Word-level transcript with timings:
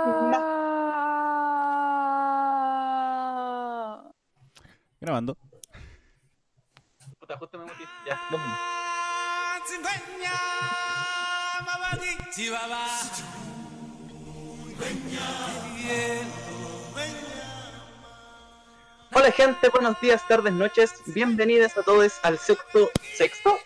Grabando. 5.00 5.36
Puta, 7.18 7.36
justo 7.36 7.58
me 7.58 7.66
metí. 7.66 7.84
Ya, 8.06 8.18
lo 8.30 8.38
mismo. 8.38 8.56
Hola 19.12 19.32
gente, 19.32 19.68
buenos 19.68 20.00
días, 20.00 20.26
tardes, 20.28 20.54
noches. 20.54 20.94
Bienvenidos 21.06 21.76
a 21.76 21.82
todos 21.82 22.18
al 22.22 22.38
sexto, 22.38 22.88
¿sexto? 23.14 23.58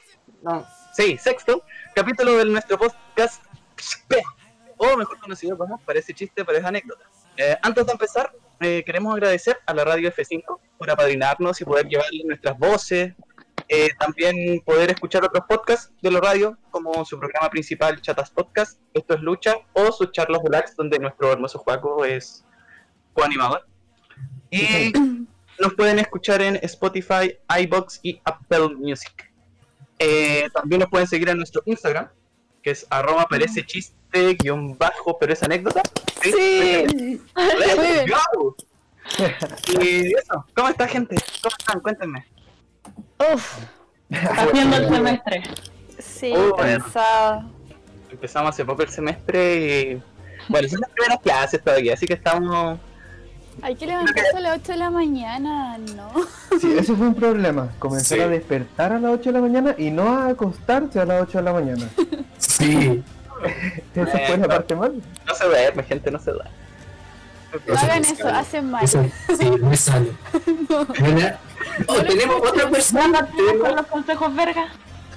No, 0.42 0.66
sí, 0.94 1.16
sexto 1.16 1.62
capítulo 1.94 2.38
de 2.38 2.46
nuestro 2.46 2.76
podcast, 2.76 3.40
o 4.77 4.96
mejor 4.96 5.18
conocido 5.18 5.56
como 5.56 5.79
Parece 5.79 6.14
Chiste, 6.14 6.45
Parece 6.45 6.66
Anécdota. 6.66 7.04
Eh, 7.36 7.57
antes 7.62 7.86
de 7.86 7.93
empezar, 7.93 8.32
eh, 8.61 8.82
queremos 8.85 9.12
agradecer 9.12 9.58
a 9.67 9.75
la 9.75 9.85
radio 9.85 10.11
F5 10.11 10.58
por 10.79 10.90
apadrinarnos 10.90 11.61
y 11.61 11.64
poder 11.64 11.89
llevarle 11.89 12.22
nuestras 12.25 12.58
voces, 12.58 13.14
eh, 13.68 13.89
también 13.98 14.61
poder 14.64 14.90
escuchar 14.90 15.25
otros 15.25 15.45
podcasts 15.48 15.93
de 16.03 16.11
la 16.11 16.21
radio, 16.21 16.58
como 16.71 17.04
su 17.04 17.18
programa 17.18 17.48
principal, 17.50 18.00
Chatas 18.00 18.31
Podcast, 18.31 18.79
Esto 18.93 19.14
es 19.14 19.21
Lucha, 19.21 19.54
o 19.72 19.90
sus 19.90 20.12
charlas 20.12 20.43
relax, 20.45 20.76
donde 20.76 20.98
nuestro 20.98 21.32
hermoso 21.32 21.59
Juaco 21.59 22.04
es 22.04 22.45
coanimador. 23.14 23.67
Y 24.50 24.93
nos 25.61 25.75
pueden 25.75 25.98
escuchar 25.98 26.43
en 26.43 26.56
Spotify, 26.62 27.39
iBox 27.61 28.00
y 28.03 28.20
Apple 28.25 28.76
Music. 28.76 29.32
Eh, 29.98 30.48
también 30.53 30.81
nos 30.81 30.90
pueden 30.90 31.06
seguir 31.06 31.29
en 31.29 31.39
nuestro 31.39 31.62
Instagram, 31.64 32.11
que 32.64 32.70
es 32.70 32.86
arroba 32.89 33.28
parece 33.28 33.64
chiste 33.64 34.34
guion 34.41 34.77
bajo, 34.78 35.19
pero 35.19 35.34
es 35.34 35.42
anécdota. 35.42 35.83
Sí. 36.23 37.20
Let's 37.37 38.11
go. 38.11 38.56
Y 39.83 40.15
eso, 40.15 40.47
¿cómo 40.56 40.71
está 40.71 40.89
gente? 40.89 41.15
¿Cómo 41.43 41.55
están? 41.59 41.81
Cuéntenme. 41.81 42.27
Uf, 43.19 43.59
Haciendo 44.11 44.77
el 44.79 44.89
semestre. 44.89 45.43
sí, 45.98 46.33
Oh, 46.34 46.56
bueno. 46.56 46.87
Empezamos 48.11 48.51
hace 48.51 48.65
poco 48.65 48.83
el 48.83 48.89
semestre 48.89 49.56
y... 49.56 50.03
Bueno, 50.49 50.69
son 50.69 50.81
las 50.81 50.91
primeras 50.91 51.21
clases 51.21 51.62
todavía, 51.62 51.93
así 51.93 52.06
que 52.06 52.15
estamos... 52.15 52.78
Hay 53.62 53.77
que 53.77 53.86
levantarse 53.86 54.36
a 54.36 54.41
las 54.41 54.58
8 54.58 54.72
de 54.72 54.78
la 54.78 54.91
mañana, 54.91 55.78
¿no? 55.78 56.12
Sí, 56.60 56.74
ese 56.78 56.94
fue 56.94 57.06
un 57.08 57.14
problema. 57.14 57.69
Comenzar 57.78 58.19
Sí. 58.19 58.22
a 58.24 58.28
despertar 58.28 58.92
a 58.92 58.98
las 58.98 59.12
8 59.12 59.22
de 59.24 59.33
la 59.33 59.41
mañana 59.41 59.74
y 59.78 59.91
no 59.91 60.08
a 60.19 60.28
acostarse 60.28 61.00
a 61.00 61.05
las 61.05 61.22
8 61.22 61.38
de 61.38 61.44
la 61.44 61.52
mañana. 61.52 61.88
Sí, 62.38 63.02
Esa 63.94 64.19
fue 64.27 64.36
la 64.38 64.48
parte 64.48 64.75
mal. 64.77 64.94
No 65.27 65.34
se 65.34 65.44
duerme, 65.47 65.82
gente, 65.84 66.10
no 66.10 66.19
se 66.19 66.30
duerme. 66.32 66.50
No 67.66 67.75
hagan 67.78 68.02
no 68.02 68.06
es 68.08 68.12
eso, 68.19 68.28
hacen 68.28 68.70
mal. 68.70 68.84
eso 68.84 69.05
sí, 69.38 69.48
no 69.60 69.70
es 69.72 69.80
sano. 69.80 70.06
Mira, 71.00 71.38
oh, 71.86 72.02
tenemos 72.02 72.36
otra 72.48 72.69
persona, 72.69 73.27
Con 73.27 73.36
tenemos 73.36 73.75
los 73.77 73.86
consejos 73.86 74.34
verga. 74.34 74.66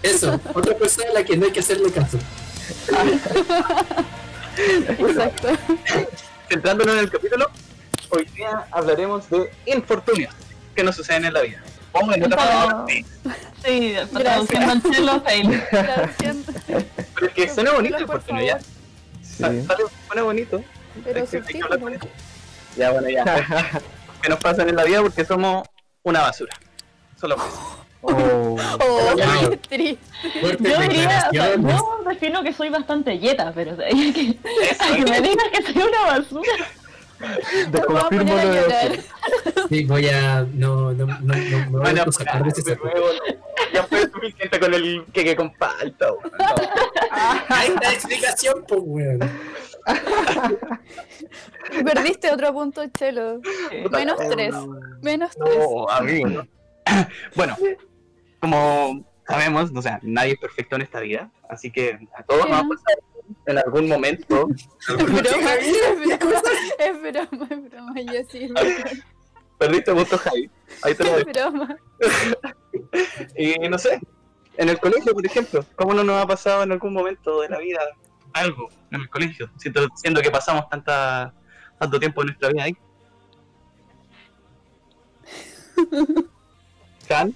eso, 0.03 0.39
otra 0.53 0.75
persona 0.77 1.09
a 1.09 1.13
la 1.13 1.23
que 1.23 1.35
no 1.35 1.45
hay 1.45 1.52
que 1.52 1.59
hacerle 1.61 1.91
caso. 1.91 2.17
Exacto. 4.58 5.47
Centrándonos 6.49 6.93
en 6.95 6.99
el 7.02 7.09
capítulo, 7.09 7.49
hoy 8.11 8.25
día 8.36 8.66
hablaremos 8.72 9.30
de 9.30 9.50
infortunios 9.66 10.33
que 10.75 10.83
nos 10.83 10.95
suceden 10.95 11.25
en 11.25 11.33
la 11.33 11.41
vida. 11.41 11.61
En 12.14 12.23
otras 12.25 12.45
palabras, 12.45 12.86
sí. 12.88 13.05
Sí, 13.66 13.94
el 13.95 14.08
cielo, 14.81 15.22
fail. 15.22 15.64
Traducción, 15.69 16.45
Pero 16.67 17.27
es 17.27 17.33
que 17.33 17.49
suena 17.49 17.72
bonito 17.72 17.97
ya. 18.45 18.59
Sí. 19.22 19.44
Sale- 19.44 19.66
Suena 20.08 20.22
bonito. 20.23 20.64
Pero 21.03 21.19
Hay 21.22 21.27
que. 21.27 22.09
Ya, 22.75 22.91
bueno, 22.91 23.09
ya. 23.09 23.23
que 24.21 24.30
nos 24.30 24.39
pasan 24.39 24.69
en 24.69 24.75
la 24.75 24.83
vida 24.83 25.02
porque 25.02 25.25
somos 25.25 25.67
una 26.03 26.21
basura. 26.21 26.53
Solo 27.19 27.36
eso. 27.36 27.83
Oh. 28.02 28.55
Oh, 28.80 29.15
Wow. 29.15 29.49
qué 29.49 29.58
triste. 29.58 29.99
Yo 30.70 30.80
diría, 30.82 31.27
o 31.30 31.33
sea, 31.33 31.55
yo 31.55 31.99
defino 32.08 32.43
que 32.43 32.53
soy 32.53 32.70
bastante 32.70 33.17
yeta, 33.17 33.52
pero 33.55 33.73
o 33.73 33.76
sea, 33.76 33.87
que, 33.89 34.14
que 34.14 35.11
me 35.11 35.21
digas 35.21 35.45
que 35.52 35.64
soy 35.73 35.82
una 35.82 36.02
basura. 36.05 36.52
A 37.22 37.70
Desconfirmo 37.72 38.38
a 38.38 38.44
lo 38.44 38.52
de. 38.54 39.04
Sí, 39.70 39.86
voy 39.86 40.08
a. 40.08 40.45
No, 40.54 40.94
no, 40.94 41.05
no, 41.05 41.17
no, 41.22 41.36
no 41.36 41.70
voy 41.72 41.82
Bueno, 41.82 42.04
a 42.08 42.11
sacar 42.11 42.44
de 42.44 42.50
ese 42.50 42.61
de 42.61 42.72
saco. 42.76 42.86
nuevo, 42.86 43.08
no. 43.08 43.48
Ya 43.73 43.83
fue 43.83 44.02
suficiente 44.10 44.60
con 44.60 44.73
el 44.73 45.05
que, 45.14 45.23
que 45.23 45.36
comparta. 45.36 46.11
weón. 46.14 46.32
No. 46.38 46.45
Ahí 47.56 47.67
está 47.70 47.82
la 47.89 47.94
explicación, 47.94 48.66
pues, 48.67 48.82
weón. 48.83 49.20
Perdiste 51.86 52.32
otro 52.32 52.54
punto, 52.54 52.83
Chelo. 52.89 53.42
Menos 53.92 54.17
tres. 54.30 54.56
Menos 55.02 55.32
tres. 55.36 55.58
No, 55.58 55.89
amigo. 55.89 56.44
bueno, 57.36 57.58
como 58.39 59.06
sabemos, 59.27 59.72
o 59.76 59.82
sea, 59.82 60.00
nadie 60.04 60.33
es 60.33 60.39
perfecto 60.39 60.76
en 60.76 60.83
esta 60.83 61.00
vida, 61.00 61.32
así 61.50 61.72
que 61.72 62.00
a 62.16 62.23
todos 62.23 62.48
nos 62.48 62.52
va 62.52 62.60
a 62.60 62.70
pasar 62.70 62.98
en 63.45 63.58
algún 63.58 63.88
momento. 63.88 64.48
Es 64.89 65.05
broma, 65.05 65.54
es 65.55 66.21
broma, 66.21 66.48
es 66.80 67.02
broma, 67.02 67.48
es 67.49 67.71
broma, 67.71 68.02
ya 68.02 68.23
sí, 68.26 68.54
Perdiste 69.58 69.93
punto, 69.93 70.17
Javi. 70.17 70.49
Ahí 70.83 70.95
te 70.95 71.04
lo 71.04 71.17
es 71.17 71.26
broma. 71.26 71.77
Y 73.36 73.58
no 73.70 73.77
sé, 73.77 73.99
en 74.58 74.70
el 74.70 74.80
colegio, 74.80 75.14
por 75.14 75.26
ejemplo, 75.26 75.65
¿cómo 75.76 75.93
no 75.93 76.04
nos 76.04 76.23
ha 76.23 76.27
pasado 76.27 76.64
en 76.64 76.71
algún 76.71 76.93
momento 76.93 77.42
de 77.42 77.49
la 77.49 77.60
vida 77.60 77.80
algo 78.33 78.70
en 78.92 79.02
el 79.02 79.10
colegio? 79.10 79.49
Siendo, 79.58 79.88
siendo 79.95 80.21
que 80.21 80.32
pasamos 80.32 80.70
tanta, 80.70 81.33
tanto 81.80 81.99
tiempo 81.99 82.21
de 82.21 82.27
nuestra 82.27 82.49
vida 82.49 82.64
ahí. 82.64 82.77
¿Can? 87.08 87.33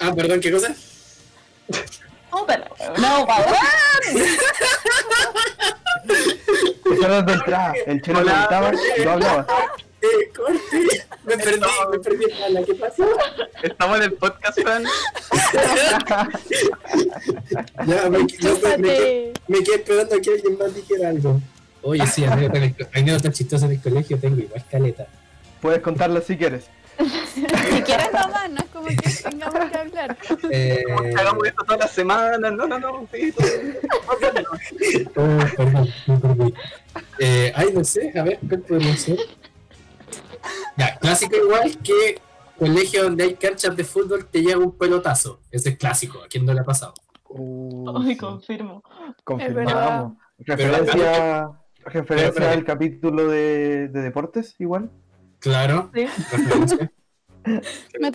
Ah, 0.00 0.12
perdón, 0.14 0.40
¿qué 0.40 0.52
cosa? 0.52 0.74
No, 2.32 2.46
pero, 2.46 2.64
no, 2.98 3.26
cabrón. 3.26 3.56
Dejaron 6.90 7.26
de 7.26 7.32
entrar. 7.32 7.74
El 7.86 8.02
chelo 8.02 8.20
gritaba 8.20 8.72
y 8.96 9.04
no 9.04 9.10
hablaba. 9.12 9.46
Eh, 10.00 10.30
corte. 10.36 11.04
Me 11.24 11.36
perdí, 11.36 11.60
me 11.90 11.98
perdí. 11.98 12.24
¿Qué 12.66 12.74
pasó? 12.76 13.04
Estamos 13.62 13.96
en 13.98 14.02
el 14.04 14.12
podcast, 14.12 14.60
Fran. 14.60 14.84
Ya, 17.86 18.08
me, 18.08 18.10
no, 18.10 18.10
me, 18.10 18.18
me, 18.20 18.26
quedé, 18.26 18.38
Chúpate. 18.38 19.32
me 19.48 19.62
quedé 19.64 19.74
esperando 19.76 20.14
a 20.16 20.20
que 20.20 20.30
alguien 20.30 20.58
más 20.58 20.74
dijera 20.74 21.08
algo. 21.08 21.40
Oye, 21.82 22.06
sí, 22.06 22.24
el 22.24 22.76
co- 22.76 22.84
anécdotas 22.94 23.34
chistosas 23.34 23.68
en 23.70 23.76
el 23.76 23.82
colegio 23.82 24.18
tengo 24.18 24.38
igual 24.38 24.64
caleta. 24.70 25.06
Puedes 25.60 25.80
contarlo 25.82 26.20
si 26.20 26.36
quieres. 26.36 26.64
Si 27.34 27.82
quieres 27.82 28.12
nomás, 28.12 28.50
no 28.50 28.56
es 28.58 28.64
como 28.72 28.86
que 28.86 28.96
tengamos 28.96 29.70
que 29.70 29.78
hablar. 29.78 30.16
Eh, 30.50 30.82
Hagamos 31.16 31.46
esto 31.46 31.64
todas 31.64 31.80
las 31.80 31.90
semanas. 31.92 32.40
No, 32.40 32.66
no, 32.66 32.78
no. 32.78 33.08
Sí, 33.12 33.32
todo. 33.32 33.46
oh, 34.08 34.16
perdón, 35.56 35.88
perdí. 36.20 36.54
Eh, 37.20 37.52
ay, 37.54 37.68
no 37.72 37.84
sé, 37.84 38.12
a 38.18 38.22
ver, 38.24 38.38
¿cuál 38.48 38.60
podría 38.62 38.96
ser? 38.96 39.18
Ya, 40.76 40.96
clásico 40.98 41.36
igual 41.36 41.76
que 41.78 42.20
colegio 42.58 43.04
donde 43.04 43.24
hay 43.24 43.34
canchas 43.34 43.76
de 43.76 43.84
fútbol 43.84 44.26
te 44.26 44.40
llega 44.42 44.58
un 44.58 44.76
pelotazo. 44.76 45.40
Ese 45.50 45.70
es 45.70 45.78
clásico, 45.78 46.20
¿a 46.22 46.28
quién 46.28 46.44
no 46.44 46.52
le 46.54 46.60
ha 46.60 46.64
pasado? 46.64 46.94
Uh, 47.28 47.96
Ay, 48.00 48.08
sí. 48.12 48.16
confirmo. 48.16 48.82
Confirmamos. 49.24 50.12
Pero- 50.44 50.56
Referencia, 50.56 51.50
referencia 51.84 52.32
pero- 52.34 52.50
al 52.50 52.64
capítulo 52.64 53.28
de, 53.28 53.88
de 53.88 54.02
deportes, 54.02 54.54
igual. 54.58 54.90
Claro, 55.38 55.90
Sí. 55.94 56.06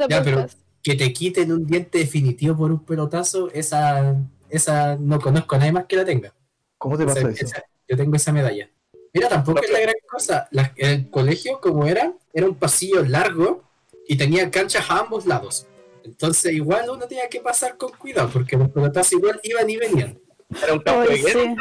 Ya, 0.09 0.23
pero- 0.23 0.45
que 0.83 0.95
te 0.95 1.13
quiten 1.13 1.51
un 1.51 1.65
diente 1.65 1.97
definitivo 1.99 2.57
por 2.57 2.69
un 2.71 2.83
pelotazo, 2.85 3.49
esa, 3.51 4.15
esa 4.49 4.97
no 4.97 5.19
conozco 5.19 5.55
a 5.55 5.59
nadie 5.59 5.71
más 5.71 5.85
que 5.85 5.95
la 5.95 6.03
tenga. 6.05 6.33
¿Cómo 6.77 6.97
te 6.97 7.05
O 7.05 7.07
sea, 7.09 7.15
pasó 7.15 7.29
eso? 7.29 7.45
esa- 7.45 7.63
yo 7.87 7.95
tengo 7.97 8.15
esa 8.17 8.33
medalla. 8.33 8.69
Mira, 9.13 9.29
tampoco 9.29 9.61
es 9.63 9.71
la 9.71 9.79
gran 9.79 9.95
cosa. 10.11 10.47
La- 10.51 10.73
el 10.75 11.09
colegio, 11.09 11.61
como 11.61 11.85
era, 11.85 12.11
era 12.33 12.45
un 12.47 12.55
pasillo 12.55 13.01
largo 13.05 13.63
y 14.07 14.17
tenía 14.17 14.51
canchas 14.51 14.85
a 14.89 14.99
ambos 14.99 15.25
lados. 15.25 15.67
Entonces, 16.03 16.51
igual 16.53 16.89
uno 16.89 17.07
tenía 17.07 17.29
que 17.29 17.39
pasar 17.39 17.77
con 17.77 17.91
cuidado, 17.93 18.29
porque 18.33 18.57
los 18.57 18.69
pelotazos 18.69 19.13
igual 19.13 19.39
iban 19.43 19.69
y 19.69 19.77
venían. 19.77 20.19
Era 20.61 20.73
un 20.73 20.79
campo 20.79 21.09
de 21.09 21.17
guerra. 21.17 21.55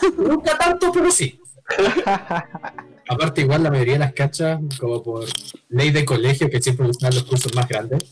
sí. 0.00 0.06
Nunca 0.18 0.58
tanto, 0.58 0.90
pero 0.92 1.08
sí. 1.10 1.38
Aparte, 3.08 3.42
igual 3.42 3.62
la 3.62 3.70
mayoría 3.70 3.94
de 3.94 3.98
las 4.00 4.12
canchas, 4.14 4.58
como 4.80 5.02
por 5.02 5.24
ley 5.68 5.90
de 5.90 6.04
colegio, 6.04 6.48
que 6.48 6.60
siempre 6.62 6.86
usan 6.88 7.14
los 7.14 7.24
cursos 7.24 7.54
más 7.54 7.68
grandes, 7.68 8.04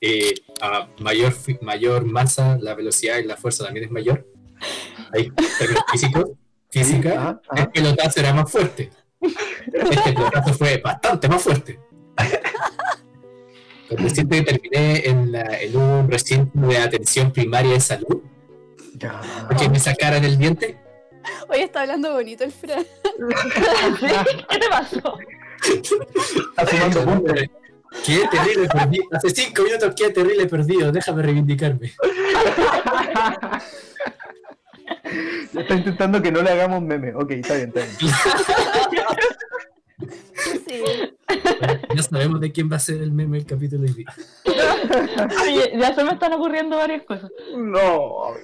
eh, 0.00 0.34
a 0.62 0.88
mayor, 1.00 1.34
mayor 1.60 2.04
masa, 2.04 2.56
la 2.60 2.74
velocidad 2.74 3.18
y 3.18 3.24
la 3.24 3.36
fuerza 3.36 3.64
también 3.64 3.86
es 3.86 3.90
mayor. 3.90 4.26
Hay 5.12 5.30
términos 5.58 5.84
físicos, 5.92 6.30
física, 6.70 7.14
Ah, 7.18 7.40
ah. 7.50 7.60
el 7.60 7.68
pelotazo 7.70 8.20
era 8.20 8.32
más 8.32 8.50
fuerte. 8.50 8.90
Este 9.20 10.12
pelotazo 10.12 10.54
fue 10.54 10.78
bastante 10.78 11.28
más 11.28 11.42
fuerte. 11.42 11.78
Cuando 13.88 14.10
siempre 14.10 14.42
terminé 14.42 15.06
en, 15.08 15.32
la- 15.32 15.60
en 15.60 15.76
un 15.76 16.10
recinto 16.10 16.58
de 16.66 16.78
atención 16.78 17.32
primaria 17.32 17.72
de 17.72 17.80
salud, 17.80 18.22
Ya. 18.94 19.20
porque 19.48 19.68
me 19.68 19.78
sacaran 19.80 20.24
el 20.24 20.38
diente. 20.38 20.78
Hoy 21.48 21.60
está 21.60 21.82
hablando 21.82 22.12
bonito 22.12 22.44
el 22.44 22.52
Fran. 22.52 22.84
¿Qué 24.50 24.58
te 24.58 24.68
pasó? 24.68 25.18
Está 26.50 26.66
sumando 26.66 27.04
puntos. 27.04 27.40
Qué 28.04 28.28
terrible 28.30 28.68
perdido. 28.68 29.04
Hace 29.12 29.30
cinco 29.30 29.62
minutos 29.62 29.94
qué 29.96 30.10
terrible 30.10 30.46
perdido. 30.46 30.92
Déjame 30.92 31.22
reivindicarme. 31.22 31.92
Está 35.54 35.74
intentando 35.74 36.20
que 36.20 36.30
no 36.30 36.42
le 36.42 36.50
hagamos 36.50 36.82
meme. 36.82 37.14
Ok, 37.14 37.30
está 37.32 37.54
bien, 37.54 37.72
está 37.74 37.80
bien. 37.80 38.14
Sí. 40.66 40.82
Ya 41.94 42.02
sabemos 42.02 42.40
de 42.40 42.52
quién 42.52 42.70
va 42.70 42.76
a 42.76 42.78
ser 42.78 43.02
el 43.02 43.10
meme 43.12 43.38
del 43.38 43.46
capítulo 43.46 43.82
de 43.82 43.88
hoy 43.88 43.94
día. 43.94 44.14
Oye, 45.42 45.72
ya 45.78 45.94
se 45.94 46.04
me 46.04 46.12
están 46.12 46.32
ocurriendo 46.32 46.76
varias 46.76 47.02
cosas. 47.04 47.30
No. 47.56 48.34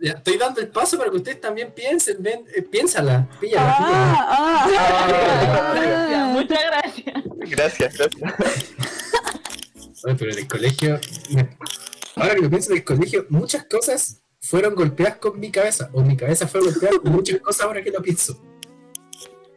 Ya, 0.00 0.12
estoy 0.12 0.36
dando 0.38 0.60
el 0.60 0.68
paso 0.68 0.98
para 0.98 1.10
que 1.10 1.16
ustedes 1.16 1.40
también 1.40 1.72
piensen. 1.72 2.16
Ven, 2.20 2.44
eh, 2.54 2.62
piénsala. 2.62 3.28
Píllala, 3.40 3.76
píllala. 3.76 4.14
Ah, 4.18 4.68
ah, 4.70 5.74
ah. 6.14 6.30
muchas 6.32 6.58
gracias. 6.66 7.24
Gracias, 7.36 7.98
gracias. 7.98 8.34
Oye, 10.04 10.14
pero 10.18 10.32
en 10.32 10.38
el 10.38 10.48
colegio. 10.48 11.00
Ahora 12.16 12.34
que 12.34 12.42
lo 12.42 12.50
pienso 12.50 12.70
en 12.70 12.78
el 12.78 12.84
colegio, 12.84 13.26
muchas 13.28 13.64
cosas 13.66 14.22
fueron 14.40 14.74
golpeadas 14.74 15.16
con 15.16 15.38
mi 15.38 15.50
cabeza. 15.50 15.90
O 15.92 16.02
mi 16.02 16.16
cabeza 16.16 16.48
fue 16.48 16.60
golpeada 16.60 16.98
con 16.98 17.12
muchas 17.12 17.40
cosas 17.40 17.66
ahora 17.66 17.82
que 17.82 17.90
lo 17.90 18.02
pienso. 18.02 18.40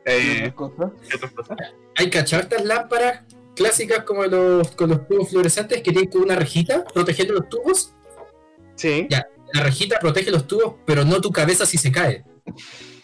Eh, 0.10 0.52
Cosas. 0.56 0.92
¿Qué 1.10 1.16
otras 1.18 1.32
cosas? 1.34 1.58
Hay 1.98 2.10
estas 2.14 2.64
lámparas 2.66 3.24
clásicas 3.56 4.04
como 4.04 4.24
los, 4.24 4.72
con 4.72 4.90
los 4.90 5.08
tubos 5.08 5.30
fluorescentes 5.30 5.82
que 5.82 5.92
tienen 5.92 6.10
como 6.10 6.24
una 6.24 6.36
rejita 6.36 6.84
protegiendo 6.94 7.34
los 7.34 7.50
tubos. 7.50 7.94
Sí. 8.76 9.08
Ya, 9.10 9.28
la 9.54 9.64
rejita 9.64 10.00
protege 10.00 10.32
los 10.32 10.48
tubos, 10.48 10.76
pero 10.86 11.04
no 11.04 11.20
tu 11.20 11.32
cabeza 11.32 11.66
si 11.66 11.78
se 11.78 11.92
cae. 11.92 12.24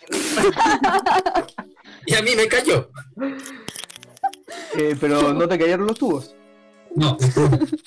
y 2.06 2.14
a 2.16 2.22
mí 2.22 2.32
me 2.36 2.48
cayó. 2.48 2.90
Eh, 4.78 4.96
pero 5.00 5.34
no 5.34 5.48
te 5.48 5.58
cayeron 5.60 5.88
los 5.88 5.98
tubos. 5.98 6.36
No, 6.96 7.18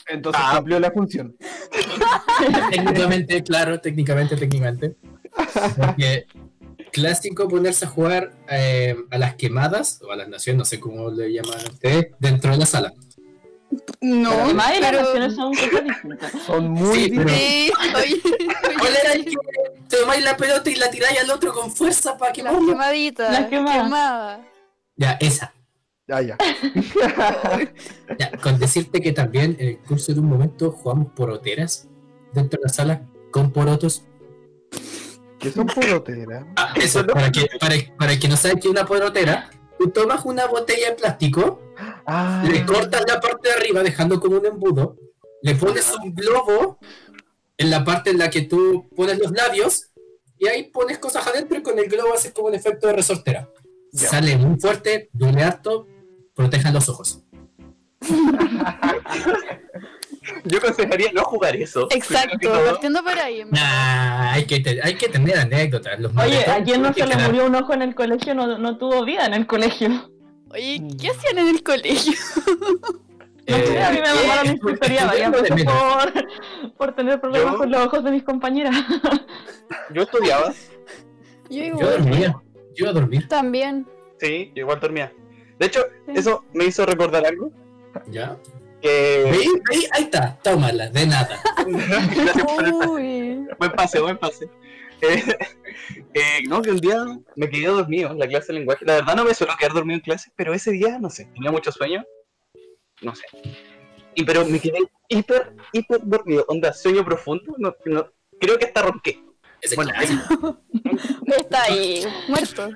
Entonces 0.08 0.42
Ah. 0.44 0.54
cumplió 0.56 0.80
la 0.80 0.90
función. 0.90 1.36
técnicamente, 2.70 3.42
claro, 3.44 3.80
técnicamente, 3.80 4.36
técnicamente. 4.36 4.96
Porque 5.76 6.26
clásico 7.00 7.46
ponerse 7.48 7.84
a 7.84 7.88
jugar 7.88 8.32
eh, 8.48 8.96
a 9.10 9.18
las 9.18 9.34
quemadas, 9.36 10.00
o 10.02 10.10
a 10.10 10.16
las 10.16 10.28
naciones, 10.28 10.58
no 10.58 10.64
sé 10.64 10.80
cómo 10.80 11.10
le 11.10 11.30
llaman 11.32 11.58
ustedes, 11.70 12.06
dentro 12.18 12.52
de 12.52 12.56
la 12.56 12.66
sala. 12.66 12.94
No, 14.00 14.30
Además, 14.30 14.80
las 14.80 14.90
pero... 14.90 15.02
naciones 15.02 15.34
son 15.34 15.54
cosas 15.54 15.84
distintas. 15.84 16.32
Son 16.46 16.70
muy 16.70 16.96
Sí, 16.98 17.12
pero- 17.14 17.28
Sí, 17.28 17.72
oye, 17.96 18.20
¿Cuál 18.78 18.92
era 19.02 19.12
el 19.12 19.24
que 19.26 19.34
tomáis 19.90 20.24
la 20.24 20.36
pelota 20.36 20.70
y 20.70 20.76
la 20.76 20.90
tiráis 20.90 21.20
al 21.20 21.30
otro 21.30 21.52
con 21.52 21.70
fuerza 21.70 22.16
para 22.16 22.30
la 22.30 22.34
quemarlo? 22.34 22.66
quemadita. 22.66 23.30
La 23.30 23.48
quemada. 23.48 23.82
quemada. 23.84 24.40
Ya, 24.96 25.12
esa. 25.20 25.52
Ah, 26.08 26.22
ya. 26.22 26.36
Ya, 28.18 28.30
con 28.42 28.58
decirte 28.58 29.00
que 29.02 29.12
también 29.12 29.56
en 29.58 29.68
el 29.68 29.78
curso 29.78 30.14
de 30.14 30.20
un 30.20 30.26
momento 30.28 30.70
jugamos 30.72 31.08
poroteras 31.14 31.88
dentro 32.32 32.58
de 32.60 32.68
la 32.68 32.72
sala 32.72 33.02
con 33.32 33.50
porotos. 33.52 34.04
¿Qué 35.38 35.50
son 35.50 35.66
poroteras? 35.66 36.44
Ah, 36.56 36.74
eso, 36.76 37.06
para, 37.06 37.30
que, 37.30 37.46
para, 37.60 37.76
para 37.98 38.12
el 38.12 38.18
que 38.18 38.28
no 38.28 38.36
sabe 38.36 38.54
qué 38.54 38.68
es 38.68 38.72
una 38.72 38.86
porotera, 38.86 39.50
tú 39.78 39.90
tomas 39.90 40.24
una 40.24 40.46
botella 40.46 40.90
de 40.90 40.96
plástico, 40.96 41.60
Ah, 42.06 42.44
le 42.48 42.64
cortas 42.64 43.02
la 43.06 43.20
parte 43.20 43.48
de 43.48 43.54
arriba 43.54 43.82
dejando 43.82 44.20
como 44.20 44.36
un 44.38 44.46
embudo, 44.46 44.96
le 45.42 45.54
pones 45.56 45.92
un 46.02 46.14
globo 46.14 46.78
en 47.58 47.70
la 47.70 47.84
parte 47.84 48.10
en 48.10 48.18
la 48.18 48.30
que 48.30 48.42
tú 48.42 48.88
pones 48.94 49.18
los 49.18 49.32
labios 49.32 49.90
y 50.38 50.46
ahí 50.46 50.64
pones 50.70 50.98
cosas 50.98 51.26
adentro 51.26 51.58
y 51.58 51.62
con 51.62 51.78
el 51.78 51.88
globo 51.88 52.14
haces 52.14 52.32
como 52.32 52.48
un 52.48 52.54
efecto 52.54 52.86
de 52.86 52.92
resortera. 52.94 53.50
Ya. 53.92 54.08
Sale 54.08 54.36
muy 54.36 54.58
fuerte, 54.58 55.10
duele 55.12 55.42
harto, 55.42 55.86
protejan 56.34 56.74
los 56.74 56.88
ojos. 56.88 57.22
Yo 60.44 60.58
aconsejaría 60.58 61.10
no 61.12 61.22
jugar 61.24 61.56
eso. 61.56 61.88
Exacto, 61.90 62.50
partiendo 62.66 63.02
por 63.02 63.18
ahí. 63.18 63.44
Nah, 63.44 64.32
hay 64.32 64.44
que, 64.46 64.60
te- 64.60 64.80
hay 64.82 64.94
que 64.96 65.08
tener 65.08 65.38
anécdotas. 65.38 65.98
Los 66.00 66.12
Oye, 66.16 66.44
a 66.44 66.58
no 66.78 66.92
se 66.92 67.06
le 67.06 67.16
murió 67.16 67.46
un 67.46 67.54
ojo 67.54 67.72
en 67.74 67.82
el 67.82 67.94
colegio 67.94 68.34
no, 68.34 68.58
no 68.58 68.78
tuvo 68.78 69.04
vida 69.04 69.26
en 69.26 69.34
el 69.34 69.46
colegio. 69.46 70.10
Oye, 70.50 70.82
¿qué 71.00 71.10
hacían 71.10 71.38
en 71.38 71.48
el 71.48 71.62
colegio? 71.62 72.12
No 73.48 73.56
sé, 73.58 73.80
a 73.80 73.90
mí 73.90 73.98
me 74.00 74.08
Eh, 74.10 74.14
mandaron 74.26 74.58
mi 74.64 74.70
historia 74.72 75.04
varias 75.06 75.30
veces 75.30 75.64
por, 75.64 76.72
por 76.76 76.94
tener 76.96 77.20
problemas 77.20 77.52
Yo- 77.52 77.58
con 77.58 77.70
los 77.70 77.80
ojos 77.86 78.02
de 78.04 78.10
mis 78.10 78.22
compañeras. 78.24 78.74
Yo 79.94 80.02
estudiaba. 80.02 80.52
Yo 81.48 81.58
Yo 81.58 81.64
igual. 81.64 81.90
dormía, 81.90 82.28
yo 82.74 82.84
iba 82.84 82.90
a 82.90 82.92
dormir, 82.92 83.28
También. 83.28 83.86
Sí, 84.18 84.50
yo 84.54 84.62
igual 84.62 84.80
dormía. 84.80 85.12
De 85.60 85.66
hecho, 85.66 85.80
Sí. 86.06 86.12
eso 86.16 86.44
me 86.54 86.64
hizo 86.64 86.84
recordar 86.86 87.24
algo. 87.24 87.52
¿ya? 88.08 88.36
Que. 88.82 89.22
¿Veis? 89.30 89.50
¿Veis? 89.68 89.88
Ahí 89.92 90.02
está, 90.04 90.38
tómala, 90.42 90.88
de 90.90 91.06
nada. 91.06 91.40
Gracias 91.66 92.44
por 92.44 92.64
el 92.64 92.72
pase. 92.72 92.88
Uy. 92.88 93.46
Buen 93.58 93.72
pase, 93.72 94.00
buen 94.00 94.18
pase. 94.18 94.48
Eh, 95.02 95.22
eh, 96.14 96.42
no, 96.48 96.62
que 96.62 96.70
un 96.70 96.78
día 96.78 97.04
me 97.36 97.48
quedé 97.50 97.66
dormido 97.66 98.10
en 98.10 98.18
la 98.18 98.26
clase 98.26 98.48
de 98.52 98.60
lenguaje. 98.60 98.84
La 98.86 98.94
verdad 98.94 99.16
no 99.16 99.24
me 99.24 99.34
suelo 99.34 99.52
quedar 99.58 99.74
dormido 99.74 99.96
en 99.96 100.02
clase, 100.02 100.30
pero 100.36 100.54
ese 100.54 100.70
día, 100.72 100.98
no 100.98 101.10
sé, 101.10 101.26
tenía 101.34 101.50
mucho 101.50 101.70
sueño. 101.70 102.04
No 103.02 103.14
sé. 103.14 103.24
Y 104.14 104.24
pero 104.24 104.46
me 104.46 104.58
quedé 104.58 104.78
hiper, 105.08 105.52
hiper 105.72 106.00
dormido. 106.02 106.44
Onda, 106.48 106.72
sueño 106.72 107.04
profundo. 107.04 107.54
No, 107.58 107.74
no- 107.84 108.10
creo 108.40 108.58
que 108.58 108.64
hasta 108.66 108.82
ronqué. 108.82 109.22
Ese 109.60 109.76
Bueno. 109.76 109.92
Está 111.26 111.62
ahí, 111.64 112.02
muerto. 112.28 112.70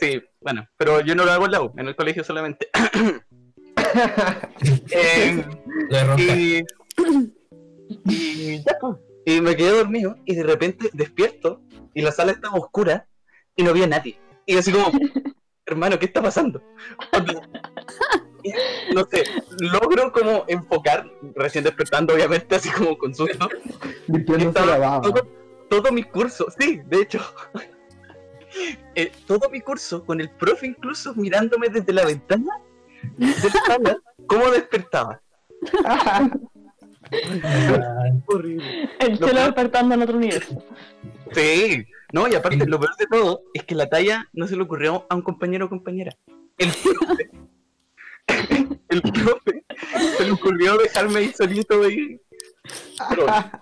Sí, 0.00 0.22
bueno, 0.40 0.68
pero 0.76 1.00
yo 1.00 1.14
no 1.16 1.24
lo 1.24 1.32
hago 1.32 1.46
en 1.46 1.50
la 1.52 1.62
U, 1.62 1.72
en 1.76 1.88
el 1.88 1.96
colegio 1.96 2.22
solamente. 2.22 2.68
Eh, 4.90 5.44
y, 6.18 6.64
y 8.04 8.62
ya, 8.62 8.76
pues. 8.80 8.96
Y 9.24 9.40
me 9.40 9.56
quedé 9.56 9.70
dormido 9.70 10.16
y 10.24 10.34
de 10.34 10.42
repente 10.42 10.90
despierto 10.92 11.60
y 11.94 12.02
la 12.02 12.12
sala 12.12 12.32
estaba 12.32 12.58
oscura 12.58 13.06
y 13.56 13.62
no 13.62 13.70
había 13.70 13.86
nadie. 13.86 14.18
Y 14.46 14.56
así 14.56 14.72
como, 14.72 14.86
hermano, 15.66 15.98
¿qué 15.98 16.06
está 16.06 16.22
pasando? 16.22 16.62
Y, 18.42 18.52
No 18.94 19.04
sé, 19.04 19.24
logro 19.60 20.12
como 20.12 20.44
enfocar, 20.48 21.10
recién 21.34 21.64
despertando 21.64 22.14
obviamente, 22.14 22.54
así 22.54 22.70
como 22.70 22.96
con 22.96 23.14
susto, 23.14 23.48
limpiándose 24.06 24.48
estaba 24.48 24.66
la 24.66 24.78
baba. 24.78 25.02
todo, 25.02 25.28
todo 25.68 25.92
mi 25.92 26.04
curso, 26.04 26.46
sí, 26.58 26.80
de 26.86 27.02
hecho, 27.02 27.20
eh, 28.94 29.12
todo 29.26 29.50
mi 29.50 29.60
curso, 29.60 30.04
con 30.04 30.20
el 30.20 30.30
profe 30.30 30.68
incluso 30.68 31.14
mirándome 31.14 31.68
desde 31.68 31.92
la 31.92 32.06
ventana 32.06 32.62
cómo 34.26 34.50
despertaba. 34.50 35.20
Horrible. 38.26 38.90
El 39.00 39.12
Lo 39.12 39.16
chelo 39.18 39.32
peor- 39.32 39.44
despertando 39.46 39.94
en 39.94 40.02
otro 40.02 40.16
universo. 40.16 40.62
Sí, 41.32 41.84
no, 42.12 42.28
y 42.28 42.34
aparte 42.34 42.66
lo 42.66 42.78
peor 42.80 42.96
de 42.96 43.06
todo 43.06 43.42
es 43.54 43.64
que 43.64 43.74
la 43.74 43.88
talla 43.88 44.26
no 44.32 44.46
se 44.46 44.56
le 44.56 44.62
ocurrió 44.62 45.06
a 45.08 45.14
un 45.14 45.22
compañero 45.22 45.66
o 45.66 45.68
compañera. 45.68 46.12
El 46.58 46.70
profe, 46.72 47.30
el 48.88 49.02
profe 49.02 49.64
se 50.16 50.24
le 50.24 50.30
ocurrió 50.32 50.76
dejarme 50.78 51.18
ahí 51.20 51.32
solito 51.32 51.82
ahí. 51.82 52.20
Ah. 53.26 53.60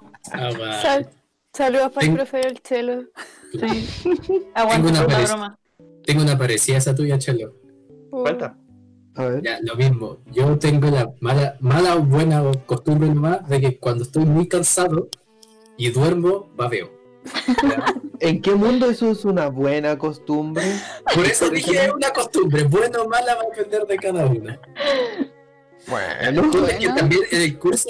Sal- 0.83 1.11
saludos 1.53 1.93
para 1.93 2.07
el 2.07 2.15
profe 2.15 2.39
del 2.39 2.61
chelo. 2.63 3.05
Sí. 3.53 3.89
Tengo 4.03 4.47
Aguanta 4.55 4.89
una 4.91 5.01
la 5.03 5.07
pares- 5.07 5.31
broma. 5.31 5.59
Tengo 6.05 6.23
una 6.23 6.39
parecida 6.39 6.77
a 6.77 6.79
esa 6.79 6.95
tuya, 6.95 7.19
Chelo. 7.19 7.53
Uh, 8.11 8.23
cuenta. 8.23 8.57
A 9.17 9.25
ver. 9.27 9.43
Ya, 9.43 9.59
lo 9.63 9.75
mismo. 9.77 10.19
Yo 10.33 10.59
tengo 10.59 10.91
la 10.91 11.11
mala, 11.21 11.57
mala 11.61 11.97
o 11.97 12.03
buena 12.03 12.43
costumbre 12.67 13.09
nomás 13.09 13.49
de 13.49 13.61
que 13.61 13.79
cuando 13.79 14.05
estoy 14.05 14.25
muy 14.25 14.47
cansado 14.49 15.09
y 15.77 15.91
duermo, 15.91 16.51
babeo. 16.55 16.91
¿En 18.21 18.41
qué 18.41 18.55
mundo 18.55 18.89
eso 18.91 19.11
es 19.11 19.25
una 19.25 19.49
buena 19.49 19.99
costumbre? 19.99 20.65
Por 21.15 21.25
eso 21.27 21.51
dije 21.51 21.87
es 21.87 21.93
una 21.93 22.11
costumbre, 22.11 22.63
buena 22.65 23.01
o 23.03 23.09
mala 23.09 23.35
va 23.35 23.43
a 23.43 23.57
depender 23.57 23.87
de 23.87 23.97
cada 23.97 24.27
una. 24.27 24.61
Bueno, 25.89 26.43
Es 26.67 26.77
que 26.79 26.89
también 26.89 27.23
en 27.31 27.43
el 27.43 27.59
curso 27.59 27.89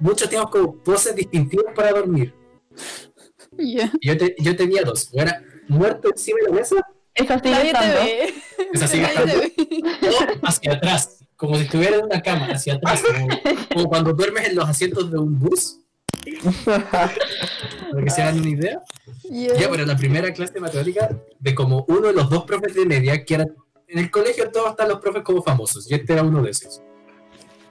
muchos 0.00 0.28
tenemos 0.28 0.50
como 0.50 0.74
poses 0.76 1.14
distintivas 1.16 1.66
para 1.74 1.90
dormir. 1.92 2.34
Yo, 4.00 4.16
te- 4.16 4.34
yo 4.38 4.56
tenía 4.56 4.82
dos. 4.82 5.10
Era 5.12 5.42
muerto 5.68 6.08
encima 6.10 6.38
de 6.42 6.48
la 6.48 6.54
mesa, 6.54 6.76
Esa 7.14 7.38
sigue 7.38 7.50
Nadie 7.50 7.72
te 7.72 7.78
estando. 7.78 8.00
ve. 8.00 8.34
esa 8.72 8.86
sigue 8.88 9.02
Nadie 9.02 9.16
te 9.16 9.46
estando, 9.46 10.00
ve. 10.00 10.38
o 10.42 10.46
hacia 10.46 10.72
atrás, 10.72 11.18
como 11.36 11.56
si 11.56 11.62
estuviera 11.62 11.96
en 11.96 12.04
una 12.06 12.22
cama, 12.22 12.46
hacia 12.46 12.74
atrás, 12.74 13.02
como, 13.02 13.28
como 13.74 13.88
cuando 13.88 14.12
duermes 14.12 14.48
en 14.48 14.56
los 14.56 14.68
asientos 14.68 15.10
de 15.10 15.18
un 15.18 15.38
bus. 15.38 15.78
Para 16.64 17.12
que 18.04 18.10
se 18.10 18.22
hagan 18.22 18.40
una 18.40 18.48
idea. 18.48 18.80
Ya. 19.24 19.54
Ya, 19.58 19.68
pero 19.70 19.84
la 19.84 19.96
primera 19.96 20.32
clase 20.32 20.54
de 20.54 20.60
matemática, 20.60 21.10
de 21.38 21.54
como 21.54 21.84
uno 21.88 22.08
de 22.08 22.12
los 22.14 22.30
dos 22.30 22.44
profes 22.44 22.74
de 22.74 22.86
media, 22.86 23.24
que 23.24 23.34
eran. 23.34 23.54
En 23.88 23.98
el 23.98 24.10
colegio 24.10 24.50
todos 24.50 24.70
están 24.70 24.88
los 24.88 25.00
profes 25.00 25.22
como 25.22 25.42
famosos, 25.42 25.90
y 25.90 25.94
este 25.94 26.14
era 26.14 26.22
uno 26.22 26.42
de 26.42 26.50
esos. 26.50 26.80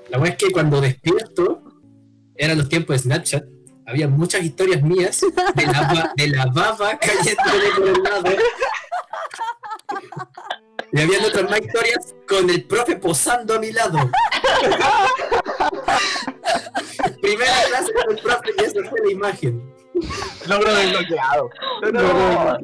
La 0.10 0.18
verdad 0.20 0.36
es 0.40 0.46
que 0.48 0.52
cuando 0.52 0.80
despierto, 0.82 1.64
eran 2.36 2.58
los 2.60 2.70
tiempos 2.70 2.96
de 2.98 3.00
Snapchat, 3.04 3.44
había 3.88 4.08
muchas 4.08 4.44
historias 4.44 4.84
mías 4.84 5.22
de 5.22 5.66
la, 5.66 6.14
de 6.16 6.28
la 6.28 6.46
baba 6.46 7.00
cayéndole 7.00 7.70
por 7.76 7.88
el 7.88 8.04
lado. 8.04 8.24
Y 10.94 11.00
había 11.02 11.26
otras 11.26 11.50
más 11.50 11.62
historias 11.62 12.16
con 12.28 12.50
el 12.50 12.64
profe 12.66 12.96
posando 12.98 13.56
a 13.56 13.60
mi 13.60 13.72
lado. 13.72 13.98
Primera 17.22 17.54
clase 17.68 17.94
con 17.94 18.16
el 18.18 18.22
profe 18.22 18.50
y 18.58 18.64
esa 18.64 18.84
fue 18.90 19.00
la 19.06 19.12
imagen. 19.12 19.74
Logro 20.48 20.74
desbloqueado. 20.74 21.50
No. 21.94 22.58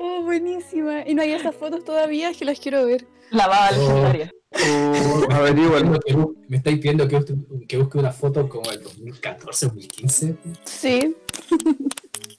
Oh, 0.00 0.22
buenísima. 0.22 1.02
Y 1.06 1.14
no 1.14 1.22
hay 1.22 1.32
esas 1.32 1.54
fotos 1.54 1.84
todavía 1.84 2.32
que 2.34 2.44
las 2.44 2.60
quiero 2.60 2.84
ver. 2.86 3.06
La 3.30 3.46
baba 3.48 3.70
Oh. 3.72 3.78
legendaria. 3.78 4.30
Oh, 4.52 5.26
averígualo. 5.32 5.98
Que 6.00 6.14
bu- 6.14 6.36
Me 6.48 6.58
estáis 6.58 6.76
pidiendo 6.78 7.08
que 7.08 7.16
busque, 7.16 7.34
que 7.66 7.76
busque 7.78 7.98
una 7.98 8.12
foto 8.12 8.48
como 8.48 8.70
el 8.70 8.82
2014 8.82 9.66
2015. 9.66 10.36
Sí. 10.64 11.16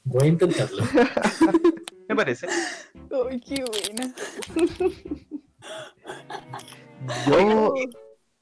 Voy 0.03 0.23
a 0.23 0.27
intentarlo. 0.27 0.83
Me 2.07 2.15
parece. 2.15 2.47
Ay, 3.29 3.39
qué 3.41 3.63
buena. 3.63 4.13
Yo, 7.27 7.73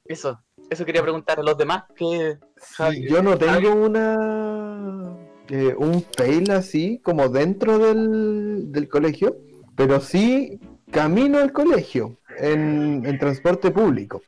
Eso, 0.04 0.38
eso 0.70 0.84
quería 0.84 1.02
preguntar 1.02 1.40
a 1.40 1.42
los 1.42 1.56
demás. 1.56 1.84
que 1.96 2.38
sí, 2.56 3.08
yo 3.08 3.22
no 3.22 3.38
tengo 3.38 3.74
una 3.74 5.16
eh, 5.48 5.74
un 5.76 6.02
fail 6.16 6.50
así 6.50 7.00
como 7.02 7.28
dentro 7.28 7.78
del, 7.78 8.70
del 8.72 8.88
colegio, 8.88 9.36
pero 9.76 10.00
sí 10.00 10.60
camino 10.90 11.38
al 11.38 11.52
colegio 11.52 12.18
en, 12.38 13.04
en 13.04 13.18
transporte 13.18 13.70
público. 13.70 14.22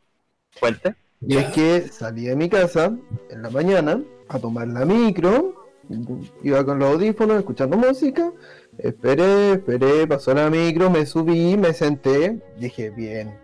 Cuente. 0.59 0.95
Y 1.21 1.37
es 1.37 1.47
que 1.53 1.89
salí 1.89 2.25
de 2.27 2.37
mi 2.37 2.49
casa 2.49 2.95
en 3.31 3.43
la 3.43 3.51
mañana 3.51 4.03
a 4.29 4.39
tomar 4.39 4.69
la 4.69 4.85
micro, 4.85 5.67
iba 6.43 6.65
con 6.65 6.79
los 6.79 6.93
audífonos 6.93 7.39
escuchando 7.39 7.77
música, 7.77 8.33
esperé, 8.79 9.53
esperé, 9.53 10.07
pasó 10.07 10.35
la 10.35 10.51
micro, 10.51 10.91
me 10.91 11.07
subí, 11.07 11.57
me 11.57 11.73
senté, 11.73 12.41
dije, 12.59 12.91
bien, 12.91 13.35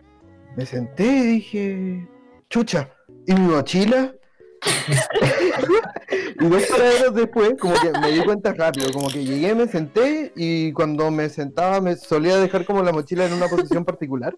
me 0.57 0.67
senté 0.67 1.05
dije, 1.05 2.09
chucha, 2.49 2.91
¿y 3.27 3.35
mi 3.35 3.41
mochila? 3.41 4.15
y 6.41 6.45
dos 6.47 6.63
paraderos 6.67 7.15
después, 7.15 7.55
como 7.59 7.75
que 7.75 7.91
me 7.99 8.13
di 8.13 8.23
cuenta 8.25 8.53
rápido, 8.53 8.93
como 8.93 9.09
que 9.09 9.25
llegué, 9.25 9.55
me 9.55 9.67
senté 9.67 10.33
y 10.37 10.73
cuando 10.73 11.11
me 11.11 11.29
sentaba 11.29 11.81
me 11.81 11.97
solía 11.97 12.39
dejar 12.39 12.65
como 12.65 12.83
la 12.83 12.93
mochila 12.93 13.27
en 13.27 13.33
una 13.33 13.49
posición 13.49 13.85
particular 13.85 14.37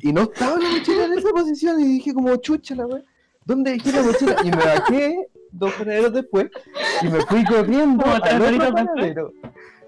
y 0.00 0.12
no 0.12 0.22
estaba 0.22 0.58
la 0.58 0.68
mochila 0.70 1.04
en 1.04 1.12
esa 1.12 1.30
posición 1.30 1.80
y 1.80 1.84
dije 1.84 2.14
como 2.14 2.34
chucha 2.36 2.74
la 2.74 2.86
wea, 2.86 3.02
¿dónde 3.44 3.72
dejé 3.72 3.92
la 3.92 4.02
mochila? 4.02 4.36
Y 4.42 4.50
me 4.50 4.56
bajé 4.56 5.28
dos 5.52 5.72
paraderos 5.74 6.12
después 6.12 6.48
y 7.02 7.06
me 7.06 7.20
fui 7.26 7.44
corriendo 7.44 8.04
al 8.06 8.42
otro 8.42 8.74
paradero. 8.74 9.32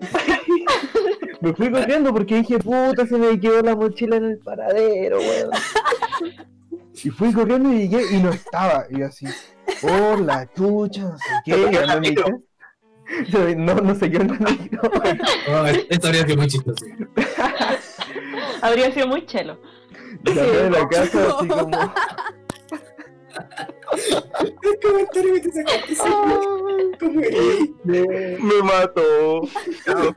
me 1.40 1.54
fui 1.54 1.70
corriendo 1.70 2.12
porque 2.12 2.36
dije 2.36 2.58
puta 2.58 3.06
se 3.06 3.16
me 3.16 3.38
quedó 3.40 3.62
la 3.62 3.74
mochila 3.74 4.16
en 4.16 4.24
el 4.24 4.38
paradero, 4.38 5.18
weón. 5.18 5.50
Y 7.02 7.10
fui 7.10 7.32
corriendo 7.32 7.72
y 7.72 7.88
llegué 7.88 8.16
y 8.16 8.20
no 8.20 8.30
estaba. 8.30 8.86
Y 8.90 8.98
yo 8.98 9.06
así, 9.06 9.26
por 9.80 10.20
la 10.20 10.50
chucha, 10.54 11.02
no 11.02 11.18
sé 11.18 11.24
qué. 11.44 11.54
En 11.54 12.00
mi. 12.00 12.14
No, 13.56 13.74
no 13.76 13.94
sé 13.94 14.10
qué 14.10 14.18
onda. 14.18 14.36
Oh, 15.48 15.66
esto 15.66 16.08
habría 16.08 16.24
sido 16.24 16.36
muy 16.36 16.48
chistoso. 16.48 16.84
Habría 18.62 18.92
sido 18.92 19.06
muy 19.06 19.24
chelo. 19.26 19.60
Llamé 20.24 20.42
de 20.42 20.70
la 20.70 20.88
casa 20.88 21.36
así 21.38 21.46
como. 21.46 21.92
El 23.96 24.80
comentario 24.82 25.34
que 25.34 25.40
te 25.40 25.52
sacaste 25.52 25.96
como 25.96 27.14
Me. 27.84 28.38
Me. 28.38 28.56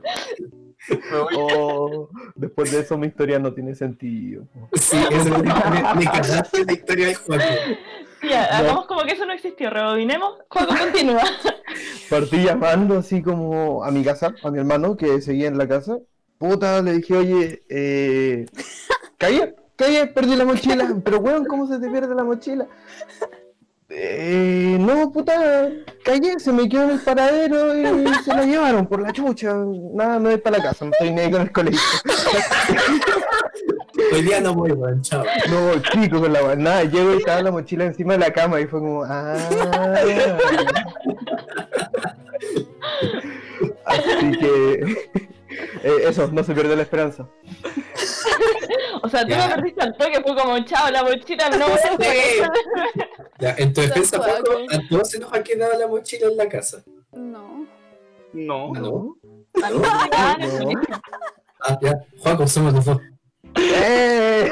Oh, 1.36 2.08
después 2.34 2.72
de 2.72 2.80
eso 2.80 2.96
mi 2.98 3.06
historia 3.06 3.38
no 3.38 3.52
tiene 3.52 3.74
sentido. 3.74 4.44
Sí, 4.72 4.96
eso 5.10 5.30
me, 5.38 5.42
me, 5.42 6.04
cagaste 6.04 6.64
la 6.64 6.72
historia 6.72 7.06
del 7.06 7.16
juego. 7.16 7.44
Ya, 8.28 8.48
No. 8.48 8.56
hagamos 8.56 8.86
como 8.86 9.02
que 9.02 9.12
eso 9.12 9.24
no 9.26 9.32
existió. 9.32 9.70
Rebobinemos. 9.70 10.38
Juego 10.48 10.68
continúa. 10.76 11.22
Partí 12.08 12.42
llamando 12.42 12.98
así 12.98 13.22
como 13.22 13.84
a 13.84 13.90
mi 13.90 14.02
casa, 14.02 14.34
a 14.42 14.50
mi 14.50 14.58
hermano 14.58 14.96
que 14.96 15.20
seguía 15.20 15.48
en 15.48 15.58
la 15.58 15.68
casa. 15.68 15.98
Puta, 16.38 16.82
le 16.82 16.94
dije, 16.94 17.16
oye, 17.16 17.62
eh. 17.68 18.46
Calle, 19.18 19.54
calle, 19.76 20.06
perdí 20.08 20.34
la 20.36 20.44
mochila. 20.44 20.96
Pero 21.04 21.18
weón, 21.18 21.44
¿cómo 21.44 21.66
se 21.66 21.78
te 21.78 21.88
pierde 21.90 22.14
la 22.14 22.24
mochila? 22.24 22.66
Eh, 23.92 24.76
no, 24.78 25.10
puta, 25.10 25.68
calle, 26.04 26.38
se 26.38 26.52
me 26.52 26.68
quedó 26.68 26.84
en 26.84 26.90
el 26.90 27.00
paradero 27.00 27.76
y 27.76 27.84
se 28.24 28.32
la 28.32 28.44
llevaron 28.44 28.86
por 28.86 29.02
la 29.02 29.12
chucha. 29.12 29.52
Nada, 29.94 30.20
me 30.20 30.28
voy 30.30 30.38
para 30.38 30.58
la 30.58 30.64
casa, 30.64 30.84
no 30.84 30.92
estoy 30.92 31.10
ni 31.10 31.20
ahí 31.20 31.30
con 31.30 31.42
el 31.42 31.50
colegio. 31.50 31.80
Hoy 34.12 34.22
día 34.22 34.40
no 34.40 34.54
voy, 34.54 34.72
weón, 34.72 35.02
chao. 35.02 35.22
No, 35.50 35.78
chico 35.82 36.20
con 36.20 36.32
la 36.32 36.42
weá. 36.42 36.56
Nada, 36.56 36.82
llego 36.84 37.12
y 37.14 37.18
estaba 37.18 37.42
la 37.42 37.50
mochila 37.50 37.84
encima 37.84 38.14
de 38.14 38.20
la 38.20 38.32
cama 38.32 38.58
y 38.60 38.66
fue 38.66 38.80
como, 38.80 39.04
ah. 39.04 39.36
Así 43.84 44.30
que. 44.38 45.10
eh, 45.82 45.96
eso, 46.08 46.30
no 46.32 46.42
se 46.44 46.54
pierde 46.54 46.76
la 46.76 46.82
esperanza. 46.82 47.28
O 49.02 49.08
sea, 49.08 49.22
tú 49.24 49.30
Ya. 49.30 49.48
me 49.48 49.54
perdiste 49.54 49.82
al 49.82 49.96
toque. 49.96 50.20
Fue 50.22 50.36
como, 50.36 50.58
chao, 50.64 50.90
la 50.90 51.02
mochila 51.02 51.48
no 51.50 51.66
Sí. 51.68 52.42
Ya, 53.38 53.54
en 53.58 53.72
tu 53.72 53.80
defensa. 53.80 54.18
Paco, 54.18 54.52
a 54.70 54.88
todos 54.88 55.08
se 55.10 55.18
nos 55.18 55.32
ha 55.32 55.42
quedado 55.42 55.78
la 55.78 55.86
mochila 55.86 56.26
en 56.28 56.36
la 56.36 56.48
casa. 56.48 56.82
No. 57.12 57.66
No. 58.32 58.72
¿No? 58.72 59.16
Ah, 59.62 59.70
No. 59.70 60.70
Ah, 61.62 61.78
ya, 61.82 61.92
Juaco, 62.20 62.46
somos 62.46 62.72
los 62.72 62.84
dos. 62.84 62.98
¡Eh! 63.56 64.50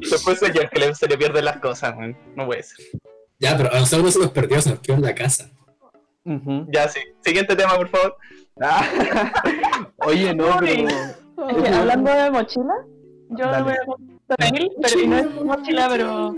Después 0.00 0.38
soy 0.38 0.52
yo 0.52 0.60
el 0.62 0.70
que 0.70 0.78
le- 0.80 0.94
se 0.94 1.06
le 1.08 1.16
pierden 1.18 1.44
las 1.44 1.56
cosas, 1.58 1.96
man. 1.96 2.16
No 2.36 2.46
puede 2.46 2.62
ser. 2.62 2.84
Ya, 3.38 3.56
pero 3.56 3.72
a 3.72 3.80
nosotros 3.80 4.04
no 4.04 4.10
se 4.12 4.18
nos 4.20 4.30
perdió, 4.30 4.60
se 4.60 4.70
nos 4.70 4.78
quedó 4.80 4.96
en 4.96 5.02
la 5.02 5.14
casa. 5.14 5.48
Ujú. 6.24 6.66
Ya, 6.70 6.88
sí. 6.88 7.00
Siguiente 7.24 7.56
tema, 7.56 7.74
por 7.76 7.88
favor. 7.88 8.16
Ah. 8.60 8.84
Oye, 9.98 10.34
no, 10.34 10.56
pero. 10.60 10.88
Es 10.88 11.56
que 11.62 11.68
hablando 11.74 12.12
de 12.12 12.30
mochila, 12.30 12.74
yo 13.36 13.46
Dale. 13.46 13.62
voy 13.64 13.72
a 13.72 13.86
contar 13.86 14.52
mil, 14.52 14.72
pero 14.80 15.00
y 15.00 15.06
no 15.06 15.16
es 15.16 15.34
mochila, 15.44 15.88
pero 15.88 16.34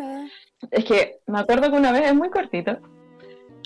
es 0.70 0.84
que 0.84 1.18
me 1.26 1.40
acuerdo 1.40 1.70
que 1.70 1.76
una 1.76 1.92
vez, 1.92 2.06
es 2.06 2.14
muy 2.14 2.30
cortito, 2.30 2.78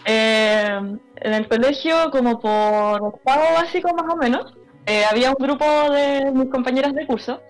eh, 0.05 0.79
en 1.17 1.35
el 1.35 1.49
colegio, 1.49 2.11
como 2.11 2.41
por 2.41 3.03
octavo 3.03 3.45
básico 3.55 3.93
más 3.95 4.13
o 4.13 4.17
menos, 4.17 4.55
eh, 4.87 5.05
había 5.11 5.31
un 5.31 5.37
grupo 5.39 5.65
de 5.91 6.31
mis 6.33 6.49
compañeras 6.49 6.95
de 6.95 7.07
curso 7.07 7.43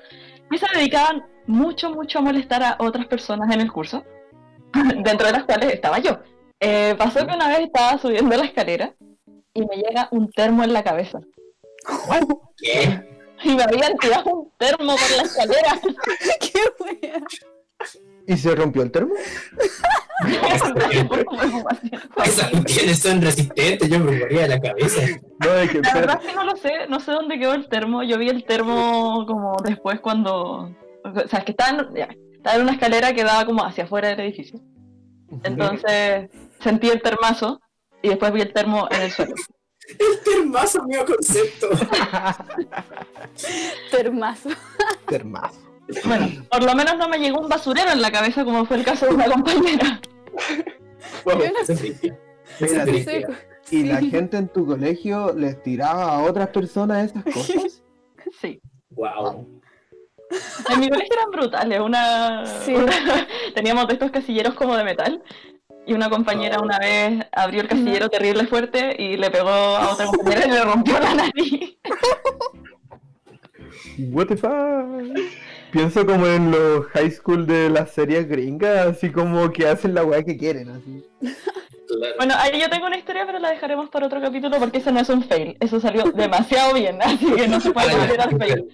y 0.50 0.58
se 0.58 0.66
dedicaban 0.74 1.24
mucho, 1.46 1.90
mucho 1.90 2.18
a 2.18 2.22
molestar 2.22 2.62
a 2.62 2.76
otras 2.78 3.06
personas 3.06 3.54
en 3.54 3.60
el 3.60 3.72
curso, 3.72 4.04
dentro 5.04 5.26
de 5.26 5.32
las 5.32 5.44
cuales 5.44 5.72
estaba 5.72 5.98
yo. 5.98 6.18
Eh, 6.60 6.94
pasó 6.98 7.26
que 7.26 7.34
una 7.34 7.48
vez 7.48 7.60
estaba 7.60 7.98
subiendo 7.98 8.36
la 8.36 8.44
escalera 8.44 8.92
y 9.54 9.60
me 9.60 9.76
llega 9.76 10.08
un 10.10 10.30
termo 10.30 10.64
en 10.64 10.72
la 10.72 10.82
cabeza. 10.82 11.20
¿Qué? 12.56 13.17
Y 13.42 13.54
me 13.54 13.62
habían 13.62 13.96
tirado 13.98 14.30
un 14.30 14.52
termo 14.58 14.96
por 14.96 15.16
la 15.16 15.22
escalera. 15.22 15.80
Qué 16.40 16.60
wea. 16.80 17.20
¿Y 18.26 18.36
se 18.36 18.54
rompió 18.54 18.82
el 18.82 18.90
termo? 18.90 19.14
Esas 22.24 22.50
cuestiones 22.50 22.98
son 22.98 23.22
resistentes, 23.22 23.88
yo 23.88 24.00
me 24.00 24.18
moría 24.18 24.42
de 24.42 24.48
la 24.48 24.60
cabeza. 24.60 25.00
No, 25.38 25.54
es 25.54 25.70
que. 25.70 25.80
La 25.80 25.94
verdad 25.94 26.20
es 26.20 26.28
que 26.28 26.34
no 26.34 26.44
lo 26.44 26.56
sé, 26.56 26.72
no 26.88 27.00
sé 27.00 27.12
dónde 27.12 27.38
quedó 27.38 27.54
el 27.54 27.68
termo. 27.68 28.02
Yo 28.02 28.18
vi 28.18 28.28
el 28.28 28.44
termo 28.44 29.24
como 29.26 29.56
después 29.64 30.00
cuando... 30.00 30.74
O 31.04 31.28
sea, 31.28 31.38
es 31.38 31.44
que 31.44 31.52
estaba 31.52 31.70
en, 31.70 31.94
ya, 31.94 32.08
estaba 32.34 32.56
en 32.56 32.62
una 32.62 32.72
escalera 32.72 33.14
que 33.14 33.24
daba 33.24 33.46
como 33.46 33.64
hacia 33.64 33.84
afuera 33.84 34.08
del 34.08 34.20
edificio. 34.20 34.60
Entonces 35.42 36.28
sentí 36.60 36.88
el 36.88 37.00
termazo 37.00 37.60
y 38.02 38.08
después 38.08 38.32
vi 38.32 38.42
el 38.42 38.52
termo 38.52 38.88
en 38.90 39.02
el 39.02 39.10
suelo. 39.10 39.34
El 39.88 40.20
termazo, 40.24 40.82
mío 40.84 41.04
concepto. 41.06 41.68
Termazo. 43.90 44.50
Termazo. 45.06 45.60
Bueno, 46.04 46.44
por 46.50 46.62
lo 46.62 46.74
menos 46.74 46.96
no 46.98 47.08
me 47.08 47.18
llegó 47.18 47.40
un 47.40 47.48
basurero 47.48 47.90
en 47.92 48.02
la 48.02 48.10
cabeza 48.10 48.44
como 48.44 48.66
fue 48.66 48.76
el 48.76 48.84
caso 48.84 49.06
de 49.06 49.14
una 49.14 49.24
compañera. 49.32 50.00
Wow. 51.24 51.38
No. 52.60 53.34
¿Y 53.70 53.82
la 53.84 54.00
gente 54.00 54.36
en 54.38 54.48
tu 54.48 54.66
colegio 54.66 55.32
les 55.34 55.62
tiraba 55.62 56.12
a 56.16 56.22
otras 56.22 56.48
personas 56.48 57.10
esas 57.10 57.24
cosas? 57.24 57.82
Sí. 58.42 58.60
Wow. 58.90 59.48
En 60.70 60.80
mi 60.80 60.90
colegio 60.90 61.14
eran 61.16 61.30
brutales. 61.30 61.80
Una, 61.80 62.44
Sí. 62.62 62.74
una- 62.74 63.26
teníamos 63.54 63.86
de 63.88 63.94
estos 63.94 64.10
casilleros 64.10 64.52
como 64.52 64.76
de 64.76 64.84
metal. 64.84 65.22
Y 65.88 65.94
una 65.94 66.10
compañera 66.10 66.60
una 66.60 66.78
vez 66.78 67.24
abrió 67.32 67.62
el 67.62 67.68
casillero 67.68 68.08
terrible 68.10 68.46
fuerte 68.46 68.94
y 68.98 69.16
le 69.16 69.30
pegó 69.30 69.48
a 69.48 69.92
otra 69.92 70.06
compañera 70.06 70.46
y 70.46 70.50
le 70.50 70.64
rompió 70.64 70.98
la 71.00 71.14
nariz. 71.14 71.78
What 74.12 74.26
the 74.26 74.36
fuck? 74.36 75.18
Pienso 75.72 76.06
como 76.06 76.26
en 76.26 76.50
los 76.50 76.86
high 76.88 77.10
school 77.10 77.46
de 77.46 77.68
las 77.70 77.92
series 77.92 78.28
gringas, 78.28 78.86
así 78.86 79.10
como 79.10 79.50
que 79.52 79.66
hacen 79.66 79.94
la 79.94 80.04
weá 80.04 80.22
que 80.22 80.36
quieren, 80.36 80.70
así. 80.70 81.04
Claro. 81.20 82.14
Bueno, 82.18 82.34
ahí 82.38 82.60
yo 82.60 82.68
tengo 82.70 82.86
una 82.86 82.96
historia, 82.98 83.24
pero 83.26 83.38
la 83.38 83.50
dejaremos 83.50 83.88
para 83.90 84.06
otro 84.06 84.20
capítulo 84.20 84.58
porque 84.58 84.78
eso 84.78 84.92
no 84.92 85.00
es 85.00 85.08
un 85.08 85.24
fail. 85.24 85.56
Eso 85.58 85.80
salió 85.80 86.04
demasiado 86.12 86.74
bien, 86.74 86.98
así 87.02 87.26
que 87.32 87.48
no 87.48 87.60
se 87.60 87.70
puede 87.70 87.90
considerar 87.92 88.36
fail. 88.38 88.68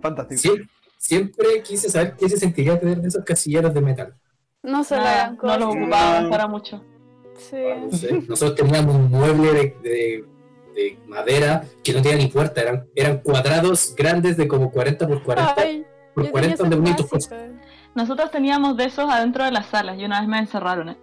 Fantástico. 0.00 0.40
Sie- 0.40 0.68
siempre 0.96 1.62
quise 1.62 1.88
saber 1.90 2.14
qué 2.18 2.28
se 2.28 2.36
sentiría 2.36 2.78
tener 2.78 3.00
de 3.00 3.08
esos 3.08 3.24
casilleros 3.24 3.74
de 3.74 3.80
metal. 3.80 4.14
No 4.70 4.84
se 4.84 4.96
Nada, 4.96 5.34
no 5.42 5.56
lo 5.58 5.70
ocupaban 5.70 6.30
para 6.30 6.46
mucho. 6.46 6.82
Sí. 7.36 7.56
No 7.90 7.96
sé. 7.96 8.12
Nosotros 8.28 8.54
teníamos 8.56 8.94
un 8.96 9.10
mueble 9.10 9.52
de, 9.52 9.76
de- 9.82 10.24
de 10.74 10.98
madera 11.08 11.64
que 11.82 11.92
no 11.92 12.00
tenía 12.02 12.18
ni 12.18 12.26
puerta, 12.28 12.60
eran, 12.60 12.86
eran 12.94 13.18
cuadrados 13.18 13.94
grandes 13.96 14.36
de 14.36 14.46
como 14.46 14.70
40 14.70 15.08
por 15.08 15.22
40 15.24 15.54
Ay, 15.56 15.84
por 16.14 16.24
yo 16.26 16.30
40 16.30 16.56
tenía 16.56 16.76
donde 16.76 16.90
esa 16.90 17.04
bonitos. 17.04 17.28
Nosotros 17.94 18.30
teníamos 18.30 18.76
de 18.76 18.84
esos 18.84 19.10
adentro 19.10 19.44
de 19.44 19.50
las 19.50 19.66
salas 19.66 19.98
y 19.98 20.04
una 20.04 20.20
vez 20.20 20.28
me 20.28 20.38
encerraron. 20.38 20.90
¿eh? 20.90 20.96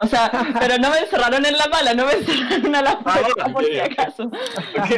O 0.00 0.06
sea, 0.06 0.30
pero 0.60 0.78
no 0.78 0.90
me 0.90 0.98
encerraron 0.98 1.44
en 1.44 1.56
la 1.56 1.66
mala, 1.66 1.92
no 1.94 2.06
me 2.06 2.12
encerraron 2.14 2.74
a 2.74 2.82
la 2.82 2.98
puerta 3.00 3.44
Ah, 3.46 3.52
por 3.52 3.64
si 3.64 3.78
acaso. 3.80 4.30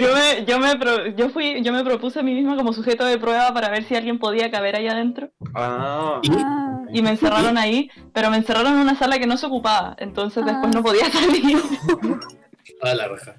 Yo 0.00 0.14
me, 0.14 0.44
yo, 0.44 0.58
me 0.58 0.76
pro- 0.76 1.06
yo, 1.08 1.30
fui, 1.30 1.62
yo 1.62 1.72
me 1.72 1.82
propuse 1.84 2.20
a 2.20 2.22
mí 2.22 2.34
misma 2.34 2.56
como 2.56 2.72
sujeto 2.72 3.04
de 3.04 3.18
prueba 3.18 3.52
para 3.54 3.68
ver 3.70 3.84
si 3.84 3.96
alguien 3.96 4.18
podía 4.18 4.50
caber 4.50 4.76
ahí 4.76 4.88
adentro. 4.88 5.30
Ah. 5.54 6.20
Y 6.22 6.30
Ah, 6.34 6.76
Y 6.92 7.02
me 7.02 7.10
encerraron 7.10 7.56
ahí, 7.58 7.90
pero 8.12 8.30
me 8.30 8.36
encerraron 8.38 8.72
en 8.74 8.78
una 8.80 8.94
sala 8.96 9.18
que 9.18 9.26
no 9.26 9.36
se 9.36 9.46
ocupaba, 9.46 9.94
entonces 9.98 10.44
después 10.44 10.74
no 10.74 10.82
podía 10.82 11.10
salir. 11.10 11.58
a 12.82 12.94
la 12.94 13.08
raja. 13.08 13.36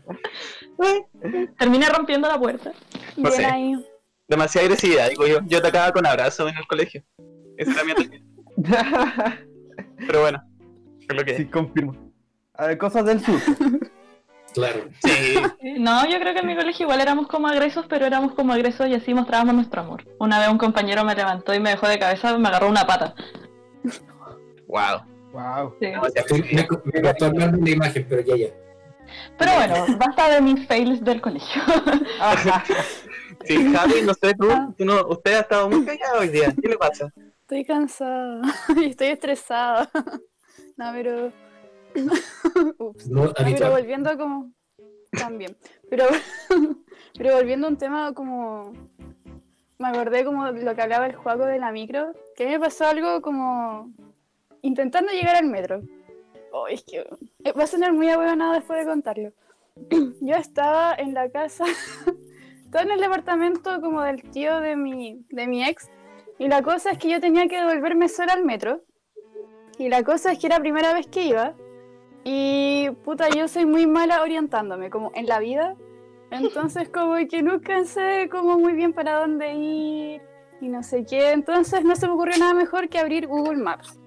Terminé 1.58 1.88
rompiendo 1.90 2.28
la 2.28 2.40
puerta. 2.40 2.72
No 3.18 3.30
bien 3.30 3.42
sé. 3.42 3.46
ahí. 3.46 3.74
Demasiada 4.28 4.66
agresividad, 4.66 5.10
digo 5.10 5.26
yo. 5.28 5.40
Yo 5.46 5.62
te 5.62 5.68
acababa 5.68 5.92
con 5.92 6.06
abrazos 6.06 6.50
en 6.52 6.58
el 6.58 6.68
colegio. 6.68 7.04
Esa 7.58 7.72
era 7.72 7.84
mi 7.84 7.92
ataque. 7.92 8.24
Pero 10.08 10.22
bueno, 10.22 10.44
lo 11.14 11.24
que 11.26 11.36
Sí, 11.38 11.46
confirmo. 11.46 11.96
A 12.54 12.68
ver, 12.68 12.78
cosas 12.78 13.06
del 13.06 13.20
sur. 13.22 13.40
Claro. 14.52 14.90
Sí, 15.04 15.36
No, 15.78 16.10
yo 16.10 16.20
creo 16.20 16.34
que 16.34 16.40
en 16.40 16.48
mi 16.48 16.56
colegio 16.56 16.86
igual 16.86 17.02
éramos 17.02 17.28
como 17.28 17.48
agresos, 17.48 17.86
pero 17.88 18.08
éramos 18.08 18.34
como 18.34 18.52
agresos 18.52 18.88
y 18.88 18.96
así 18.96 19.14
mostrábamos 19.14 19.54
nuestro 19.54 19.82
amor. 19.82 20.04
Una 20.20 20.40
vez 20.40 20.50
un 20.50 20.58
compañero 20.58 21.04
me 21.04 21.14
levantó 21.14 21.54
y 21.54 21.60
me 21.60 21.70
dejó 21.70 21.88
de 21.88 22.00
cabeza, 22.00 22.36
me 22.38 22.48
agarró 22.48 22.68
una 22.68 22.88
pata. 22.88 23.14
wow. 24.68 25.04
Wow. 25.34 25.76
Sí. 25.80 25.86
Me, 25.86 26.68
me 26.94 27.02
costó 27.04 27.26
armarme 27.26 27.60
la 27.62 27.70
imagen, 27.70 28.06
pero 28.10 28.22
ya, 28.22 28.36
ya. 28.38 28.48
Pero 29.38 29.54
bueno, 29.54 29.86
basta 29.98 30.30
de 30.30 30.42
mis 30.42 30.68
fails 30.68 31.04
del 31.04 31.22
colegio. 31.22 31.62
Sí, 33.46 33.74
Javi, 33.74 34.02
no 34.04 34.14
sé, 34.16 34.34
tú, 34.34 34.50
tú 34.78 34.84
no, 34.84 35.08
usted 35.08 35.36
ha 35.36 35.40
estado 35.40 35.70
muy 35.70 35.86
callado 35.86 36.20
hoy 36.20 36.28
día. 36.28 36.54
¿Qué 36.62 36.68
le 36.68 36.78
pasa? 36.78 37.10
Estoy 37.42 37.64
cansada 37.64 38.42
y 38.76 38.90
estoy 38.90 39.08
estresada. 39.08 39.90
No, 40.80 40.94
pero. 40.94 41.34
Ups. 42.78 43.10
No 43.10 43.26
No, 43.26 43.34
pero 43.36 43.72
volviendo 43.72 44.18
como. 44.18 44.54
También. 45.12 45.58
Pero, 45.90 46.06
pero 47.18 47.36
volviendo 47.36 47.68
a 47.68 47.70
un 47.70 47.78
tema 47.78 48.14
como. 48.14 48.72
Me 49.78 49.90
acordé 49.90 50.24
como 50.24 50.46
lo 50.50 50.76
que 50.76 50.82
hablaba 50.82 51.08
el 51.08 51.16
juego 51.16 51.46
de 51.46 51.60
la 51.60 51.74
micro. 51.74 52.14
Que 52.36 52.44
a 52.44 52.46
mí 52.48 52.54
me 52.54 52.62
pasó 52.62 52.88
algo 52.88 53.22
como. 53.22 53.92
Intentando 54.62 55.12
llegar 55.12 55.36
al 55.36 55.48
metro. 55.48 55.82
Oh, 56.54 56.68
es 56.68 56.86
que. 56.86 57.06
Va 57.58 57.64
a 57.64 57.68
sonar 57.68 57.92
muy 57.92 58.08
abuelonado 58.08 58.54
después 58.54 58.80
de 58.80 58.90
contarlo. 58.90 59.34
Yo 60.22 60.36
estaba 60.36 60.96
en 60.96 61.14
la 61.14 61.30
casa. 61.30 61.66
Estaba 62.64 62.84
en 62.84 62.92
el 62.92 63.00
departamento 63.00 63.82
como 63.82 64.04
del 64.04 64.22
tío 64.22 64.60
de 64.60 64.76
mi, 64.76 65.26
de 65.30 65.48
mi 65.48 65.66
ex. 65.66 65.90
Y 66.38 66.48
la 66.48 66.62
cosa 66.62 66.92
es 66.92 67.00
que 67.00 67.10
yo 67.10 67.20
tenía 67.20 67.48
que 67.48 67.58
devolverme 67.58 68.08
sola 68.08 68.34
al 68.34 68.46
metro. 68.46 68.84
Y 69.80 69.88
la 69.88 70.04
cosa 70.04 70.34
es 70.34 70.40
que 70.40 70.48
era 70.48 70.60
primera 70.60 70.94
vez 70.94 71.08
que 71.08 71.24
iba. 71.24 71.54
Y 72.26 72.90
puta, 73.06 73.30
yo 73.30 73.48
soy 73.48 73.66
muy 73.66 73.88
mala 73.88 74.22
orientándome, 74.22 74.90
como 74.90 75.12
en 75.16 75.26
la 75.26 75.40
vida. 75.40 75.76
Entonces, 76.32 76.90
como 76.94 77.16
que 77.30 77.42
nunca 77.42 77.86
sé 77.86 78.28
como 78.30 78.60
muy 78.60 78.74
bien 78.74 78.92
para 78.92 79.22
dónde 79.22 79.54
ir 79.54 80.22
y 80.60 80.68
no 80.68 80.84
sé 80.84 81.06
qué. 81.06 81.32
Entonces, 81.32 81.86
no 81.86 81.96
se 81.96 82.08
me 82.08 82.14
ocurrió 82.14 82.38
nada 82.38 82.54
mejor 82.54 82.90
que 82.90 83.00
abrir 83.00 83.26
Google 83.26 83.56
Maps. 83.56 83.98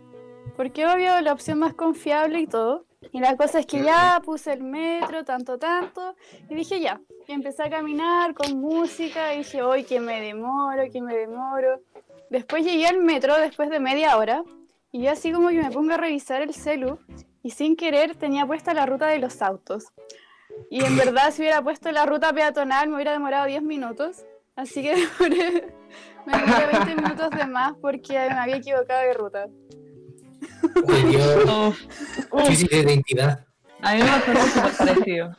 Porque 0.58 0.86
obvio, 0.86 1.18
la 1.22 1.32
opción 1.32 1.58
más 1.58 1.72
confiable 1.72 2.40
y 2.40 2.46
todo. 2.46 2.84
Y 3.10 3.20
la 3.20 3.34
cosa 3.38 3.58
es 3.58 3.66
que 3.66 3.82
ya 3.82 4.20
puse 4.22 4.52
el 4.52 4.62
metro, 4.62 5.24
tanto, 5.24 5.58
tanto. 5.58 6.14
Y 6.50 6.54
dije 6.54 6.80
ya. 6.80 7.00
Y 7.26 7.32
empecé 7.32 7.62
a 7.62 7.70
caminar 7.70 8.34
con 8.34 8.60
música. 8.60 9.34
Y 9.34 9.38
dije, 9.38 9.62
hoy 9.62 9.84
que 9.84 10.00
me 10.00 10.20
demoro, 10.20 10.82
que 10.92 11.00
me 11.00 11.16
demoro. 11.16 11.80
Después 12.28 12.62
llegué 12.62 12.86
al 12.86 12.98
metro 12.98 13.34
después 13.38 13.70
de 13.70 13.80
media 13.80 14.18
hora. 14.18 14.44
Y 14.92 15.04
yo 15.04 15.10
así 15.10 15.32
como 15.32 15.48
que 15.48 15.62
me 15.62 15.70
pongo 15.70 15.94
a 15.94 15.96
revisar 15.96 16.42
el 16.42 16.54
celu. 16.54 16.98
Y 17.42 17.50
sin 17.50 17.76
querer 17.76 18.14
tenía 18.14 18.46
puesta 18.46 18.74
la 18.74 18.86
ruta 18.86 19.06
de 19.06 19.18
los 19.18 19.40
autos. 19.42 19.86
Y 20.70 20.84
en 20.84 20.96
verdad, 20.96 21.32
si 21.32 21.42
hubiera 21.42 21.62
puesto 21.62 21.90
la 21.90 22.06
ruta 22.06 22.32
peatonal, 22.32 22.88
me 22.88 22.96
hubiera 22.96 23.12
demorado 23.12 23.46
10 23.46 23.62
minutos. 23.62 24.24
Así 24.54 24.82
que 24.82 24.94
demoré, 25.18 25.74
me 26.26 26.38
demoré 26.38 26.66
20 26.72 26.94
minutos 27.02 27.30
de 27.30 27.46
más 27.46 27.72
porque 27.80 28.12
me 28.12 28.38
había 28.38 28.56
equivocado 28.56 29.00
de 29.00 29.14
ruta. 29.14 29.46
Uf, 30.74 32.46
crisis 32.46 32.68
de 32.68 32.80
identidad. 32.80 33.46
a 33.80 33.94
mí 33.94 34.02
me 34.02 34.08
pasó 34.08 34.46
súper 34.46 34.76
parecido. 34.76 35.36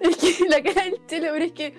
Es 0.00 0.16
que 0.16 0.48
la 0.48 0.62
cara 0.62 0.84
del 0.84 1.06
chelo, 1.06 1.28
pero 1.32 1.44
es 1.44 1.52
que, 1.52 1.74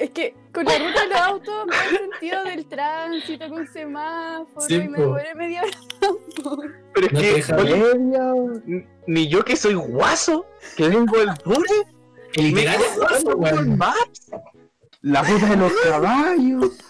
es 0.00 0.10
que 0.10 0.34
con 0.52 0.64
la 0.64 0.78
ruta 0.78 1.02
de 1.02 1.08
los 1.08 1.20
autos 1.20 1.66
me 1.66 1.76
da 1.76 1.82
sentido 1.90 2.44
del 2.44 2.66
tránsito, 2.66 3.48
con 3.48 3.66
semáforo, 3.66 4.66
Sí, 4.66 4.74
y 4.76 4.88
me 4.88 4.98
demoré 4.98 5.34
media 5.34 5.62
hora. 5.62 6.72
Pero 6.94 7.06
es 7.06 7.12
No 7.12 7.20
que, 7.20 7.54
oye, 7.54 8.86
ni 9.06 9.28
yo 9.28 9.44
que 9.44 9.56
soy 9.56 9.74
guaso, 9.74 10.46
que 10.76 10.88
vengo 10.88 11.18
del 11.18 11.34
me 11.44 12.42
literal 12.42 12.80
es 12.80 12.96
guaso 12.96 13.36
weón. 13.36 13.76
Maps. 13.76 14.30
La 15.02 15.22
puta 15.22 15.46
de 15.46 15.56
los 15.56 15.72
caballos. 15.82 16.70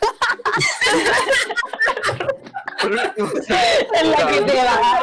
En 2.82 4.10
la 4.10 4.26
que 4.26 4.40
te 4.40 4.54
va. 4.56 5.00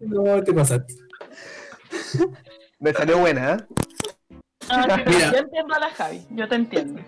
No, 0.00 0.44
te 0.44 0.52
pasaste. 0.52 0.94
Me 2.78 2.92
salió 2.92 3.18
buena, 3.18 3.54
¿eh? 3.54 3.56
No, 4.76 4.82
sí, 4.82 4.88
pero 5.04 5.10
Mira. 5.10 5.32
yo 5.32 5.38
entiendo 5.38 5.74
a 5.74 5.78
la 5.80 5.90
Javi, 5.90 6.26
yo 6.30 6.48
te 6.48 6.54
entiendo. 6.54 7.02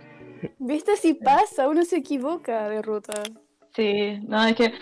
¿Viste 0.58 0.96
si 0.96 1.14
pasa? 1.14 1.68
Uno 1.68 1.84
se 1.84 1.98
equivoca 1.98 2.68
de 2.68 2.82
ruta. 2.82 3.12
Sí, 3.74 4.18
no, 4.26 4.44
es 4.44 4.54
que 4.54 4.72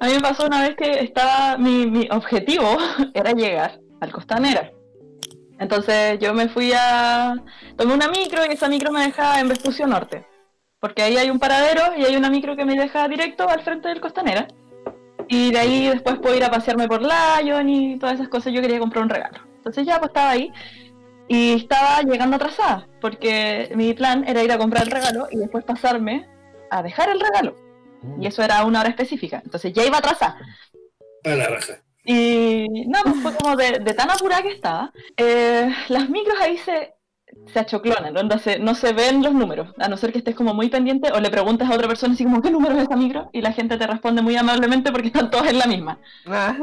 a 0.00 0.06
mí 0.06 0.14
me 0.14 0.20
pasó 0.20 0.46
una 0.46 0.62
vez 0.62 0.76
que 0.76 1.00
estaba, 1.00 1.58
mi, 1.58 1.86
mi 1.86 2.08
objetivo 2.10 2.76
era 3.14 3.32
llegar 3.32 3.78
al 4.00 4.12
Costanera. 4.12 4.70
Entonces 5.58 6.18
yo 6.20 6.32
me 6.34 6.48
fui 6.48 6.72
a, 6.72 7.34
tomé 7.76 7.94
una 7.94 8.08
micro 8.08 8.42
y 8.48 8.52
esa 8.52 8.68
micro 8.68 8.92
me 8.92 9.02
dejaba 9.02 9.40
en 9.40 9.48
Vespucio 9.48 9.86
Norte. 9.86 10.24
Porque 10.80 11.02
ahí 11.02 11.16
hay 11.16 11.30
un 11.30 11.40
paradero 11.40 11.96
y 11.96 12.04
hay 12.04 12.14
una 12.14 12.30
micro 12.30 12.54
que 12.54 12.64
me 12.64 12.76
deja 12.76 13.08
directo 13.08 13.48
al 13.48 13.62
frente 13.62 13.88
del 13.88 14.00
Costanera. 14.00 14.46
Y 15.26 15.50
de 15.50 15.58
ahí 15.58 15.88
después 15.88 16.18
puedo 16.20 16.36
ir 16.36 16.44
a 16.44 16.50
pasearme 16.50 16.86
por 16.86 17.02
Lyon 17.02 17.68
y 17.68 17.98
todas 17.98 18.14
esas 18.14 18.28
cosas. 18.28 18.52
Yo 18.52 18.62
quería 18.62 18.78
comprar 18.78 19.02
un 19.02 19.10
regalo. 19.10 19.40
Entonces 19.56 19.84
ya 19.84 19.98
pues 19.98 20.10
estaba 20.10 20.30
ahí 20.30 20.50
y 21.28 21.54
estaba 21.54 22.02
llegando 22.02 22.36
atrasada. 22.36 22.88
Porque 23.00 23.70
mi 23.76 23.94
plan 23.94 24.24
era 24.28 24.42
ir 24.42 24.52
a 24.52 24.58
comprar 24.58 24.84
el 24.84 24.90
regalo 24.90 25.28
y 25.30 25.38
después 25.38 25.64
pasarme 25.64 26.28
a 26.70 26.82
dejar 26.82 27.10
el 27.10 27.20
regalo. 27.20 27.56
Y 28.20 28.26
eso 28.26 28.42
era 28.42 28.58
a 28.58 28.64
una 28.66 28.80
hora 28.80 28.90
específica. 28.90 29.42
Entonces 29.44 29.72
ya 29.72 29.84
iba 29.86 29.98
atrasada. 29.98 30.36
A 31.24 31.34
la 31.34 31.48
raja. 31.48 31.82
Y 32.04 32.66
no, 32.86 33.00
pues 33.04 33.16
fue 33.22 33.34
como 33.34 33.56
de, 33.56 33.80
de 33.80 33.94
tan 33.94 34.10
apurada 34.10 34.42
que 34.42 34.50
estaba. 34.52 34.92
eh, 35.16 35.70
las 35.88 36.08
micros 36.08 36.38
ahí 36.40 36.56
se, 36.58 36.94
se 37.52 37.58
achoclonan, 37.58 38.14
¿no? 38.14 38.22
No 38.22 38.38
se, 38.38 38.58
no 38.58 38.74
se 38.74 38.92
ven 38.94 39.22
los 39.22 39.34
números, 39.34 39.74
a 39.78 39.88
no 39.88 39.96
ser 39.98 40.12
que 40.12 40.18
estés 40.18 40.34
como 40.34 40.54
muy 40.54 40.70
pendiente 40.70 41.12
o 41.12 41.20
le 41.20 41.30
preguntas 41.30 41.70
a 41.70 41.74
otra 41.74 41.88
persona 41.88 42.14
así 42.14 42.24
como, 42.24 42.40
¿qué 42.42 42.50
número 42.50 42.76
es 42.76 42.84
esa 42.84 42.96
micro? 42.96 43.28
Y 43.32 43.42
la 43.42 43.52
gente 43.52 43.76
te 43.78 43.86
responde 43.86 44.22
muy 44.22 44.36
amablemente 44.36 44.90
porque 44.92 45.08
están 45.08 45.30
todas 45.30 45.48
en 45.50 45.58
la 45.58 45.66
misma. 45.66 46.00
Ah, 46.26 46.56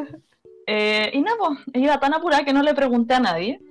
Eh, 0.67 1.11
y 1.13 1.21
nada, 1.21 1.37
pues, 1.37 1.59
iba 1.75 1.99
tan 1.99 2.13
apurada 2.13 2.43
que 2.43 2.53
no 2.53 2.63
le 2.63 2.73
pregunté 2.73 3.13
a 3.15 3.19
nadie. 3.19 3.61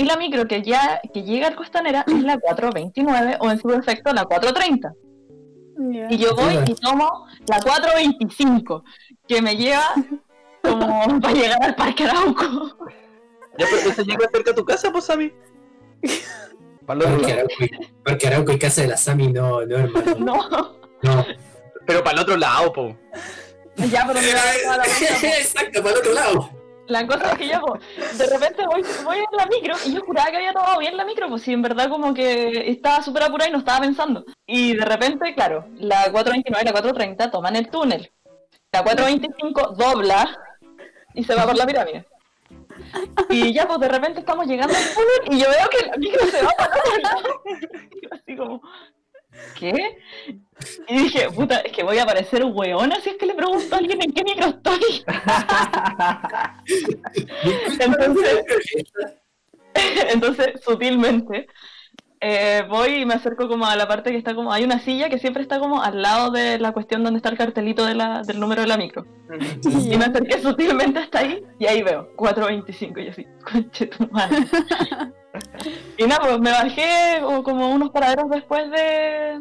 Y 0.00 0.04
la 0.04 0.16
micro 0.16 0.46
que 0.48 0.62
ya 0.62 1.00
que 1.12 1.22
llega 1.22 1.48
al 1.48 1.56
Costanera 1.56 2.04
es 2.06 2.22
la 2.22 2.38
429 2.38 3.36
o 3.40 3.50
en 3.50 3.60
su 3.60 3.68
defecto 3.68 4.12
la 4.14 4.24
430. 4.24 4.94
Ya. 5.92 6.06
Y 6.10 6.16
yo 6.16 6.34
voy 6.34 6.54
y 6.66 6.74
tomo 6.74 7.26
la 7.46 7.60
425, 7.60 8.82
que 9.28 9.42
me 9.42 9.56
lleva 9.56 9.84
como 10.62 11.20
para 11.20 11.34
llegar 11.34 11.62
al 11.62 11.74
Parque 11.74 12.04
Arauco. 12.04 12.78
Ya, 13.58 13.66
pero 13.70 13.92
se 13.94 14.04
llega 14.04 14.26
cerca 14.32 14.52
a 14.52 14.54
tu 14.54 14.64
casa, 14.64 14.90
pues, 14.90 15.04
Sammy. 15.04 15.32
para 16.86 17.00
el 17.00 17.06
otro 17.06 17.16
Parque. 17.18 17.32
Arauco, 17.32 17.52
y- 17.64 17.86
Parque 18.02 18.26
Arauco 18.26 18.52
y 18.52 18.58
casa 18.58 18.80
de 18.82 18.88
la 18.88 18.96
Sami, 18.96 19.28
no, 19.28 19.64
no, 19.66 19.76
hermano. 19.76 20.14
No, 20.18 20.48
No. 21.02 21.26
Pero 21.86 22.02
para 22.04 22.16
el 22.16 22.22
otro 22.22 22.36
lado, 22.36 22.72
po. 22.72 22.96
ya, 23.76 24.04
pero 24.06 24.20
me 24.20 24.32
la. 24.32 24.82
Exacto, 25.38 25.82
para 25.82 25.94
el 25.94 25.98
otro 25.98 26.12
lado. 26.14 26.50
La 26.90 27.06
cosa 27.06 27.30
es 27.30 27.38
que 27.38 27.48
yo, 27.48 27.60
pues, 27.60 28.18
de 28.18 28.26
repente 28.26 28.66
voy, 28.66 28.82
voy 29.04 29.18
en 29.18 29.36
la 29.36 29.46
micro 29.46 29.76
y 29.86 29.94
yo 29.94 30.00
juraba 30.00 30.30
que 30.30 30.38
había 30.38 30.52
tomado 30.52 30.80
bien 30.80 30.96
la 30.96 31.04
micro, 31.04 31.28
pues 31.28 31.42
si 31.42 31.52
en 31.52 31.62
verdad 31.62 31.88
como 31.88 32.12
que 32.12 32.68
estaba 32.68 33.00
súper 33.00 33.22
apurada 33.22 33.48
y 33.48 33.52
no 33.52 33.58
estaba 33.58 33.80
pensando. 33.80 34.24
Y 34.44 34.74
de 34.74 34.84
repente, 34.84 35.32
claro, 35.34 35.66
la 35.76 36.10
429 36.10 36.62
y 36.62 36.64
la 36.64 36.72
430 36.72 37.30
toman 37.30 37.54
el 37.54 37.70
túnel. 37.70 38.10
La 38.72 38.82
425 38.82 39.74
dobla 39.76 40.36
y 41.14 41.22
se 41.22 41.34
va 41.36 41.46
por 41.46 41.56
la 41.56 41.66
pirámide. 41.66 42.04
Y 43.28 43.52
ya, 43.52 43.68
pues 43.68 43.78
de 43.78 43.88
repente 43.88 44.20
estamos 44.20 44.46
llegando 44.46 44.74
al 44.74 44.82
túnel 44.82 45.36
y 45.36 45.40
yo 45.40 45.48
veo 45.48 45.68
que 45.68 45.86
la 45.86 45.96
micro 45.96 46.26
se 46.26 46.42
va 46.42 46.50
para 46.58 46.74
otro 46.74 46.98
lado. 47.02 47.42
Así 48.10 48.36
como, 48.36 48.62
¿qué? 49.58 49.98
Y 50.88 51.04
dije, 51.04 51.30
puta, 51.30 51.60
es 51.60 51.72
que 51.72 51.82
voy 51.82 51.98
a 51.98 52.06
parecer 52.06 52.44
weona 52.44 53.00
si 53.00 53.10
es 53.10 53.16
que 53.16 53.26
le 53.26 53.34
pregunto 53.34 53.74
a 53.74 53.78
alguien 53.78 54.02
en 54.02 54.12
qué 54.12 54.24
micro 54.24 54.46
estoy. 54.46 55.04
Entonces, 57.80 58.44
entonces 60.12 60.60
sutilmente, 60.64 61.46
eh, 62.22 62.64
voy 62.68 62.96
y 62.96 63.06
me 63.06 63.14
acerco 63.14 63.48
como 63.48 63.64
a 63.66 63.76
la 63.76 63.88
parte 63.88 64.10
que 64.10 64.18
está 64.18 64.34
como, 64.34 64.52
hay 64.52 64.62
una 64.62 64.78
silla 64.80 65.08
que 65.08 65.18
siempre 65.18 65.42
está 65.42 65.58
como 65.58 65.82
al 65.82 66.02
lado 66.02 66.30
de 66.30 66.58
la 66.58 66.72
cuestión 66.72 67.02
donde 67.02 67.16
está 67.16 67.30
el 67.30 67.38
cartelito 67.38 67.86
de 67.86 67.94
la, 67.94 68.22
del 68.22 68.38
número 68.38 68.60
de 68.60 68.66
la 68.66 68.76
micro. 68.76 69.06
Y 69.64 69.96
me 69.96 70.04
acerqué 70.04 70.40
sutilmente 70.40 70.98
hasta 70.98 71.20
ahí 71.20 71.42
y 71.58 71.66
ahí 71.66 71.82
veo, 71.82 72.10
425 72.16 73.00
y 73.00 73.04
yo 73.04 73.10
así, 73.10 73.26
conche 73.50 73.86
tu 73.86 74.06
madre. 74.08 74.36
y 75.96 76.04
nada, 76.04 76.20
pues 76.20 76.40
me 76.40 76.50
bajé 76.50 77.22
como 77.42 77.72
unos 77.72 77.90
paraderos 77.90 78.28
después 78.28 78.70
de 78.70 79.40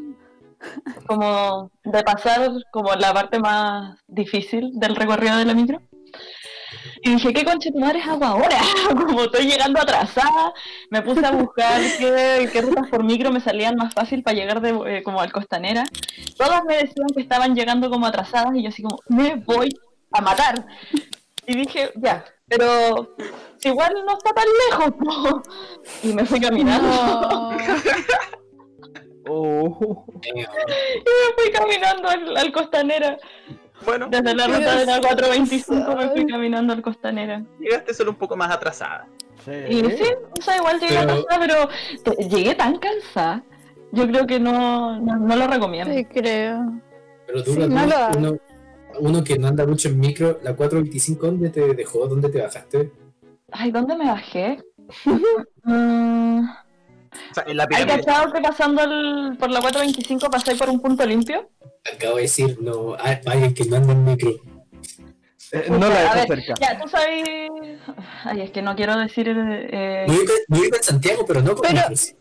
como 1.06 1.72
de 1.84 2.04
pasar 2.04 2.52
como 2.72 2.94
la 2.94 3.14
parte 3.14 3.40
más 3.40 3.98
difícil 4.08 4.72
del 4.80 4.96
recorrido 4.96 5.38
de 5.38 5.46
la 5.46 5.54
micro. 5.54 5.82
Y 7.02 7.12
dije, 7.12 7.34
¿qué 7.34 7.46
concha 7.46 7.72
tu 7.72 7.80
madre 7.80 8.02
hago 8.02 8.26
ahora? 8.26 8.60
Como 8.90 9.24
estoy 9.24 9.46
llegando 9.46 9.80
atrasada, 9.80 10.54
me 10.90 11.02
puse 11.02 11.26
a 11.26 11.32
buscar 11.32 11.82
qué, 11.98 12.50
qué 12.52 12.62
rutas 12.62 12.88
por 12.90 13.04
micro 13.04 13.32
me 13.32 13.40
salían 13.40 13.76
más 13.76 13.94
fácil 13.94 14.24
para 14.24 14.36
llegar 14.36 14.62
de, 14.62 14.98
eh, 14.98 15.04
como 15.04 15.22
al 15.22 15.32
Costanera. 15.32 15.84
Todas 16.38 16.64
me 16.66 16.76
decían 16.76 17.08
que 17.16 17.22
estaban 17.22 17.56
llegando 17.56 17.90
como 17.90 18.06
atrasadas 18.06 18.56
y 18.56 18.64
yo 18.64 18.70
así 18.70 18.84
como, 18.84 19.00
me 19.08 19.36
voy 19.36 19.70
a 20.12 20.22
matar. 20.22 20.66
Y 21.46 21.56
dije, 21.56 21.92
ya, 21.96 22.26
pero 22.48 23.16
igual 23.62 23.94
no 24.06 24.18
está 24.18 24.34
tan 24.34 24.46
lejos. 24.70 24.92
po". 25.00 25.42
Y 26.04 26.14
me 26.14 26.26
fui 26.26 26.40
caminando. 26.40 27.58
Oh. 29.28 30.06
Y 30.26 30.34
me 30.34 31.34
fui 31.38 31.52
caminando 31.52 32.10
al, 32.10 32.38
al 32.38 32.52
Costanera. 32.52 33.18
Bueno, 33.86 34.08
Desde 34.10 34.36
la 34.36 34.48
ruta 34.48 34.76
de 34.78 34.86
la 34.86 35.00
425 35.00 35.96
me 35.96 36.10
fui 36.10 36.26
caminando 36.28 36.74
al 36.74 36.82
Costanera. 36.82 37.44
llegaste 37.60 37.94
solo 37.94 38.12
un 38.12 38.18
poco 38.18 38.36
más 38.36 38.52
atrasada. 38.52 39.08
Y 39.70 39.80
sí, 39.92 40.04
o 40.38 40.42
sea, 40.42 40.58
igual 40.58 40.80
llegué 40.80 40.96
Pero- 41.00 41.08
cansada, 41.26 41.40
pero 41.40 41.70
te- 42.16 42.24
llegué 42.30 42.56
tan 42.56 42.78
cansada. 42.78 43.44
Yo 43.92 44.06
creo 44.08 44.28
que 44.28 44.40
no, 44.40 45.00
no, 45.00 45.16
no 45.18 45.36
lo 45.36 45.48
recomiendo. 45.48 45.94
Sí, 45.94 46.06
creo. 46.06 46.74
Pero 47.26 47.44
tú, 47.44 47.54
Sí, 47.54 47.60
la- 47.60 47.68
no 48.12 48.18
uno, 48.18 48.38
uno 49.00 49.24
que 49.24 49.38
no 49.40 49.48
anda 49.48 49.66
mucho 49.66 49.88
en 49.90 50.00
micro, 50.00 50.40
la 50.44 50.56
425, 50.56 51.26
¿dónde 51.28 51.50
te 51.50 51.74
dejó? 51.74 52.06
¿Dónde 52.08 52.30
te 52.30 52.42
bajaste? 52.42 52.92
Ay, 53.52 53.72
¿dónde 53.72 53.96
me 53.96 54.06
bajé? 54.06 54.62
O 57.32 57.34
sea, 57.34 57.44
en 57.48 57.58
la 57.58 57.68
¿Hay 57.74 57.86
cachado 57.86 58.32
que 58.32 58.42
pasando 58.42 58.84
el- 58.84 59.38
por 59.38 59.50
la 59.50 59.60
425 59.62 60.30
pasé 60.30 60.56
por 60.56 60.70
un 60.70 60.80
punto 60.82 61.06
limpio? 61.06 61.50
Acabo 61.94 62.16
de 62.18 62.24
decir, 62.24 62.58
no, 62.62 62.96
hay 63.00 63.18
alguien 63.26 63.54
que 63.54 63.66
no 63.66 63.78
anda 63.78 63.94
en 63.94 64.04
micro. 64.06 64.32
Eh, 65.52 65.66
no 65.70 65.80
la 65.80 66.14
dejo 66.16 66.28
cerca. 66.36 66.54
Ya, 66.62 66.80
tú 66.80 66.88
sabes... 66.88 67.28
Ay, 68.24 68.42
es 68.42 68.52
que 68.52 68.62
no 68.62 68.76
quiero 68.76 68.96
decir... 68.98 69.28
eh, 69.36 70.06
Yo 70.08 70.14
vivo, 70.14 70.34
yo 70.48 70.62
vivo 70.62 70.76
en 70.76 70.84
Santiago, 70.84 71.26
pero 71.28 71.42
no 71.42 71.56
con 71.56 71.62
Pero- 71.64 71.74
micros. 71.82 72.14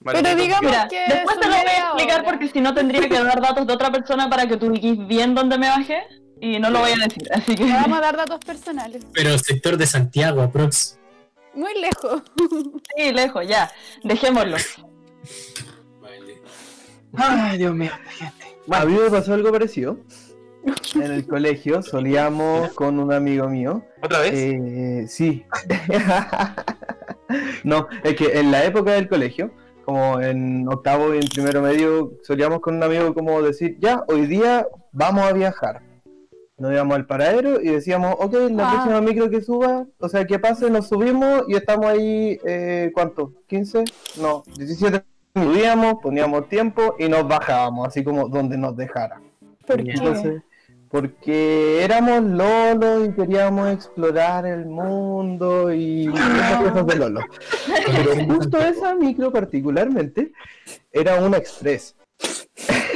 Vale, 0.00 0.22
Pero 0.22 0.36
digamos 0.40 0.62
Mira, 0.70 0.86
que 0.88 1.00
después 1.12 1.40
te 1.40 1.48
lo 1.48 1.56
voy 1.56 1.66
a 1.66 1.78
explicar 1.88 2.20
hora. 2.20 2.30
porque 2.30 2.48
si 2.48 2.60
no 2.60 2.72
tendría 2.72 3.08
que 3.08 3.20
dar 3.20 3.40
datos 3.40 3.66
de 3.66 3.72
otra 3.72 3.90
persona 3.90 4.30
para 4.30 4.46
que 4.46 4.56
tú 4.56 4.66
ubiques 4.66 4.96
bien 5.08 5.34
dónde 5.34 5.58
me 5.58 5.68
bajé 5.68 6.02
y 6.40 6.60
no 6.60 6.70
lo 6.70 6.78
voy 6.80 6.92
a 6.92 7.04
decir, 7.08 7.28
así 7.32 7.56
que... 7.56 7.64
Le 7.64 7.72
vamos 7.72 7.98
a 7.98 8.00
dar 8.02 8.16
datos 8.16 8.38
personales. 8.44 9.02
Pero 9.12 9.36
sector 9.38 9.76
de 9.76 9.86
Santiago, 9.88 10.40
aprox. 10.42 10.97
Muy 11.58 11.74
lejos. 11.80 12.22
Sí, 12.96 13.12
lejos, 13.12 13.46
ya, 13.46 13.70
dejémoslo. 14.02 14.56
Vale. 16.00 16.42
Ay, 17.14 17.58
Dios 17.58 17.74
mío, 17.74 17.90
esta 17.96 18.10
gente. 18.10 18.56
A 18.70 18.84
mí 18.84 18.96
me 19.00 19.10
pasó 19.10 19.34
algo 19.34 19.52
parecido. 19.52 19.98
En 20.94 21.12
el 21.12 21.26
colegio 21.26 21.82
solíamos 21.82 22.72
con 22.74 22.98
un 22.98 23.12
amigo 23.12 23.48
mío. 23.48 23.84
¿Otra 24.02 24.20
vez? 24.20 24.32
Eh, 24.34 25.04
sí. 25.08 25.44
no, 27.64 27.88
es 28.02 28.16
que 28.16 28.38
en 28.38 28.50
la 28.50 28.64
época 28.64 28.92
del 28.92 29.08
colegio, 29.08 29.52
como 29.84 30.20
en 30.20 30.66
octavo 30.68 31.14
y 31.14 31.18
en 31.18 31.28
primero 31.28 31.62
medio, 31.62 32.12
solíamos 32.22 32.60
con 32.60 32.76
un 32.76 32.82
amigo 32.82 33.14
como 33.14 33.42
decir, 33.42 33.76
ya, 33.80 34.04
hoy 34.08 34.26
día 34.26 34.66
vamos 34.92 35.24
a 35.24 35.32
viajar. 35.32 35.87
Nos 36.58 36.72
íbamos 36.72 36.96
al 36.96 37.06
paradero 37.06 37.60
y 37.60 37.68
decíamos, 37.68 38.16
ok, 38.18 38.34
la 38.50 38.68
Ah. 38.68 38.72
próxima 38.72 39.00
micro 39.00 39.30
que 39.30 39.40
suba, 39.40 39.86
o 39.98 40.08
sea, 40.08 40.26
que 40.26 40.38
pase, 40.38 40.68
nos 40.70 40.88
subimos 40.88 41.44
y 41.48 41.54
estamos 41.54 41.86
ahí, 41.86 42.38
eh, 42.44 42.90
¿cuánto? 42.92 43.32
¿15? 43.48 43.84
No, 44.20 44.42
17 44.56 45.04
subíamos, 45.34 45.94
poníamos 46.02 46.48
tiempo 46.48 46.96
y 46.98 47.08
nos 47.08 47.28
bajábamos, 47.28 47.86
así 47.86 48.02
como 48.02 48.28
donde 48.28 48.58
nos 48.58 48.76
dejara. 48.76 49.20
¿Por 49.66 49.84
qué? 49.84 49.90
Entonces, 49.92 50.42
porque 50.90 51.84
éramos 51.84 52.22
lolos 52.24 53.08
y 53.08 53.12
queríamos 53.12 53.70
explorar 53.72 54.46
el 54.46 54.66
mundo 54.66 55.72
y 55.72 56.08
esas 56.08 56.62
cosas 56.62 56.86
de 56.86 56.96
lolo. 56.96 57.20
Pero 57.86 58.34
justo 58.34 58.58
esa 58.58 58.94
micro 58.94 59.30
particularmente 59.30 60.32
era 60.90 61.22
una 61.22 61.36
express. 61.36 61.94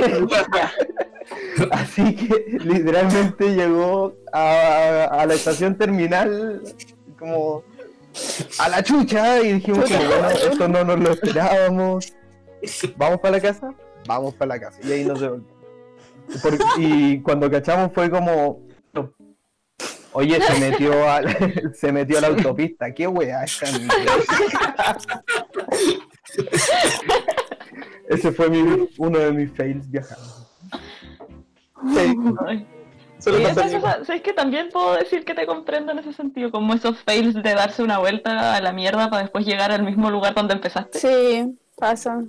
Así 1.70 2.14
que 2.16 2.58
literalmente 2.64 3.54
llegó 3.54 4.14
a, 4.32 5.04
a 5.04 5.26
la 5.26 5.34
estación 5.34 5.76
terminal 5.76 6.62
como 7.18 7.62
a 8.58 8.68
la 8.68 8.82
chucha 8.82 9.40
y 9.40 9.54
dijimos 9.54 9.84
que 9.86 9.96
bueno, 9.96 10.28
esto 10.30 10.68
no 10.68 10.84
nos 10.84 11.00
lo 11.00 11.12
esperábamos. 11.12 12.12
¿Vamos 12.96 13.20
para 13.20 13.36
la 13.36 13.40
casa? 13.40 13.72
Vamos 14.06 14.34
para 14.34 14.56
la 14.56 14.60
casa. 14.60 14.78
Y 14.82 14.92
ahí 14.92 15.04
nos 15.04 15.20
devolvimos. 15.20 15.52
Por- 16.42 16.58
y 16.78 17.20
cuando 17.22 17.50
cachamos 17.50 17.92
fue 17.92 18.10
como 18.10 18.60
oye 20.12 20.40
se 20.40 20.60
metió 20.60 21.08
a 21.08 21.20
se 21.74 21.92
metió 21.92 22.18
a 22.18 22.22
la 22.22 22.26
autopista 22.28 22.92
qué 22.92 23.06
wea 23.06 23.44
esta 23.44 23.66
micro?". 23.72 23.96
ese 28.08 28.32
fue 28.32 28.48
mi- 28.50 28.88
uno 28.98 29.18
de 29.18 29.32
mis 29.32 29.50
fails 29.52 29.90
viajando 29.90 30.24
Sí, 31.94 32.16
¿sabes 34.04 34.20
que 34.22 34.32
también 34.32 34.68
puedo 34.72 34.94
decir 34.94 35.24
que 35.24 35.34
te 35.34 35.46
comprendo 35.46 35.92
en 35.92 35.98
ese 36.00 36.12
sentido? 36.12 36.50
Como 36.50 36.74
esos 36.74 36.98
fails 36.98 37.34
de 37.34 37.54
darse 37.54 37.82
una 37.82 37.98
vuelta 37.98 38.56
a 38.56 38.60
la 38.60 38.72
mierda 38.72 39.08
para 39.10 39.22
después 39.22 39.46
llegar 39.46 39.70
al 39.70 39.82
mismo 39.84 40.10
lugar 40.10 40.34
donde 40.34 40.54
empezaste. 40.54 40.98
Sí, 40.98 41.56
pasa. 41.76 42.20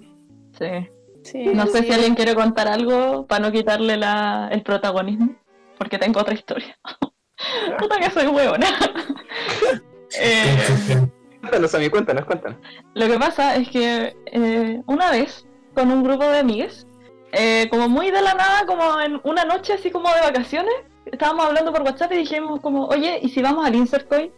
Sí. 0.57 0.89
Sí, 1.23 1.45
No 1.53 1.65
sé 1.67 1.79
sí. 1.79 1.85
si 1.85 1.91
alguien 1.93 2.15
quiere 2.15 2.35
contar 2.35 2.67
algo 2.67 3.25
para 3.27 3.45
no 3.45 3.51
quitarle 3.51 3.97
la, 3.97 4.49
el 4.51 4.61
protagonismo, 4.61 5.35
porque 5.77 5.97
tengo 5.97 6.19
otra 6.19 6.33
historia. 6.33 6.77
Puta 7.79 7.97
que 7.99 8.09
soy 8.11 8.27
huevona. 8.27 8.67
Eh, 10.21 11.07
Cuéntanos 11.39 11.73
a 11.73 11.79
mí, 11.79 11.89
cuéntanos, 11.89 12.25
cuéntanos. 12.25 12.59
Lo 12.93 13.07
que 13.07 13.17
pasa 13.17 13.55
es 13.55 13.67
que 13.67 14.15
eh, 14.27 14.79
una 14.85 15.09
vez, 15.09 15.47
con 15.73 15.91
un 15.91 16.03
grupo 16.03 16.25
de 16.25 16.39
amigues, 16.39 16.85
eh, 17.31 17.67
como 17.69 17.89
muy 17.89 18.11
de 18.11 18.21
la 18.21 18.33
nada, 18.33 18.65
como 18.65 18.99
en 18.99 19.19
una 19.23 19.43
noche 19.45 19.73
así 19.73 19.89
como 19.91 20.09
de 20.13 20.21
vacaciones, 20.21 20.73
estábamos 21.05 21.45
hablando 21.47 21.71
por 21.71 21.81
WhatsApp 21.81 22.11
y 22.13 22.17
dijimos 22.17 22.59
como, 22.61 22.85
oye, 22.87 23.19
¿y 23.21 23.29
si 23.29 23.41
vamos 23.41 23.65
al 23.65 23.75
Insert 23.75 24.07
Coin? 24.07 24.31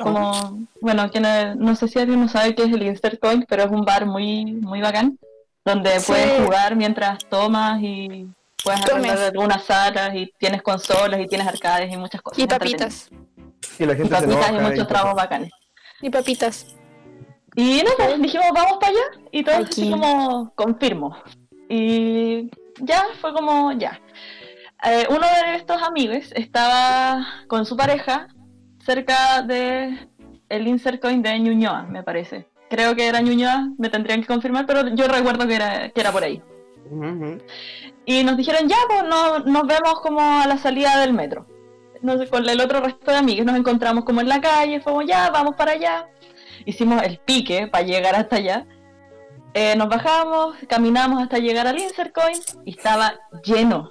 Como, 0.00 0.66
bueno, 0.80 1.10
quienes, 1.10 1.56
no 1.56 1.74
sé 1.76 1.88
si 1.88 1.98
alguien 1.98 2.20
no 2.20 2.28
sabe 2.28 2.54
qué 2.54 2.62
es 2.64 2.72
el 2.72 2.82
Insert 2.82 3.20
Coin, 3.20 3.44
pero 3.48 3.64
es 3.64 3.70
un 3.70 3.84
bar 3.84 4.06
muy, 4.06 4.44
muy 4.44 4.80
bacán, 4.80 5.18
donde 5.64 6.00
Sí. 6.00 6.06
puedes 6.12 6.40
jugar 6.44 6.76
mientras 6.76 7.18
tomas 7.28 7.80
y 7.82 8.26
puedes 8.64 8.80
arrendar 8.82 9.18
algunas 9.18 9.64
salas 9.64 10.14
y 10.14 10.32
tienes 10.38 10.62
consolas 10.62 11.20
y 11.20 11.26
tienes 11.26 11.46
arcades 11.46 11.92
y 11.92 11.96
muchas 11.96 12.22
cosas. 12.22 12.38
Y 12.38 12.46
papitas. 12.46 13.10
y 13.78 13.84
la 13.86 13.92
Y 13.94 13.96
gente 13.96 14.14
se 14.14 14.20
papitas 14.22 14.50
y 14.50 14.54
enoja 14.54 14.68
muchos 14.68 14.84
y 14.84 14.88
tragos 14.88 15.14
bacanes. 15.14 15.50
Y 16.00 16.10
papitas. 16.10 16.76
Y 17.54 17.82
no, 17.84 17.90
pues, 17.96 18.20
dijimos, 18.20 18.46
vamos 18.54 18.78
para 18.80 18.92
allá. 18.92 19.24
Y 19.30 19.42
todos 19.42 19.68
así 19.68 19.90
como, 19.90 20.52
confirmo. 20.54 21.16
Y 21.68 22.50
ya, 22.80 23.04
fue 23.20 23.32
como, 23.32 23.72
ya. 23.72 24.00
Eh, 24.84 25.06
uno 25.10 25.20
de 25.20 25.56
estos 25.56 25.80
amigos 25.82 26.32
estaba 26.34 27.26
con 27.46 27.64
su 27.66 27.76
pareja 27.76 28.28
cerca 28.84 29.42
de 29.42 30.08
el 30.48 30.66
insert 30.66 31.00
coin 31.00 31.22
de 31.22 31.38
Ñuñoa, 31.38 31.82
me 31.84 32.02
parece. 32.02 32.48
Creo 32.68 32.96
que 32.96 33.06
era 33.06 33.20
Ñuñoa, 33.20 33.68
me 33.78 33.90
tendrían 33.90 34.22
que 34.22 34.26
confirmar, 34.26 34.66
pero 34.66 34.88
yo 34.94 35.06
recuerdo 35.06 35.46
que 35.46 35.54
era, 35.54 35.90
que 35.90 36.00
era 36.00 36.10
por 36.10 36.24
ahí. 36.24 36.42
Y 38.04 38.24
nos 38.24 38.36
dijeron, 38.36 38.68
ya, 38.68 38.76
pues 38.88 39.04
no- 39.04 39.38
nos 39.40 39.66
vemos 39.66 40.00
como 40.02 40.20
a 40.20 40.46
la 40.46 40.58
salida 40.58 40.98
del 41.00 41.12
metro. 41.12 41.46
No 42.00 42.18
sé, 42.18 42.28
con 42.28 42.48
el 42.48 42.60
otro 42.60 42.80
resto 42.80 43.10
de 43.12 43.18
amigos 43.18 43.46
nos 43.46 43.56
encontramos 43.56 44.04
como 44.04 44.20
en 44.20 44.28
la 44.28 44.40
calle, 44.40 44.80
fuimos, 44.80 45.06
ya, 45.06 45.30
vamos 45.30 45.54
para 45.54 45.72
allá. 45.72 46.08
Hicimos 46.64 47.02
el 47.02 47.18
pique 47.18 47.66
para 47.66 47.84
llegar 47.84 48.14
hasta 48.14 48.36
allá. 48.36 48.66
Eh, 49.54 49.76
nos 49.76 49.88
bajamos, 49.88 50.56
caminamos 50.68 51.22
hasta 51.22 51.38
llegar 51.38 51.66
al 51.66 51.78
Insert 51.78 52.12
Coin 52.12 52.38
y 52.64 52.70
estaba 52.70 53.14
lleno. 53.44 53.90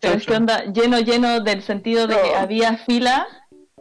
Pero 0.00 0.14
es 0.14 0.26
que 0.26 0.34
onda, 0.34 0.64
lleno, 0.64 1.00
lleno 1.00 1.40
del 1.40 1.62
sentido 1.62 2.06
de 2.06 2.14
que 2.20 2.36
había 2.36 2.76
fila 2.76 3.26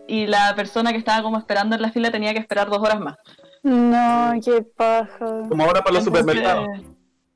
y 0.08 0.28
la 0.28 0.56
persona 0.56 0.92
que 0.92 0.98
estaba 0.98 1.22
como 1.22 1.38
esperando 1.38 1.76
en 1.76 1.82
la 1.82 1.92
fila 1.92 2.12
tenía 2.12 2.34
que 2.34 2.40
esperar 2.40 2.70
dos 2.70 2.80
horas 2.80 3.00
más. 3.00 3.18
No, 3.64 4.34
qué 4.44 4.62
paja. 4.62 5.44
Como 5.50 5.64
ahora 5.64 5.82
para 5.82 5.96
los 5.96 6.08
Entonces, 6.08 6.24
supermercados. 6.24 6.68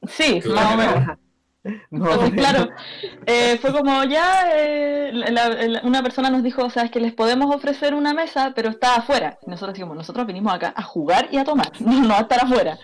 Sí, 0.08 0.42
más 0.48 0.74
o 0.74 0.78
menos. 0.78 1.18
No, 1.92 2.12
Entonces, 2.12 2.32
claro, 2.40 2.70
eh, 3.26 3.58
fue 3.62 3.72
como 3.74 4.04
ya 4.06 4.50
eh, 4.56 5.12
la- 5.14 5.50
la- 5.50 5.82
una 5.84 6.02
persona 6.04 6.30
nos 6.30 6.44
dijo, 6.44 6.64
o 6.64 6.70
sea, 6.70 6.84
es 6.84 6.92
que 6.92 7.00
les 7.00 7.14
podemos 7.14 7.54
ofrecer 7.56 7.94
una 7.94 8.14
mesa, 8.14 8.54
pero 8.56 8.70
está 8.70 8.96
afuera. 8.96 9.38
Y 9.46 9.50
nosotros 9.50 9.74
dijimos, 9.76 9.96
nosotros 9.98 10.26
vinimos 10.28 10.54
acá 10.54 10.74
a 10.76 10.82
jugar 10.84 11.28
y 11.32 11.38
a 11.38 11.44
tomar, 11.44 11.72
no, 11.82 12.02
no 12.02 12.14
a 12.14 12.20
estar 12.20 12.44
afuera. 12.44 12.78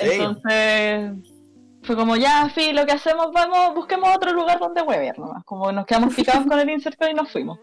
Entonces 0.00 1.12
fue 1.82 1.96
como 1.96 2.16
ya, 2.16 2.50
sí, 2.54 2.72
lo 2.72 2.84
que 2.84 2.92
hacemos, 2.92 3.28
vamos, 3.32 3.74
busquemos 3.74 4.10
otro 4.14 4.32
lugar 4.32 4.58
donde 4.58 4.82
huevear 4.82 5.18
nomás. 5.18 5.44
Como 5.44 5.72
nos 5.72 5.86
quedamos 5.86 6.14
picados 6.14 6.44
con 6.46 6.58
el 6.58 6.68
insert 6.70 7.00
y 7.10 7.14
nos 7.14 7.30
fuimos. 7.30 7.58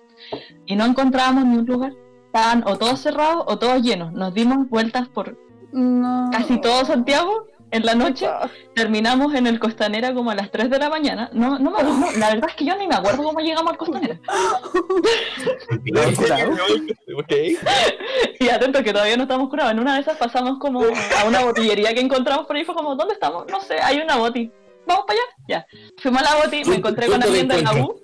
Y 0.65 0.75
no 0.75 0.85
encontrábamos 0.85 1.45
ni 1.45 1.57
un 1.57 1.65
lugar. 1.65 1.91
Estaban 2.27 2.63
o 2.67 2.77
todos 2.77 2.99
cerrados 3.01 3.43
o 3.47 3.57
todos 3.59 3.81
llenos. 3.81 4.11
Nos 4.13 4.33
dimos 4.33 4.67
vueltas 4.69 5.07
por 5.09 5.37
No. 5.71 6.29
casi 6.31 6.59
todo 6.59 6.85
Santiago 6.85 7.47
en 7.75 7.85
la 7.85 7.95
noche. 7.95 8.27
Terminamos 8.73 9.33
en 9.35 9.47
el 9.47 9.59
Costanera 9.59 10.13
como 10.13 10.31
a 10.31 10.35
las 10.35 10.51
3 10.51 10.69
de 10.69 10.79
la 10.79 10.89
mañana. 10.89 11.29
No, 11.33 11.57
no, 11.59 11.71
me- 11.71 11.83
no, 11.83 12.11
la 12.17 12.29
verdad 12.29 12.49
es 12.49 12.55
que 12.55 12.65
yo 12.65 12.75
ni 12.75 12.87
me 12.87 12.95
acuerdo 12.95 13.23
cómo 13.23 13.39
llegamos 13.39 13.71
al 13.71 13.77
Costanera. 13.77 14.19
Y 18.39 18.49
atento 18.49 18.83
que 18.83 18.91
todavía 18.91 19.17
no 19.17 19.23
estamos 19.23 19.49
curados. 19.49 19.71
En 19.71 19.79
una 19.79 19.95
de 19.95 20.01
esas 20.01 20.17
pasamos 20.17 20.57
como 20.59 20.81
a 20.83 21.25
una 21.27 21.43
botillería 21.43 21.93
que 21.93 22.01
encontramos 22.01 22.45
por 22.45 22.55
ahí. 22.55 22.65
Fue 22.65 22.75
como, 22.75 22.95
¿dónde 22.95 23.13
estamos? 23.13 23.45
No 23.49 23.59
sé, 23.61 23.79
hay 23.81 23.99
una 23.99 24.17
boti. 24.17 24.51
¿Vamos 24.87 25.05
para 25.07 25.19
allá? 25.19 25.29
Ya. 25.47 25.67
Fuimos 25.97 26.21
a 26.21 26.25
la 26.25 26.43
boti, 26.43 26.63
me 26.65 26.75
encontré 26.75 27.07
con 27.07 27.21
alguien 27.23 27.47
de 27.47 27.61
la. 27.61 27.73
U. 27.73 28.01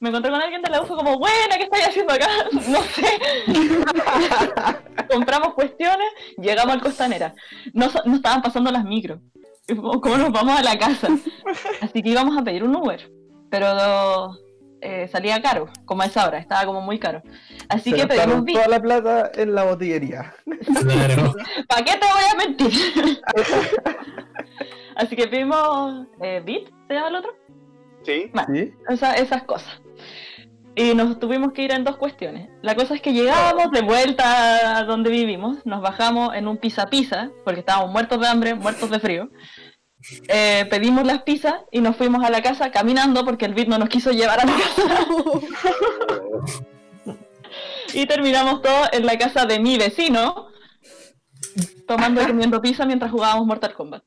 Me 0.00 0.08
encontré 0.10 0.30
con 0.30 0.40
alguien 0.40 0.62
de 0.62 0.70
la 0.70 0.82
U, 0.82 0.86
fue 0.86 0.96
como, 0.96 1.18
buena, 1.18 1.56
¿qué 1.56 1.64
estáis 1.64 1.88
haciendo 1.88 2.12
acá? 2.12 2.28
No 2.68 2.82
sé. 2.82 3.06
Compramos 5.10 5.54
cuestiones, 5.54 6.06
llegamos 6.38 6.74
al 6.74 6.82
Costanera. 6.82 7.34
No, 7.72 7.88
no 8.04 8.16
estaban 8.16 8.42
pasando 8.42 8.70
las 8.70 8.84
micros. 8.84 9.20
¿Cómo 9.74 10.16
nos 10.16 10.30
vamos 10.32 10.58
a 10.58 10.62
la 10.62 10.78
casa? 10.78 11.08
Así 11.80 12.02
que 12.02 12.10
íbamos 12.10 12.36
a 12.36 12.42
pedir 12.42 12.62
un 12.62 12.76
Uber. 12.76 13.10
Pero 13.50 14.36
eh, 14.80 15.08
salía 15.08 15.40
caro, 15.40 15.68
como 15.84 16.02
a 16.02 16.06
esa 16.06 16.26
hora, 16.26 16.38
estaba 16.38 16.64
como 16.66 16.80
muy 16.80 16.98
caro. 16.98 17.22
Así 17.68 17.90
Se 17.90 17.96
que 17.96 18.06
pedimos 18.06 18.44
Bit. 18.44 18.56
toda 18.56 18.68
la 18.68 18.80
plata 18.80 19.30
en 19.34 19.54
la 19.54 19.64
botillería. 19.64 20.34
Claro. 20.80 21.34
¿Para 21.68 21.84
qué 21.84 21.92
te 21.92 22.06
voy 22.06 22.24
a 22.32 22.36
mentir? 22.36 23.22
Así 24.96 25.16
que 25.16 25.26
pedimos 25.28 26.06
eh, 26.20 26.42
Bit, 26.44 26.68
¿se 26.88 26.94
llama 26.94 27.08
el 27.08 27.14
otro? 27.16 27.32
Sí. 28.04 28.30
¿Sí? 28.54 28.74
O 28.88 28.96
sea, 28.96 29.14
esas 29.14 29.42
cosas. 29.44 29.80
Y 30.78 30.94
nos 30.94 31.18
tuvimos 31.18 31.54
que 31.54 31.62
ir 31.62 31.72
en 31.72 31.84
dos 31.84 31.96
cuestiones. 31.96 32.50
La 32.60 32.74
cosa 32.74 32.94
es 32.94 33.00
que 33.00 33.14
llegábamos 33.14 33.70
de 33.70 33.80
vuelta 33.80 34.76
a 34.76 34.84
donde 34.84 35.08
vivimos, 35.08 35.64
nos 35.64 35.80
bajamos 35.80 36.34
en 36.34 36.46
un 36.46 36.58
pizza 36.58 36.84
pizza, 36.86 37.30
porque 37.44 37.60
estábamos 37.60 37.90
muertos 37.90 38.20
de 38.20 38.28
hambre, 38.28 38.54
muertos 38.54 38.90
de 38.90 39.00
frío. 39.00 39.30
Eh, 40.28 40.66
pedimos 40.68 41.06
las 41.06 41.22
pizzas 41.22 41.54
y 41.72 41.80
nos 41.80 41.96
fuimos 41.96 42.22
a 42.22 42.30
la 42.30 42.42
casa 42.42 42.70
caminando 42.70 43.24
porque 43.24 43.46
el 43.46 43.54
Bit 43.54 43.68
no 43.68 43.78
nos 43.78 43.88
quiso 43.88 44.12
llevar 44.12 44.38
a 44.38 44.44
la 44.44 44.52
casa. 44.54 45.06
y 47.94 48.04
terminamos 48.04 48.60
todo 48.60 48.84
en 48.92 49.06
la 49.06 49.16
casa 49.16 49.46
de 49.46 49.58
mi 49.58 49.78
vecino, 49.78 50.48
tomando 51.88 52.20
y 52.22 52.26
comiendo 52.26 52.60
pizza 52.60 52.84
mientras 52.84 53.10
jugábamos 53.10 53.46
Mortal 53.46 53.72
Kombat. 53.72 54.04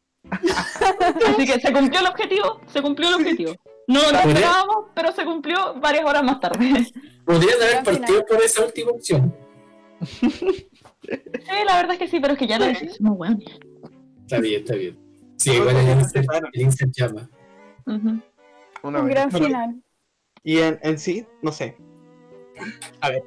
Así 1.27 1.47
que 1.47 1.60
se 1.60 1.73
cumplió 1.73 2.01
el 2.01 2.05
objetivo, 2.05 2.62
se 2.67 2.79
cumplió 2.84 3.10
el 3.10 3.15
objetivo. 3.15 3.55
No 3.89 3.99
lo 4.12 4.19
esperábamos, 4.19 4.86
pero 4.93 5.12
se 5.12 5.25
cumplió 5.25 5.73
varias 5.80 6.06
horas 6.06 6.23
más 6.23 6.39
tarde. 6.39 6.86
Podrían 7.25 7.60
haber 7.60 7.84
partido 7.84 8.23
por 8.23 8.41
esa 8.43 8.63
última 8.63 8.91
opción. 8.91 9.36
Sí, 11.02 11.65
la 11.65 11.78
verdad 11.78 11.93
es 11.93 11.97
que 11.97 12.08
sí, 12.08 12.19
pero 12.19 12.34
es 12.34 12.39
que 12.39 12.45
ya 12.45 12.60
lo 12.60 12.65
weón. 13.13 13.41
Está 14.21 14.39
bien, 14.39 14.62
está 14.62 14.75
bien. 14.75 14.99
Sí, 15.38 15.54
igual 15.54 15.75
el 16.54 16.62
insert, 16.62 16.91
llama. 16.95 17.28
Una 17.88 18.21
Un 18.84 19.06
vez. 19.06 19.15
gran 19.15 19.32
final. 19.32 19.82
Y 20.43 20.60
en, 20.60 20.80
en 20.84 20.99
sí, 20.99 21.25
no 21.41 21.52
sé. 21.52 21.75
A 23.02 23.10
ver, 23.10 23.23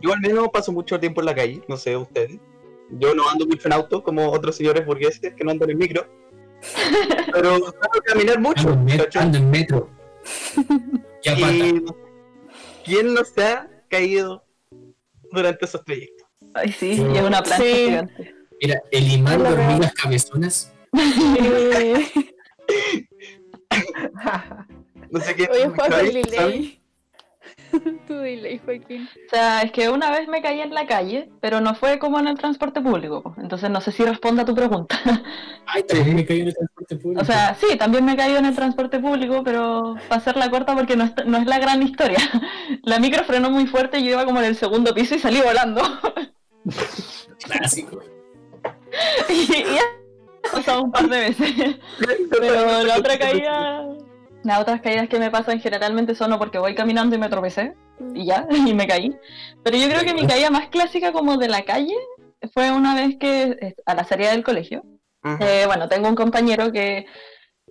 yo 0.00 0.14
al 0.14 0.20
menos 0.20 0.48
paso 0.48 0.72
mucho 0.72 0.98
tiempo 0.98 1.20
en 1.20 1.26
la 1.26 1.34
calle, 1.34 1.62
no 1.68 1.76
sé 1.76 1.94
ustedes. 1.94 2.38
Yo 2.92 3.14
no 3.14 3.28
ando 3.28 3.46
mucho 3.46 3.68
en 3.68 3.74
auto 3.74 4.02
como 4.02 4.30
otros 4.30 4.56
señores 4.56 4.86
burgueses 4.86 5.34
que 5.34 5.44
no 5.44 5.50
andan 5.50 5.68
en 5.68 5.76
micro. 5.78 6.06
Pero 7.32 7.58
caminar 8.04 8.38
mucho. 8.40 8.68
Ando 8.70 8.78
en 8.78 8.84
metro. 8.84 9.08
en 9.38 9.50
metro. 9.50 9.90
Ya. 11.22 11.34
Y 11.38 11.84
¿quién 12.84 13.12
no 13.12 13.22
se 13.24 13.44
ha 13.44 13.68
caído 13.88 14.42
durante 15.30 15.66
esos 15.66 15.84
trayectos? 15.84 16.26
Ay, 16.54 16.72
sí, 16.72 16.92
y 16.92 17.16
es 17.18 17.22
una 17.22 17.42
plancha 17.42 17.62
Sí. 17.62 17.74
gigante. 17.74 18.34
Mira, 18.62 18.82
el 18.90 19.12
imán 19.12 19.42
de 19.42 19.48
hormigas 19.50 19.92
cabezonas. 19.94 20.72
No 25.10 25.20
sé 25.20 25.34
qué. 25.34 25.48
Oye, 25.52 25.68
Juan. 25.68 26.79
tu 28.06 28.14
delay, 28.14 28.58
Joaquín. 28.58 29.08
O 29.26 29.30
sea, 29.30 29.62
es 29.62 29.72
que 29.72 29.88
una 29.88 30.10
vez 30.10 30.28
me 30.28 30.42
caí 30.42 30.60
en 30.60 30.74
la 30.74 30.86
calle, 30.86 31.30
pero 31.40 31.60
no 31.60 31.74
fue 31.74 31.98
como 31.98 32.18
en 32.18 32.26
el 32.26 32.36
transporte 32.36 32.80
público. 32.80 33.34
Entonces 33.38 33.70
no 33.70 33.80
sé 33.80 33.92
si 33.92 34.04
responde 34.04 34.42
a 34.42 34.44
tu 34.44 34.54
pregunta. 34.54 34.98
Ay, 35.66 35.82
también 35.84 36.16
me 36.16 36.24
caí 36.26 36.40
en 36.40 36.48
el 36.48 36.54
transporte 36.54 36.96
público. 36.96 37.22
O 37.22 37.24
sea, 37.24 37.54
sí, 37.54 37.76
también 37.76 38.04
me 38.04 38.12
he 38.12 38.16
caído 38.16 38.38
en 38.38 38.46
el 38.46 38.54
transporte 38.54 38.98
público, 38.98 39.42
pero 39.44 39.96
para 40.08 40.20
hacerla 40.20 40.50
corta 40.50 40.74
porque 40.74 40.96
no 40.96 41.04
es, 41.04 41.12
no 41.26 41.38
es 41.38 41.46
la 41.46 41.58
gran 41.58 41.82
historia. 41.82 42.18
La 42.82 42.98
micro 42.98 43.24
frenó 43.24 43.50
muy 43.50 43.66
fuerte 43.66 43.98
y 43.98 44.04
yo 44.04 44.12
iba 44.12 44.24
como 44.24 44.40
en 44.40 44.46
el 44.46 44.56
segundo 44.56 44.94
piso 44.94 45.14
y 45.14 45.18
salí 45.18 45.40
volando. 45.40 45.82
clásico. 47.44 48.00
y, 49.28 49.52
y 49.52 49.78
ha 49.78 50.52
pasado 50.52 50.82
un 50.82 50.92
par 50.92 51.08
de 51.08 51.20
veces. 51.20 51.76
Pero 52.30 52.82
la 52.84 52.96
otra 52.96 53.18
caída, 53.18 53.86
las 54.44 54.60
otras 54.60 54.80
caídas 54.80 55.08
que 55.08 55.18
me 55.18 55.30
pasan 55.30 55.60
generalmente 55.60 56.14
son 56.14 56.32
o 56.32 56.38
porque 56.38 56.58
voy 56.58 56.74
caminando 56.74 57.14
y 57.16 57.18
me 57.18 57.28
tropecé 57.28 57.74
y 58.14 58.24
ya, 58.26 58.46
y 58.50 58.74
me 58.74 58.86
caí. 58.86 59.16
Pero 59.62 59.76
yo 59.76 59.88
creo 59.88 60.00
que 60.02 60.14
mi 60.14 60.26
caída 60.26 60.50
más 60.50 60.68
clásica 60.68 61.12
como 61.12 61.36
de 61.36 61.48
la 61.48 61.62
calle 61.62 61.94
fue 62.54 62.70
una 62.72 62.94
vez 62.94 63.16
que 63.18 63.42
eh, 63.60 63.74
a 63.86 63.94
la 63.94 64.04
salida 64.04 64.30
del 64.30 64.42
colegio. 64.44 64.82
Eh, 65.40 65.64
bueno, 65.66 65.86
tengo 65.88 66.08
un 66.08 66.14
compañero 66.14 66.72
que 66.72 67.04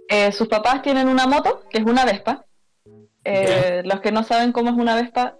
eh, 0.08 0.32
sus 0.32 0.48
papás 0.48 0.84
tienen 0.84 1.08
una 1.10 1.26
moto, 1.26 1.64
que 1.70 1.80
es 1.80 1.84
una 1.84 2.06
Vespa. 2.06 2.46
Eh, 3.24 3.82
Los 3.86 4.02
que 4.02 4.12
no 4.12 4.24
saben 4.24 4.52
cómo 4.52 4.70
es 4.70 4.76
una 4.76 4.96
Vespa, 4.96 5.36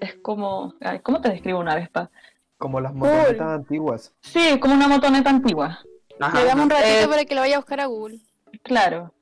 es 0.00 0.14
como... 0.16 0.74
ay, 0.80 0.98
¿Cómo 1.00 1.20
te 1.20 1.28
describo 1.30 1.60
una 1.60 1.76
Vespa? 1.76 2.10
Como 2.58 2.80
las 2.80 2.92
motonetas 2.92 3.46
antiguas. 3.48 4.12
Sí, 4.20 4.58
como 4.60 4.74
una 4.74 4.88
motoneta 4.88 5.30
antigua. 5.30 5.78
Ajá. 6.20 6.38
Le 6.40 6.44
damos 6.46 6.64
un 6.64 6.70
ratito 6.70 6.88
Eh, 6.88 7.08
para 7.08 7.24
que 7.24 7.34
lo 7.34 7.40
vaya 7.40 7.56
a 7.56 7.58
buscar 7.58 7.80
a 7.80 7.86
Google. 7.86 8.18
Claro. 8.62 9.12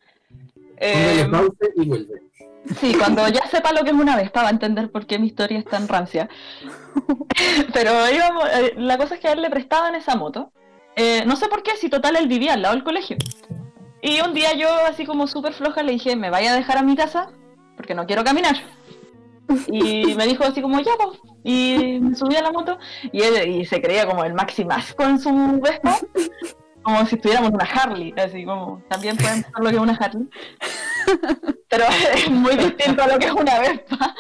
Eh, 0.84 1.28
y 1.76 1.84
vuelve. 1.84 2.32
Sí, 2.80 2.94
cuando 2.94 3.26
ya 3.28 3.46
sepa 3.46 3.72
lo 3.72 3.82
que 3.82 3.90
es 3.90 3.96
una 3.96 4.16
Vespa 4.16 4.42
va 4.42 4.48
a 4.48 4.52
entender 4.52 4.90
por 4.90 5.06
qué 5.06 5.18
mi 5.18 5.28
historia 5.28 5.58
es 5.58 5.64
tan 5.64 5.88
rancia. 5.88 6.28
Pero 7.72 7.92
íbamos, 8.10 8.44
eh, 8.52 8.74
la 8.76 8.98
cosa 8.98 9.14
es 9.14 9.20
que 9.20 9.28
a 9.28 9.32
él 9.32 9.42
le 9.42 9.50
prestaban 9.50 9.94
esa 9.94 10.16
moto. 10.16 10.52
Eh, 10.96 11.24
no 11.26 11.36
sé 11.36 11.48
por 11.48 11.62
qué, 11.62 11.76
si 11.76 11.88
total 11.88 12.16
él 12.16 12.28
vivía 12.28 12.54
al 12.54 12.62
lado 12.62 12.74
del 12.74 12.84
colegio. 12.84 13.16
Y 14.00 14.20
un 14.20 14.34
día 14.34 14.54
yo, 14.54 14.68
así 14.88 15.06
como 15.06 15.26
súper 15.26 15.52
floja, 15.52 15.82
le 15.82 15.92
dije, 15.92 16.16
me 16.16 16.30
vaya 16.30 16.52
a 16.52 16.56
dejar 16.56 16.78
a 16.78 16.82
mi 16.82 16.96
casa 16.96 17.30
porque 17.76 17.94
no 17.94 18.06
quiero 18.06 18.24
caminar. 18.24 18.56
Y 19.68 20.14
me 20.16 20.26
dijo 20.26 20.44
así 20.44 20.62
como, 20.62 20.80
ya, 20.80 20.92
pues. 20.96 21.18
Y 21.44 21.98
me 22.00 22.14
subí 22.14 22.36
a 22.36 22.42
la 22.42 22.52
moto 22.52 22.78
y 23.10 23.22
él 23.22 23.48
y 23.48 23.64
se 23.64 23.82
creía 23.82 24.06
como 24.06 24.24
el 24.24 24.34
Maximas 24.34 24.94
con 24.94 25.18
su 25.18 25.60
Vespa. 25.60 25.98
Como 26.82 27.06
si 27.06 27.16
estuviéramos 27.16 27.50
una 27.50 27.64
Harley, 27.64 28.12
así 28.16 28.44
como, 28.44 28.82
también 28.88 29.16
pueden 29.16 29.42
ver 29.54 29.64
lo 29.64 29.70
que 29.70 29.76
es 29.76 29.82
una 29.82 29.94
Harley. 29.94 30.28
Pero 31.68 31.84
es 32.14 32.30
muy 32.30 32.56
distinto 32.56 33.02
a 33.02 33.06
lo 33.06 33.18
que 33.18 33.26
es 33.26 33.32
una 33.32 33.58
Vespa. 33.60 34.14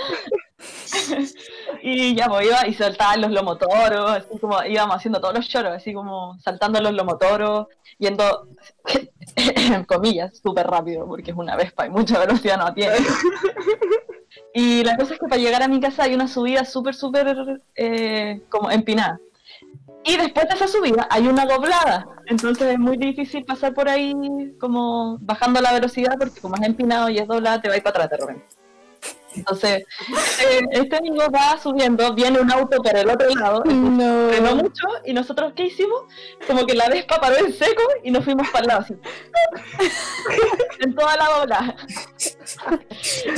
y 1.82 2.14
ya, 2.14 2.26
pues 2.26 2.46
iba 2.46 2.66
y 2.66 2.74
saltaban 2.74 3.20
los 3.20 3.30
lomotoros, 3.32 4.10
así 4.10 4.38
como 4.38 4.62
íbamos 4.64 4.96
haciendo 4.96 5.20
todos 5.20 5.34
los 5.34 5.48
choros, 5.48 5.72
así 5.72 5.92
como 5.92 6.38
saltando 6.38 6.80
los 6.80 6.92
lomotoros, 6.92 7.66
yendo, 7.98 8.48
en 9.36 9.84
comillas, 9.84 10.38
súper 10.38 10.66
rápido, 10.66 11.06
porque 11.06 11.32
es 11.32 11.36
una 11.36 11.56
Vespa 11.56 11.86
y 11.86 11.90
mucha 11.90 12.18
velocidad 12.18 12.58
no 12.58 12.72
tiene. 12.72 12.96
Y 14.54 14.84
la 14.84 14.96
cosa 14.96 15.14
es 15.14 15.20
que 15.20 15.26
para 15.26 15.40
llegar 15.40 15.62
a 15.62 15.68
mi 15.68 15.80
casa 15.80 16.04
hay 16.04 16.14
una 16.14 16.28
subida 16.28 16.64
súper, 16.64 16.94
súper 16.94 17.60
eh, 17.74 18.42
como 18.50 18.70
empinada. 18.70 19.18
Y 20.04 20.16
después 20.16 20.48
de 20.48 20.54
esa 20.54 20.66
subida 20.68 21.06
hay 21.10 21.26
una 21.26 21.46
doblada. 21.46 22.06
Entonces 22.26 22.72
es 22.72 22.78
muy 22.78 22.96
difícil 22.96 23.44
pasar 23.44 23.74
por 23.74 23.88
ahí 23.88 24.14
como 24.60 25.18
bajando 25.20 25.60
la 25.60 25.72
velocidad 25.72 26.16
porque 26.18 26.40
como 26.40 26.56
es 26.56 26.62
empinado 26.62 27.08
y 27.08 27.18
es 27.18 27.26
doblada 27.28 27.60
te 27.60 27.68
va 27.68 27.74
a 27.74 27.76
ir 27.76 27.82
para 27.82 28.04
atrás 28.04 28.10
de 28.10 28.26
repente. 28.26 28.46
Entonces, 29.34 29.84
eh, 30.44 30.60
este 30.72 30.96
amigo 30.96 31.22
va 31.34 31.58
subiendo, 31.58 32.12
viene 32.14 32.38
un 32.38 32.52
auto 32.52 32.82
por 32.82 32.94
el 32.94 33.08
otro 33.08 33.28
lado, 33.34 33.62
No. 33.64 34.28
frenó 34.28 34.56
mucho 34.56 34.86
y 35.04 35.12
nosotros 35.12 35.54
¿qué 35.56 35.64
hicimos? 35.64 36.02
Como 36.46 36.66
que 36.66 36.74
la 36.74 36.88
Vespa 36.88 37.20
paró 37.20 37.36
en 37.38 37.52
seco 37.52 37.82
y 38.04 38.10
nos 38.10 38.24
fuimos 38.24 38.48
para 38.50 38.62
el 38.62 38.68
lado 38.68 38.80
así. 38.82 38.94
en 40.80 40.94
toda 40.94 41.16
la 41.16 41.24
doblada. 41.38 41.76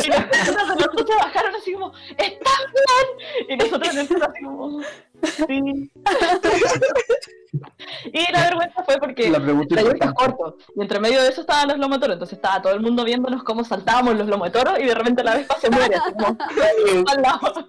y 0.05 0.09
las 0.09 0.25
personas 0.25 0.77
de 0.77 0.85
los 0.85 1.07
bajaron 1.07 1.55
así 1.55 1.73
como, 1.73 1.93
¿estás 2.17 2.61
bien? 2.73 3.49
Y 3.51 3.57
nosotros 3.57 3.95
en 3.95 3.99
el 4.01 4.23
así 4.23 4.45
como, 4.45 4.81
sí. 5.23 5.91
y 8.13 8.33
la 8.33 8.45
vergüenza 8.45 8.85
fue 8.85 8.99
porque 8.99 9.31
La 9.31 9.41
pregunta 9.41 9.81
es 9.81 10.13
corto. 10.15 10.57
Y 10.75 10.83
entre 10.83 11.01
medio 11.01 11.23
de 11.23 11.29
eso 11.29 11.43
estaban 11.43 11.69
los 11.69 11.79
lomotoros. 11.79 12.15
Entonces 12.15 12.37
estaba 12.37 12.63
todo 12.63 12.75
el 12.75 12.81
mundo 12.81 13.05
viéndonos 13.05 13.43
cómo 13.43 13.65
saltábamos 13.65 14.17
los 14.17 14.29
lomotoros 14.29 14.79
y 14.79 14.85
de 14.85 14.95
repente 14.95 15.25
la 15.25 15.37
Vespa 15.37 15.57
se 15.61 15.71
muere. 15.71 15.97
Así 15.97 16.13
como, 16.13 16.37
al 17.11 17.23
lado. 17.23 17.67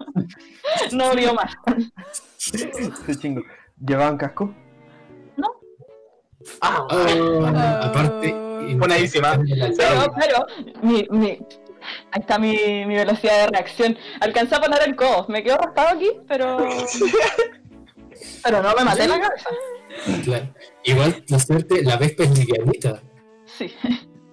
No 0.92 1.14
vio 1.14 1.34
más. 1.34 1.52
Qué 3.06 3.16
chingo. 3.16 3.42
¿Llevaban 3.78 4.16
casco? 4.16 4.54
Ah, 6.60 6.86
Ah, 6.90 7.80
aparte. 7.84 8.32
Buenísima. 8.76 9.38
Pero, 9.76 10.14
pero, 10.18 10.46
mi, 10.82 11.06
mi, 11.10 11.38
ahí 12.10 12.20
está 12.20 12.38
mi, 12.38 12.84
mi 12.86 12.94
velocidad 12.96 13.44
de 13.44 13.46
reacción. 13.48 13.98
Alcancé 14.20 14.54
a 14.56 14.60
poner 14.60 14.82
el 14.86 14.96
codo. 14.96 15.26
Me 15.28 15.42
quedo 15.42 15.58
raspado 15.58 15.96
aquí, 15.96 16.10
pero. 16.28 16.68
Pero 18.42 18.62
no 18.62 18.74
me 18.74 18.84
maté 18.84 19.04
en 19.04 19.10
la 19.10 19.20
cabeza. 19.20 19.50
Claro. 20.24 20.48
Igual, 20.84 21.24
la 21.28 21.38
suerte, 21.38 21.82
la 21.82 21.96
Vespa 21.96 22.24
es 22.24 22.38
livianita. 22.38 23.02
Sí. 23.44 23.74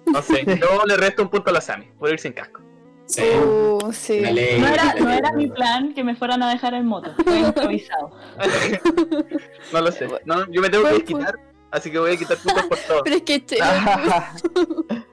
No 0.06 0.22
sé, 0.22 0.44
yo 0.46 0.84
le 0.86 0.96
resto 0.96 1.22
un 1.22 1.28
punto 1.28 1.50
a 1.50 1.52
la 1.52 1.60
Sami 1.60 1.86
por 1.98 2.10
ir 2.10 2.18
sin 2.18 2.32
casco. 2.32 2.60
Sí. 3.06 3.22
Uh, 3.22 3.92
sí. 3.92 4.20
No 4.20 4.66
era, 4.66 4.94
no 4.94 5.36
mi 5.36 5.48
plan 5.48 5.92
que 5.94 6.02
me 6.02 6.16
fueran 6.16 6.42
a 6.42 6.50
dejar 6.50 6.74
en 6.74 6.86
moto. 6.86 7.14
Fue 7.24 7.40
improvisado. 7.40 8.10
No 9.72 9.80
lo 9.80 9.90
sé. 9.90 10.08
No, 10.24 10.48
yo 10.50 10.60
me 10.60 10.70
tengo 10.70 10.88
que 10.88 11.02
quitar, 11.02 11.34
así 11.70 11.90
que 11.90 11.98
voy 11.98 12.12
a 12.12 12.16
quitar 12.16 12.36
puntos 12.36 12.66
por 12.66 12.78
todo. 12.78 13.02
Pero 13.04 13.16
es 13.16 13.22
que 13.22 13.44
che, 13.44 13.56
Es 13.56 15.03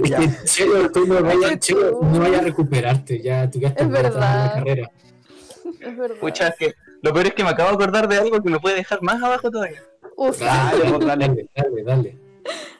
Ya. 0.00 0.18
Chelo, 0.44 0.90
tú 0.92 1.06
no 1.06 1.16
Ay, 1.16 1.22
vayas, 1.38 1.58
Chelo, 1.60 2.00
no 2.02 2.18
vayas 2.20 2.40
a 2.40 2.44
recuperarte, 2.44 3.20
ya 3.22 3.48
tú 3.50 3.58
ya 3.58 3.68
estás 3.68 3.82
Es 3.84 3.88
muerta 3.88 4.08
en 4.08 4.14
verdad. 4.14 4.44
la 4.46 4.52
carrera. 4.54 4.90
es 5.80 5.96
verdad. 5.96 6.16
Pucha, 6.20 6.48
es 6.48 6.54
que 6.56 6.74
lo 7.02 7.12
peor 7.12 7.26
es 7.26 7.34
que 7.34 7.42
me 7.44 7.50
acabo 7.50 7.70
de 7.70 7.74
acordar 7.76 8.08
de 8.08 8.16
algo 8.18 8.42
que 8.42 8.50
me 8.50 8.58
puede 8.60 8.76
dejar 8.76 9.00
más 9.02 9.22
abajo 9.22 9.50
todavía. 9.50 9.82
Uf, 10.16 10.38
Dale, 10.38 10.84
pues, 10.92 11.06
dale. 11.06 11.26
dale, 11.28 11.48
dale, 11.54 11.82
dale. 11.84 12.18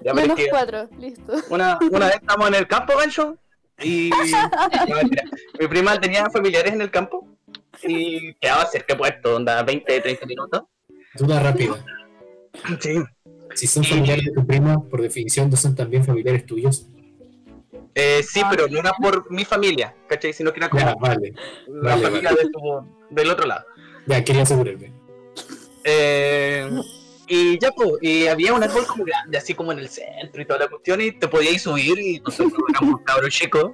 Ya, 0.00 0.10
es 0.10 0.14
menos 0.16 0.36
que 0.36 0.48
cuatro, 0.48 0.88
listo. 0.98 1.32
una, 1.50 1.78
una 1.90 2.06
vez 2.06 2.16
estamos 2.16 2.48
en 2.48 2.54
el 2.54 2.66
campo, 2.68 2.92
gancho, 2.96 3.36
y 3.80 4.10
no, 4.88 4.96
mi 5.58 5.66
prima 5.66 6.00
tenía 6.00 6.30
familiares 6.30 6.72
en 6.72 6.80
el 6.82 6.90
campo 6.90 7.26
y 7.82 8.32
quedaba 8.34 8.64
cerca 8.66 8.94
de 8.94 8.98
puesto, 8.98 9.36
onda 9.36 9.62
20, 9.62 10.00
30 10.00 10.26
minutos. 10.26 10.62
Duda 11.14 11.40
rápida. 11.40 11.74
Sí. 12.80 13.02
Si 13.56 13.66
son 13.66 13.82
familiares 13.84 14.24
de 14.26 14.32
tu 14.32 14.46
prima, 14.46 14.82
por 14.88 15.00
definición 15.02 15.50
no 15.50 15.56
son 15.56 15.74
también 15.74 16.04
familiares 16.04 16.44
tuyos. 16.46 16.86
Eh, 17.94 18.22
sí, 18.22 18.42
pero 18.50 18.68
no 18.68 18.78
era 18.78 18.92
por 18.92 19.30
mi 19.30 19.44
familia, 19.46 19.94
¿cachai? 20.06 20.32
Sino 20.34 20.52
que 20.52 20.60
era 20.60 20.68
como 20.68 20.84
Ya, 20.84 20.94
vale. 21.00 21.32
la 21.66 21.90
vale, 21.94 22.02
familia 22.02 22.30
de 22.32 22.42
tu- 22.50 22.86
del 23.10 23.30
otro 23.30 23.46
lado. 23.46 23.64
Ya, 24.06 24.22
quería 24.22 24.42
asegurarme. 24.42 24.92
Eh, 25.84 26.68
y 27.28 27.58
ya, 27.58 27.70
pues, 27.70 27.92
y 28.02 28.26
había 28.26 28.52
un 28.54 28.62
árbol 28.62 28.86
como 28.86 29.04
grande, 29.04 29.38
así 29.38 29.54
como 29.54 29.72
en 29.72 29.78
el 29.78 29.88
centro 29.88 30.42
y 30.42 30.44
toda 30.44 30.60
la 30.60 30.68
cuestión, 30.68 31.00
y 31.00 31.12
te 31.12 31.26
podías 31.28 31.62
subir, 31.62 31.98
y 31.98 32.20
nosotros 32.20 32.60
éramos 32.68 33.00
cabros 33.04 33.30
chicos, 33.34 33.72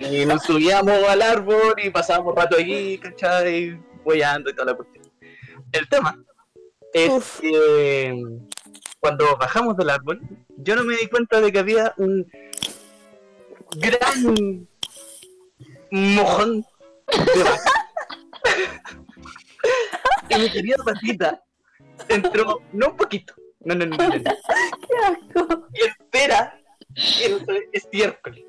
y 0.00 0.24
nos 0.26 0.42
subíamos 0.42 1.04
al 1.08 1.22
árbol 1.22 1.74
y 1.82 1.90
pasábamos 1.90 2.34
rato 2.34 2.56
allí, 2.56 2.98
¿cachai? 2.98 3.78
Huellando 4.04 4.50
y 4.50 4.54
toda 4.54 4.72
la 4.72 4.74
cuestión. 4.74 5.04
El 5.72 5.88
tema 5.88 6.18
es 6.92 7.10
Uf. 7.10 7.40
que 7.40 8.24
cuando 9.00 9.36
bajamos 9.36 9.76
del 9.76 9.90
árbol, 9.90 10.20
yo 10.56 10.76
no 10.76 10.84
me 10.84 10.96
di 10.96 11.06
cuenta 11.08 11.40
de 11.40 11.52
que 11.52 11.58
había 11.58 11.94
un 11.96 12.26
gran 13.76 14.66
mojón 15.90 16.64
de 17.06 17.42
vaca. 17.42 17.72
y 20.30 20.38
mi 20.38 20.50
querida 20.50 20.76
patita 20.84 21.42
entró, 22.08 22.62
no 22.72 22.88
un 22.88 22.96
poquito, 22.96 23.34
no, 23.60 23.74
no, 23.74 23.86
no, 23.86 23.96
no, 23.96 24.08
no, 24.08 24.22
Qué 24.22 24.96
asco. 25.04 25.66
y 25.72 25.80
espera 25.82 26.60
en 26.94 27.46
estiércol. 27.72 28.44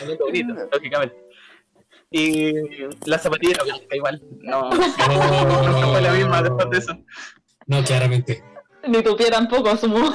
Momento 0.00 0.24
bonito, 0.24 0.54
lógicamente. 0.72 1.16
Y 2.10 2.52
la 3.06 3.18
zapatilla 3.18 3.54
era 3.54 3.64
blanca 3.64 3.96
igual, 3.96 4.22
no, 4.40 4.70
no 4.70 5.90
fue 5.90 6.00
la 6.00 6.12
misma 6.12 6.42
después 6.42 6.70
de 6.70 6.78
eso. 6.78 6.96
No, 7.66 7.82
claramente. 7.82 8.53
Ni 8.86 9.02
tu 9.02 9.16
pie 9.16 9.30
tampoco, 9.30 9.70
asumo. 9.70 10.12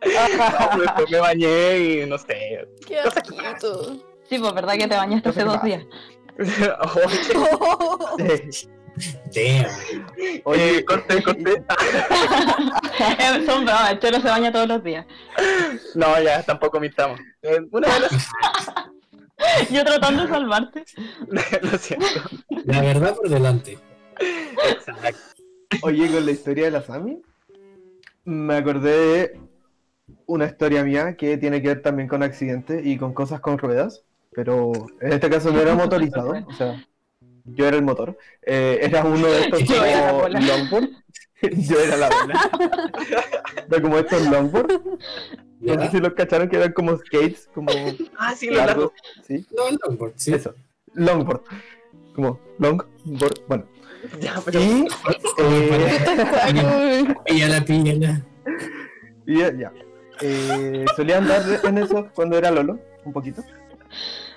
Después 0.00 1.10
me 1.10 1.18
bañé 1.18 1.78
y 1.78 2.06
no 2.06 2.18
sé. 2.18 2.66
Qué 2.86 2.98
asquito. 3.00 4.04
Sí, 4.28 4.38
pues 4.38 4.54
verdad 4.54 4.74
que 4.74 4.88
te 4.88 4.96
bañaste 4.96 5.28
hace 5.28 5.44
dos 5.44 5.62
días. 5.62 5.84
Eh, 8.18 8.50
Damn. 9.34 9.70
Oye, 10.44 10.84
corté, 10.84 11.22
corté. 11.22 11.64
Eh, 13.00 13.46
Son 13.46 13.64
bromas, 13.64 13.92
el 13.92 14.00
chelo 14.00 14.20
se 14.20 14.28
baña 14.28 14.52
todos 14.52 14.68
los 14.68 14.84
días. 14.84 15.06
No, 15.94 16.20
ya, 16.20 16.42
tampoco 16.42 16.78
mintamos. 16.78 17.18
Eh, 17.42 17.60
una 17.70 17.88
de 17.88 18.00
las... 18.00 18.12
Yo 19.70 19.84
tratando 19.84 20.22
de 20.22 20.28
salvarte. 20.28 20.84
Lo 21.62 21.78
siento. 21.78 22.06
La 22.66 22.80
verdad 22.80 23.16
por 23.16 23.28
delante. 23.28 23.78
Exacto. 24.68 25.18
Oye, 25.82 26.08
con 26.10 26.24
la 26.26 26.30
historia 26.32 26.64
de 26.66 26.70
la 26.70 26.82
Sami, 26.82 27.22
me 28.24 28.54
acordé 28.56 28.90
de 28.90 29.40
una 30.26 30.46
historia 30.46 30.84
mía 30.84 31.16
que 31.16 31.38
tiene 31.38 31.62
que 31.62 31.68
ver 31.68 31.82
también 31.82 32.08
con 32.08 32.22
accidentes 32.22 32.84
y 32.84 32.96
con 32.98 33.12
cosas 33.14 33.40
con 33.40 33.58
ruedas, 33.58 34.04
pero 34.32 34.72
en 35.00 35.12
este 35.12 35.30
caso 35.30 35.50
no 35.52 35.60
era 35.60 35.74
motorizado, 35.74 36.34
o 36.46 36.52
sea, 36.54 36.84
yo 37.44 37.66
era 37.66 37.76
el 37.76 37.82
motor, 37.82 38.16
eh, 38.42 38.78
era 38.82 39.04
uno 39.04 39.26
de 39.26 39.40
estos 39.40 39.60
Yo 39.64 39.76
como 39.76 40.28
longboard, 40.28 40.88
yo 41.68 41.80
era 41.80 41.96
la 41.96 42.08
bola, 42.08 42.50
era 43.68 43.82
como 43.82 43.98
estos 43.98 44.22
longboard, 44.28 44.80
no 45.60 45.82
sé 45.84 45.90
si 45.90 45.98
los 45.98 46.12
cacharon 46.14 46.48
que 46.48 46.56
eran 46.56 46.72
como 46.72 46.96
skates, 46.96 47.48
como 47.54 47.70
Ah, 48.18 48.34
sí, 48.36 48.50
largos, 48.50 48.66
largo. 48.66 48.92
sí, 49.26 49.46
No, 49.56 49.68
el 49.68 49.78
longboard, 49.86 50.12
sí. 50.16 50.34
eso, 50.34 50.54
longboard, 50.94 51.42
como 52.14 52.38
longboard, 52.58 53.40
bueno, 53.48 53.64
Ya, 54.20 54.34
pero... 54.44 54.60
y... 54.60 54.86
eh, 55.38 55.94
Ay, 56.42 57.14
Píllala, 57.26 57.64
píllala. 57.64 58.22
Y 59.26 59.38
ya, 59.38 59.52
ya. 59.56 59.72
Eh, 60.20 60.84
solía 60.96 61.18
andar 61.18 61.42
en 61.64 61.78
eso 61.78 62.08
cuando 62.14 62.36
era 62.38 62.50
Lolo, 62.50 62.78
un 63.04 63.12
poquito. 63.12 63.42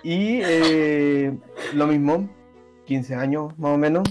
Y 0.03 0.39
eh, 0.43 1.35
lo 1.73 1.87
mismo, 1.87 2.29
15 2.85 3.15
años 3.15 3.57
más 3.57 3.71
o 3.71 3.77
menos. 3.77 4.07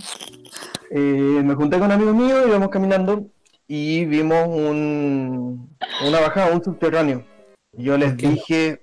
Eh, 0.90 1.42
me 1.44 1.54
junté 1.54 1.78
con 1.78 1.90
amigos 1.90 2.14
míos, 2.14 2.44
íbamos 2.46 2.68
caminando 2.68 3.26
y 3.66 4.04
vimos 4.04 4.46
un, 4.48 5.76
una 6.06 6.20
bajada, 6.20 6.52
un 6.52 6.62
subterráneo. 6.62 7.24
Yo 7.72 7.96
les 7.98 8.16
dije, 8.16 8.82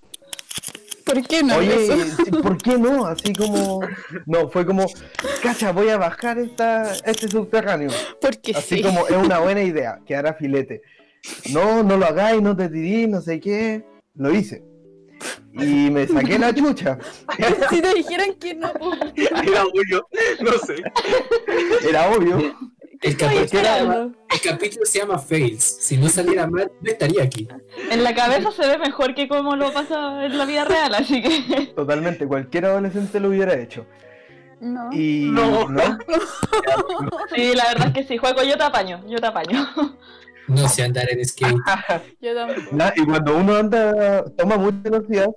¿Por 1.14 1.28
qué 1.28 1.44
no? 1.44 1.58
oye, 1.58 1.88
sí, 1.88 2.32
¿por 2.32 2.58
qué 2.62 2.78
no? 2.78 3.06
Así 3.06 3.34
como, 3.34 3.82
no, 4.26 4.50
fue 4.50 4.66
como, 4.66 4.86
cacha, 5.44 5.72
voy 5.72 5.90
a 5.90 5.98
bajar 5.98 6.38
esta, 6.40 6.94
este 7.06 7.28
subterráneo. 7.28 7.90
Porque 8.22 8.54
Así 8.56 8.78
sí. 8.78 8.82
como 8.82 9.08
es 9.08 9.16
una 9.16 9.40
buena 9.40 9.62
idea, 9.62 10.00
quedará 10.06 10.34
filete. 10.34 10.82
No, 11.52 11.84
no 11.84 11.98
lo 11.98 12.06
hagáis, 12.06 12.42
no 12.42 12.56
te 12.56 12.70
tirís, 12.70 13.10
no 13.10 13.22
sé 13.22 13.40
qué. 13.40 13.84
Lo 14.16 14.34
hice. 14.34 14.64
Y 15.54 15.90
me 15.92 16.08
saqué 16.08 16.40
la 16.40 16.54
chucha. 16.54 16.98
si 17.70 17.82
te 17.82 17.94
dijeran 17.94 18.34
que 18.36 18.56
no, 18.56 18.72
pues, 18.74 19.00
Era 19.16 19.66
obvio, 19.66 20.08
no 20.42 20.52
sé. 20.66 20.76
Era 21.88 22.10
obvio. 22.10 22.56
El, 23.02 23.18
capítulo, 23.18 23.46
esperando. 23.46 24.12
el 24.30 24.42
capítulo 24.42 24.86
se 24.86 25.00
llama 25.00 25.18
Fails. 25.18 25.64
Si 25.64 25.98
no 25.98 26.08
saliera 26.08 26.46
mal, 26.48 26.72
no 26.82 26.92
estaría 26.92 27.24
aquí. 27.24 27.48
En 27.90 28.04
la 28.04 28.14
cabeza 28.14 28.52
se 28.52 28.68
ve 28.68 28.78
mejor 28.78 29.16
que 29.16 29.28
como 29.28 29.56
lo 29.56 29.74
pasa 29.74 30.24
en 30.26 30.38
la 30.38 30.46
vida 30.46 30.66
real, 30.66 30.94
así 30.94 31.22
que. 31.22 31.68
Totalmente, 31.76 32.28
cualquier 32.28 32.66
adolescente 32.66 33.20
lo 33.20 33.30
hubiera 33.30 33.56
hecho. 33.56 33.86
No. 34.60 34.90
Y 34.94 35.30
No. 35.32 35.68
Sí, 37.36 37.54
la 37.56 37.70
verdad 37.70 37.88
es 37.88 37.94
que 37.94 38.04
sí, 38.04 38.18
juego, 38.18 38.44
yo 38.44 38.56
te 38.58 38.64
apaño, 38.64 39.04
yo 39.08 39.18
te 39.18 39.26
apaño. 39.26 39.68
No 40.48 40.68
sé 40.68 40.84
andar 40.84 41.10
en 41.10 41.26
skate. 41.26 41.56
Yo 42.22 42.36
tampoco. 42.36 42.94
Y 42.98 43.06
cuando 43.06 43.38
uno 43.38 43.56
anda, 43.56 44.26
toma 44.36 44.58
mucha 44.58 44.78
velocidad, 44.84 45.30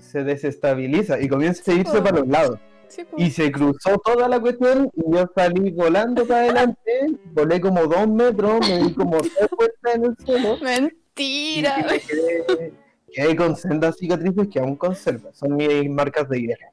se, 0.00 0.24
desestabiliza 0.24 1.20
y 1.20 1.28
comienza 1.28 1.70
a 1.70 1.74
irse 1.74 1.98
Oh. 1.98 2.02
para 2.02 2.18
los 2.18 2.28
lados. 2.28 2.58
Sí, 2.94 3.04
pues. 3.04 3.26
Y 3.26 3.30
se 3.30 3.50
cruzó 3.50 3.98
toda 3.98 4.28
la 4.28 4.38
cuestión 4.38 4.88
y 4.94 5.16
yo 5.16 5.28
salí 5.34 5.72
volando 5.72 6.24
para 6.24 6.42
adelante, 6.42 7.18
volé 7.32 7.60
como 7.60 7.86
dos 7.88 8.06
metros, 8.06 8.60
me 8.60 8.84
di 8.84 8.94
como 8.94 9.18
tres 9.18 9.48
vueltas 9.56 9.94
en 9.94 10.04
el 10.04 10.16
suelo. 10.24 10.58
Mentira. 10.62 11.86
Y 11.96 12.00
quedé, 12.06 12.72
quedé 13.12 13.36
con 13.36 13.56
sendas 13.56 13.96
cicatrices 13.96 14.46
que 14.46 14.60
aún 14.60 14.76
conservo. 14.76 15.32
Son 15.32 15.56
mis 15.56 15.90
marcas 15.90 16.28
de 16.28 16.38
guerra. 16.38 16.70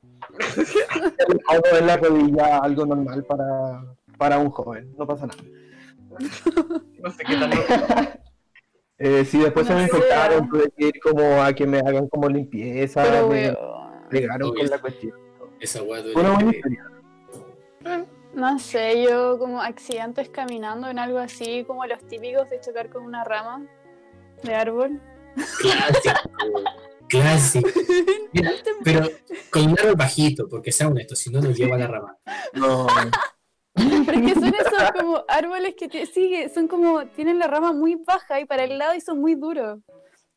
Algo 1.47 1.77
en 1.79 1.87
la 1.87 1.97
rodilla, 1.97 2.57
algo 2.59 2.85
normal 2.85 3.25
para, 3.25 3.83
para 4.19 4.37
un 4.37 4.51
joven. 4.51 4.93
No 4.99 5.07
pasa 5.07 5.25
nada. 5.25 5.41
No 7.01 7.11
sé 7.11 7.23
qué 7.25 7.33
tal. 7.35 8.19
Eh, 9.03 9.25
sí, 9.25 9.39
después 9.39 9.65
se 9.65 9.73
me 9.73 9.81
infectaron, 9.81 10.47
tuve 10.47 10.71
que 10.77 10.89
ir 10.89 10.99
como 10.99 11.41
a 11.41 11.51
que 11.53 11.65
me 11.65 11.79
hagan 11.79 12.07
como 12.07 12.29
limpieza, 12.29 13.01
Pero, 13.01 13.29
me 13.29 13.57
pegaron 14.11 14.53
con 14.53 14.69
la 14.69 14.77
cuestión. 14.77 15.13
Esa 15.61 15.83
weá 15.83 16.01
duele. 16.01 16.19
Una 16.19 16.33
buena 16.33 16.51
historia. 16.51 16.85
No 18.33 18.59
sé, 18.59 19.03
yo 19.03 19.37
como 19.37 19.61
accidentes 19.61 20.29
caminando 20.29 20.87
en 20.89 20.99
algo 20.99 21.19
así, 21.19 21.63
como 21.65 21.85
los 21.85 21.99
típicos 22.07 22.49
de 22.49 22.59
chocar 22.61 22.89
con 22.89 23.03
una 23.03 23.23
rama 23.23 23.65
de 24.43 24.55
árbol. 24.55 25.01
Clásico. 25.59 26.29
Clásico. 27.09 27.69
Mira, 28.31 28.51
pero 28.85 29.07
con 29.49 29.63
un 29.63 29.79
árbol 29.79 29.95
bajito, 29.97 30.47
porque 30.49 30.71
sea 30.71 30.87
honesto, 30.87 31.13
si 31.15 31.29
no 31.29 31.41
nos 31.41 31.57
lleva 31.57 31.75
a 31.75 31.79
la 31.79 31.87
rama. 31.87 32.17
No, 32.53 32.87
Pero 33.73 34.17
es 34.17 34.33
que 34.33 34.39
son 34.39 34.53
esos 34.55 34.91
como 34.97 35.23
árboles 35.27 35.75
que 35.75 35.89
te- 35.89 36.49
son 36.49 36.67
como, 36.69 37.05
tienen 37.07 37.37
la 37.37 37.47
rama 37.47 37.73
muy 37.73 37.95
baja 37.95 38.39
y 38.39 38.45
para 38.45 38.63
el 38.63 38.77
lado 38.77 38.95
y 38.95 39.01
son 39.01 39.19
muy 39.19 39.35
duros. 39.35 39.79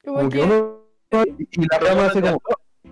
Como 0.04 0.16
como 0.18 0.28
que 0.30 0.38
que, 0.38 0.44
uno 0.44 0.80
y 1.50 1.66
la 1.70 1.78
rama 1.78 2.06
hace 2.06 2.20
como 2.20 2.42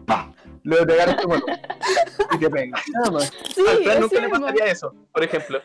¡pah! 0.07 0.33
Lo 0.65 0.87
pegaron 0.87 1.17
como 1.17 1.37
y 1.37 2.39
te 2.39 2.51
pega. 2.51 2.81
Nada 2.95 3.11
más. 3.11 3.33
sí, 3.55 3.63
Al 3.69 3.79
plan 3.79 4.01
nunca 4.01 4.21
le 4.21 4.29
pasaría 4.29 4.65
eso, 4.67 4.95
por 5.13 5.25
ejemplo. 5.25 5.61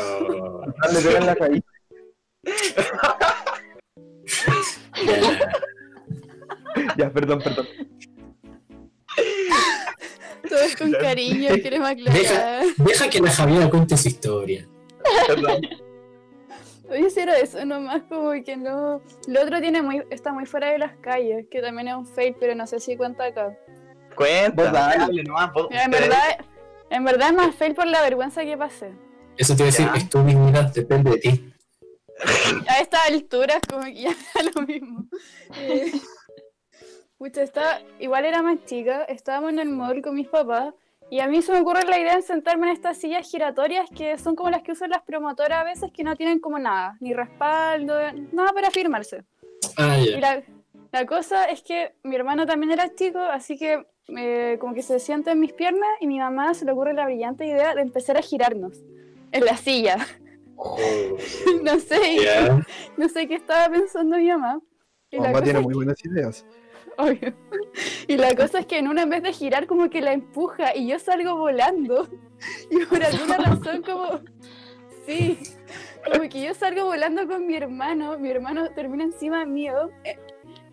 Oh, 0.00 0.62
Le 0.92 1.00
pegan 1.00 1.26
la 1.26 1.34
raíz. 1.34 1.62
Ya, 6.96 7.10
perdón, 7.10 7.40
perdón. 7.40 7.66
Todo 10.48 10.60
es 10.60 10.76
con 10.76 10.92
cariño, 10.92 11.54
queremos 11.62 11.88
aclarar. 11.88 12.64
deja 12.76 13.10
que 13.10 13.20
la 13.20 13.30
Javiera 13.30 13.70
cuente 13.70 13.96
su 13.96 14.08
historia. 14.08 14.68
Perdón. 15.26 15.60
Oye, 16.88 17.10
si 17.10 17.20
era 17.20 17.36
eso 17.38 17.64
nomás, 17.64 18.02
como 18.08 18.30
que 18.44 18.56
no. 18.56 19.00
Lo 19.26 19.42
otro 19.42 19.60
tiene 19.60 19.82
muy, 19.82 20.02
está 20.10 20.32
muy 20.32 20.46
fuera 20.46 20.70
de 20.70 20.78
las 20.78 20.96
calles, 20.98 21.46
que 21.50 21.60
también 21.60 21.88
es 21.88 21.94
un 21.94 22.06
fail, 22.06 22.36
pero 22.38 22.54
no 22.54 22.66
sé 22.66 22.78
si 22.78 22.96
cuenta 22.96 23.24
acá. 23.24 23.56
Cuenta, 24.16 24.62
Vos 24.64 24.72
dale. 24.72 25.22
nomás, 25.24 25.52
vos- 25.52 25.68
en 25.70 25.90
verdad, 25.90 26.38
en 26.90 27.04
verdad 27.04 27.28
es 27.30 27.34
más 27.36 27.54
fail 27.54 27.74
por 27.74 27.86
la 27.86 28.00
vergüenza 28.02 28.42
que 28.42 28.56
pasé. 28.56 28.92
Eso 29.36 29.54
te 29.54 29.62
iba 29.62 29.68
a 29.68 29.72
decir, 29.72 29.88
es 29.94 30.08
tu 30.08 30.22
dignidad, 30.24 30.72
depende 30.72 31.10
de 31.12 31.18
ti. 31.18 31.52
A 32.68 32.80
estas 32.80 33.08
alturas, 33.10 33.60
como 33.68 33.84
que 33.84 33.94
ya 33.94 34.10
da 34.34 34.42
lo 34.54 34.62
mismo. 34.66 35.04
Eh, 35.58 35.92
pucha, 37.18 37.42
estaba, 37.42 37.80
igual 37.98 38.24
era 38.24 38.42
más 38.42 38.64
chica, 38.64 39.04
estábamos 39.04 39.50
en 39.52 39.58
el 39.58 39.68
mall 39.68 40.00
con 40.02 40.14
mis 40.14 40.28
papás 40.28 40.72
y 41.10 41.20
a 41.20 41.28
mí 41.28 41.40
se 41.42 41.52
me 41.52 41.60
ocurre 41.60 41.84
la 41.84 41.98
idea 42.00 42.16
de 42.16 42.22
sentarme 42.22 42.66
en 42.68 42.72
estas 42.72 42.98
sillas 42.98 43.30
giratorias 43.30 43.88
que 43.94 44.18
son 44.18 44.34
como 44.34 44.50
las 44.50 44.62
que 44.62 44.72
usan 44.72 44.90
las 44.90 45.02
promotoras 45.02 45.60
a 45.60 45.64
veces 45.64 45.90
que 45.92 46.02
no 46.02 46.16
tienen 46.16 46.40
como 46.40 46.58
nada, 46.58 46.96
ni 47.00 47.12
respaldo, 47.14 47.94
nada 48.32 48.52
para 48.52 48.70
firmarse. 48.70 49.24
Ah, 49.76 49.96
Y 49.98 50.12
ya. 50.12 50.20
la, 50.20 50.42
la 50.92 51.06
cosa 51.06 51.44
es 51.44 51.62
que 51.62 51.94
mi 52.02 52.16
hermano 52.16 52.46
también 52.46 52.72
era 52.72 52.92
chico, 52.94 53.18
así 53.20 53.56
que 53.58 53.86
eh, 54.08 54.56
como 54.60 54.74
que 54.74 54.82
se 54.82 55.00
sienta 55.00 55.32
en 55.32 55.40
mis 55.40 55.52
piernas 55.52 55.88
y 56.00 56.06
mi 56.06 56.18
mamá 56.18 56.54
se 56.54 56.64
le 56.64 56.72
ocurre 56.72 56.94
la 56.94 57.06
brillante 57.06 57.46
idea 57.46 57.74
de 57.74 57.82
empezar 57.82 58.16
a 58.16 58.22
girarnos 58.22 58.80
en 59.32 59.44
la 59.44 59.56
silla. 59.56 59.98
Oh, 60.56 60.78
no 61.62 61.78
sé, 61.80 62.22
ya. 62.22 62.64
no 62.96 63.08
sé 63.08 63.26
qué 63.26 63.34
estaba 63.34 63.68
pensando 63.68 64.16
mi 64.16 64.28
mamá. 64.28 64.60
Y 65.10 65.20
Mamá 65.20 65.42
tiene 65.42 65.60
muy 65.60 65.74
buenas 65.74 66.04
ideas. 66.04 66.44
Obvio. 66.98 67.34
Y 68.08 68.16
la 68.16 68.34
cosa 68.34 68.60
es 68.60 68.66
que 68.66 68.78
en 68.78 68.88
una 68.88 69.04
vez 69.04 69.22
de 69.22 69.32
girar 69.32 69.66
como 69.66 69.90
que 69.90 70.00
la 70.00 70.12
empuja 70.12 70.74
y 70.74 70.88
yo 70.88 70.98
salgo 70.98 71.36
volando. 71.36 72.08
Y 72.70 72.84
por 72.86 73.02
alguna 73.02 73.36
razón 73.38 73.82
como... 73.82 74.20
Sí. 75.04 75.38
Como 76.04 76.28
que 76.28 76.42
yo 76.42 76.54
salgo 76.54 76.84
volando 76.84 77.26
con 77.26 77.46
mi 77.46 77.54
hermano, 77.54 78.18
mi 78.18 78.30
hermano 78.30 78.70
termina 78.70 79.04
encima 79.04 79.44
mío. 79.44 79.90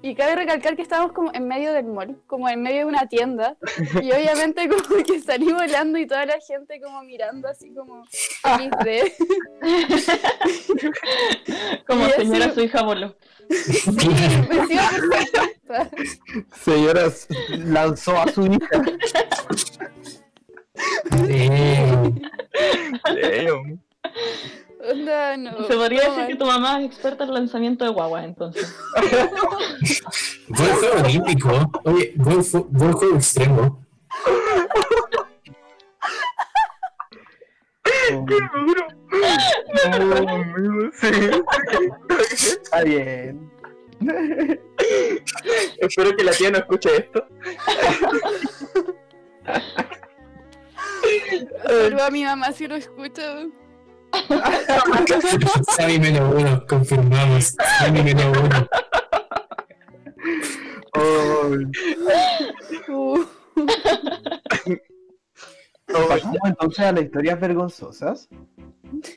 Y 0.05 0.15
cabe 0.15 0.35
recalcar 0.35 0.75
que 0.75 0.81
estábamos 0.81 1.13
como 1.13 1.31
en 1.33 1.47
medio 1.47 1.71
del 1.71 1.85
mall, 1.85 2.21
como 2.27 2.49
en 2.49 2.61
medio 2.61 2.79
de 2.79 2.85
una 2.85 3.07
tienda. 3.07 3.55
Y 4.01 4.11
obviamente 4.11 4.67
como 4.67 5.01
que 5.01 5.21
salí 5.21 5.49
volando 5.53 5.97
y 5.97 6.05
toda 6.05 6.25
la 6.25 6.41
gente 6.45 6.81
como 6.81 7.01
mirando 7.03 7.47
así 7.47 7.73
como 7.73 8.03
XD. 8.43 9.13
Como 11.87 12.05
eso- 12.07 12.15
señora 12.17 12.51
su 12.53 12.61
hija 12.61 12.81
voló. 12.83 13.15
Por 13.47 14.67
ser 14.67 15.31
tonta. 15.31 15.89
Señora 16.63 17.11
lanzó 17.49 18.17
a 18.19 18.27
su 18.31 18.45
hija. 18.45 18.83
Eh, 21.29 22.11
Damn. 23.05 23.81
Onda, 24.91 25.37
no. 25.37 25.63
Se 25.67 25.73
podría 25.75 26.07
no, 26.07 26.09
decir 26.15 26.27
que 26.27 26.35
tu 26.35 26.45
mamá 26.45 26.79
es 26.81 26.85
experta 26.87 27.23
en 27.23 27.33
lanzamiento 27.33 27.85
de 27.85 27.91
guaguas, 27.91 28.25
entonces. 28.25 28.75
juego 30.55 31.03
olímpico. 31.03 31.71
Oye, 31.85 32.13
buen, 32.17 32.43
fu- 32.43 32.65
buen 32.69 32.91
juego 32.93 33.15
extremo. 33.15 33.85
No, 39.89 40.91
sí. 40.93 42.47
Está 42.63 42.83
bien. 42.83 43.51
Espero 45.77 46.15
que 46.15 46.23
la 46.23 46.31
tía 46.31 46.51
no 46.51 46.57
escuche 46.57 46.89
esto. 46.97 47.27
Saludo 51.65 52.03
a 52.03 52.09
mi 52.11 52.23
mamá 52.23 52.51
si 52.51 52.67
lo 52.67 52.75
escucha. 52.75 53.45
Sammy 55.77 55.99
menos 55.99 56.33
uno, 56.33 56.65
confirmamos. 56.67 57.55
Sammy 57.79 58.03
menos 58.03 58.37
uno. 58.37 58.67
Ay. 60.93 61.65
Uh, 62.89 63.25
Pasamos 66.07 66.39
entonces 66.45 66.85
a 66.85 66.91
las 66.91 67.03
historias 67.03 67.39
vergonzosas. 67.39 68.29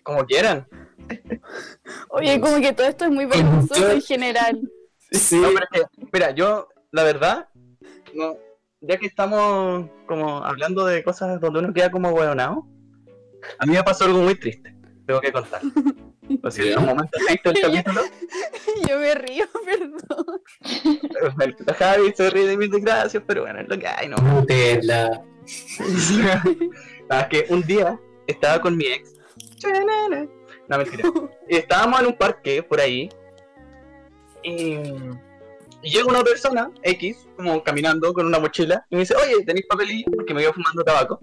Como 0.03 0.24
quieran. 0.24 0.66
Oye, 2.11 2.40
como 2.40 2.61
que 2.61 2.72
todo 2.72 2.86
esto 2.86 3.05
es 3.05 3.11
muy 3.11 3.26
vergonzoso 3.26 3.90
en 3.90 4.03
general. 4.03 4.61
Sí. 5.11 5.36
No, 5.38 5.49
pero 5.49 5.66
es 5.70 5.70
que, 5.72 6.09
mira, 6.12 6.30
yo, 6.32 6.68
la 6.90 7.05
verdad, 7.05 7.49
no, 8.14 8.36
ya 8.80 8.97
que 8.97 9.07
estamos 9.07 9.88
como 10.07 10.44
hablando 10.44 10.84
de 10.86 11.05
cosas 11.05 11.40
donde 11.40 11.61
uno 11.61 11.72
queda 11.72 11.90
como 11.90 12.11
hueonado, 12.11 12.66
a 13.59 13.66
mí 13.66 13.72
me 13.72 13.84
pasó 13.84 14.05
algo 14.05 14.18
muy 14.18 14.34
triste, 14.34 14.76
tengo 15.07 15.20
que 15.20 15.32
contar. 15.32 15.61
O 16.42 16.50
sea, 16.50 16.64
Ya. 16.64 16.78
un 16.80 16.86
momento 16.86 17.16
triste 17.24 17.52
del 17.52 17.62
capítulo, 17.84 18.00
Yo 18.88 18.98
me 18.98 19.14
río, 19.14 19.44
perdón. 19.64 20.42
la 21.64 21.74
Javi 21.74 22.12
se 22.16 22.30
ríe 22.30 22.48
de 22.48 22.57
mis 22.57 22.68
desgracias, 22.68 23.22
pero 23.24 23.42
bueno, 23.42 23.61
es 23.61 23.68
lo 23.68 23.78
que 23.78 23.86
hay, 23.86 24.09
¿no? 24.09 24.16
Nutella. 24.16 25.22
Ah, 27.09 27.20
es 27.20 27.26
que 27.28 27.46
un 27.52 27.62
día 27.62 28.00
estaba 28.26 28.61
con 28.61 28.76
mi 28.76 28.86
ex. 28.86 29.14
No, 30.68 30.78
mentira. 30.78 31.09
Y 31.48 31.57
estábamos 31.59 32.00
en 32.00 32.07
un 32.07 32.16
parque 32.18 32.61
por 32.64 32.80
ahí. 32.80 33.09
Y, 34.42 34.74
y 35.82 35.90
llega 35.90 36.07
una 36.09 36.24
persona, 36.24 36.70
X, 36.82 37.28
como 37.36 37.62
caminando 37.62 38.12
con 38.12 38.26
una 38.26 38.40
mochila. 38.40 38.84
Y 38.90 38.96
me 38.96 39.00
dice, 39.02 39.14
oye, 39.14 39.44
¿tenéis 39.44 39.66
papelillo? 39.68 40.11
Porque 40.14 40.34
me 40.34 40.42
iba 40.42 40.52
fumando 40.52 40.82
tabaco. 40.82 41.20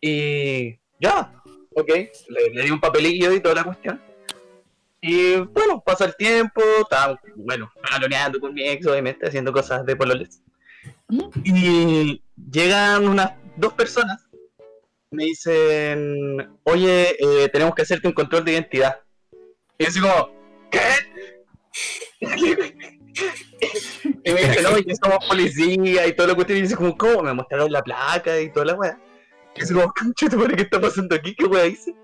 Y 0.00 0.78
ya, 1.00 1.32
ok. 1.74 1.88
Le, 2.28 2.50
le 2.52 2.62
di 2.62 2.70
un 2.70 2.80
papelillo 2.80 3.32
y 3.32 3.40
toda 3.40 3.56
la 3.56 3.64
cuestión. 3.64 4.00
Y 5.00 5.36
bueno, 5.36 5.82
pasa 5.84 6.06
el 6.06 6.16
tiempo. 6.16 6.62
Estaba, 6.80 7.20
bueno, 7.36 7.70
galoneando 7.90 8.40
con 8.40 8.54
mi 8.54 8.68
ex, 8.68 8.86
obviamente, 8.86 9.26
haciendo 9.26 9.52
cosas 9.52 9.84
de 9.84 9.96
pololes. 9.96 10.42
Y 11.44 12.22
llegan 12.50 13.08
unas 13.08 13.32
dos 13.56 13.72
personas 13.74 14.26
me 15.14 15.24
dicen, 15.24 16.58
oye, 16.64 17.16
eh, 17.18 17.48
tenemos 17.48 17.74
que 17.74 17.82
hacerte 17.82 18.08
un 18.08 18.14
control 18.14 18.44
de 18.44 18.52
identidad. 18.52 19.00
Y 19.78 19.84
yo 19.84 19.88
así 19.88 20.00
como, 20.00 20.30
¿qué? 20.70 20.80
y 24.24 24.32
me 24.32 24.40
dicen, 24.40 24.62
no, 24.64 24.74
que 24.74 24.96
somos 24.96 25.26
policía 25.26 26.06
y 26.06 26.14
todo 26.14 26.28
lo 26.28 26.36
que 26.36 26.52
Y 26.52 26.62
dice 26.62 26.76
como, 26.76 26.96
¿cómo? 26.96 27.22
Me 27.22 27.32
mostraron 27.32 27.72
la 27.72 27.82
placa 27.82 28.40
y 28.40 28.50
toda 28.52 28.66
la 28.66 28.74
weá. 28.74 28.98
Así 29.60 29.72
como, 29.74 29.92
concha, 29.92 30.28
tu 30.28 30.38
madre, 30.38 30.56
¿qué 30.56 30.62
está 30.62 30.80
pasando 30.80 31.14
aquí? 31.14 31.34
¿Qué 31.34 31.44
weá 31.46 31.66
hice? 31.66 31.94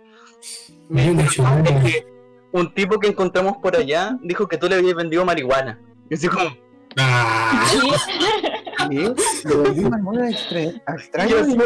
Me 0.88 1.03
Ay, 1.03 1.14
dijeron, 1.14 1.46
una 1.46 1.59
"No, 1.59 1.64
chulada. 1.70 1.88
es 1.88 2.05
un 2.53 2.74
tipo 2.74 2.98
que 2.98 3.09
encontramos 3.09 3.57
por 3.59 3.76
allá 3.76 4.16
dijo 4.22 4.48
que 4.48 4.57
tú 4.59 4.68
le 4.68 4.76
habías 4.76 4.94
vendido 4.94 5.24
marihuana. 5.24 5.78
Y 6.09 6.14
yo 6.14 6.16
así 6.16 6.28
como, 6.28 6.57
Ah, 6.96 7.66
¿Qué? 8.90 9.14
Le 9.44 9.90
moneda 10.03 10.28
extra- 10.30 10.82
extraña. 10.94 11.30
Yo 11.30 11.44
sí, 11.44 11.57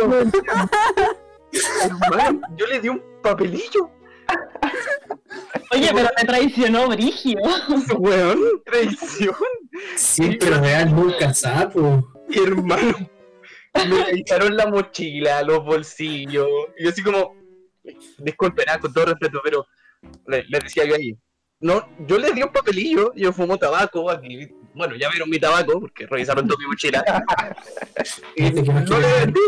le 2.70 2.80
di 2.80 2.88
un 2.90 3.02
papelillo. 3.22 3.90
Oye, 5.72 5.90
pero 5.94 6.08
me 6.16 6.24
traicionó 6.26 6.88
Brigio. 6.88 7.38
Weón, 7.98 8.38
traición. 8.66 9.34
siempre 9.96 10.50
real, 10.50 10.94
nunca 10.94 11.32
sapo. 11.32 12.06
hermano. 12.30 13.08
Me 13.74 14.04
revisaron 14.04 14.56
la 14.56 14.66
mochila, 14.66 15.42
los 15.42 15.64
bolsillos. 15.64 16.48
Y 16.78 16.84
yo 16.84 16.90
así 16.90 17.02
como, 17.02 17.36
disculpen, 18.18 18.66
ah, 18.68 18.78
con 18.78 18.92
todo 18.92 19.06
respeto, 19.06 19.40
pero 19.42 19.66
le, 20.26 20.44
le 20.44 20.58
decía 20.60 20.84
yo 20.84 20.94
ahí, 20.94 21.16
no, 21.60 21.88
yo 22.06 22.18
les 22.18 22.34
di 22.34 22.42
un 22.42 22.52
papelillo, 22.52 23.12
yo 23.14 23.32
fumo 23.32 23.56
tabaco, 23.56 24.10
aquí, 24.10 24.48
bueno, 24.74 24.96
ya 24.96 25.08
vieron 25.10 25.30
mi 25.30 25.38
tabaco, 25.38 25.80
porque 25.80 26.06
revisaron 26.06 26.46
toda 26.46 26.58
mi 26.58 26.66
mochila. 26.66 27.04
y 28.36 28.52
que 28.52 28.62
no 28.62 28.98
le 28.98 29.12
vendí. 29.20 29.40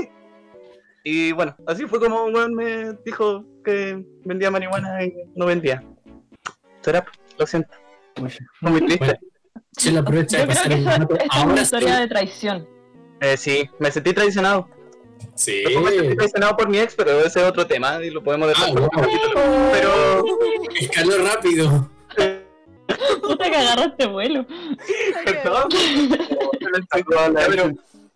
Y 1.05 1.33
bueno, 1.33 1.55
así 1.66 1.87
fue 1.87 2.01
como 2.01 2.24
weón 2.24 2.55
me 2.55 2.93
dijo 3.05 3.45
que 3.64 4.05
vendía 4.24 4.51
marihuana 4.51 5.05
y 5.05 5.14
no 5.35 5.47
vendía. 5.47 5.85
Será, 6.81 7.05
lo 7.39 7.47
siento. 7.47 7.70
Fue 8.14 8.70
muy 8.70 8.81
triste. 8.87 9.18
Bueno, 9.85 10.01
aprovecha 10.01 10.39
Yo 10.39 10.47
creo 10.47 10.62
que 10.62 10.74
eso, 10.74 10.89
rato. 10.89 11.14
esa 11.14 11.24
es 11.24 11.31
Ahora 11.31 11.53
una 11.53 11.62
historia 11.62 11.97
de 12.01 12.09
traición. 12.09 12.76
Eh, 13.27 13.37
sí, 13.37 13.68
me 13.81 13.91
sentí 13.91 14.12
traicionado. 14.12 14.68
Sí. 15.35 15.62
Tampoco 15.64 15.87
me 15.87 15.93
sentí 15.93 16.16
traicionado 16.16 16.57
por 16.57 16.68
mi 16.68 16.79
ex, 16.79 16.95
pero 16.95 17.18
ese 17.20 17.41
es 17.41 17.49
otro 17.49 17.66
tema 17.66 18.01
y 18.05 18.11
lo 18.11 18.22
podemos 18.22 18.47
dejar 18.49 18.68
Ah, 18.68 18.70
otro 18.70 18.83
wow. 18.83 18.91
capítulo. 18.91 19.41
Pero 19.72 20.24
Escaló 20.81 21.24
rápido. 21.24 21.91
Puta 23.22 23.51
que 23.51 23.57
agarraste 23.57 24.07
vuelo. 24.07 24.47
Pero, 25.24 25.68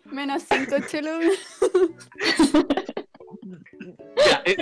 Menos 0.05 0.43
5 0.49 0.75
chelo. 0.87 1.19
ya, 4.29 4.41
eh, 4.45 4.57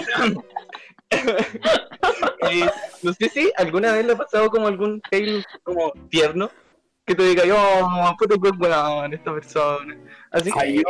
eh, 2.52 2.70
no 3.04 3.14
sé 3.14 3.30
si 3.30 3.52
alguna 3.58 3.93
vez 3.93 4.06
le 4.06 4.14
ha 4.14 4.18
pasado 4.18 4.50
como 4.50 4.68
algún 4.68 5.02
fail 5.10 5.45
como 5.64 5.91
tierno 6.10 6.50
que 7.06 7.16
te 7.16 7.24
diga, 7.24 7.43
oh, 7.56 8.16
puto 8.18 8.39
que 8.39 8.50
weón 8.50 9.14
esta 9.14 9.34
persona. 9.34 9.97
Así 10.32 10.52
que 10.52 10.60
Ay, 10.60 10.76
yo, 10.78 10.82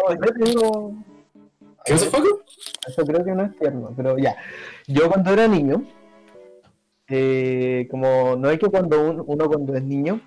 ¿Qué 1.85 1.93
pasó, 1.93 2.11
Paco? 2.11 2.27
Eso 2.87 3.05
creo 3.05 3.23
que 3.23 3.31
no 3.31 3.43
es 3.45 3.57
tierno, 3.57 3.93
pero 3.95 4.17
ya. 4.17 4.35
Yo 4.87 5.07
cuando 5.09 5.31
era 5.31 5.47
niño, 5.47 5.83
eh, 7.07 7.87
como 7.89 8.35
no 8.35 8.49
es 8.49 8.59
que 8.59 8.67
cuando 8.67 9.01
un- 9.09 9.23
uno 9.25 9.47
cuando 9.47 9.75
es 9.75 9.83
niño, 9.83 10.21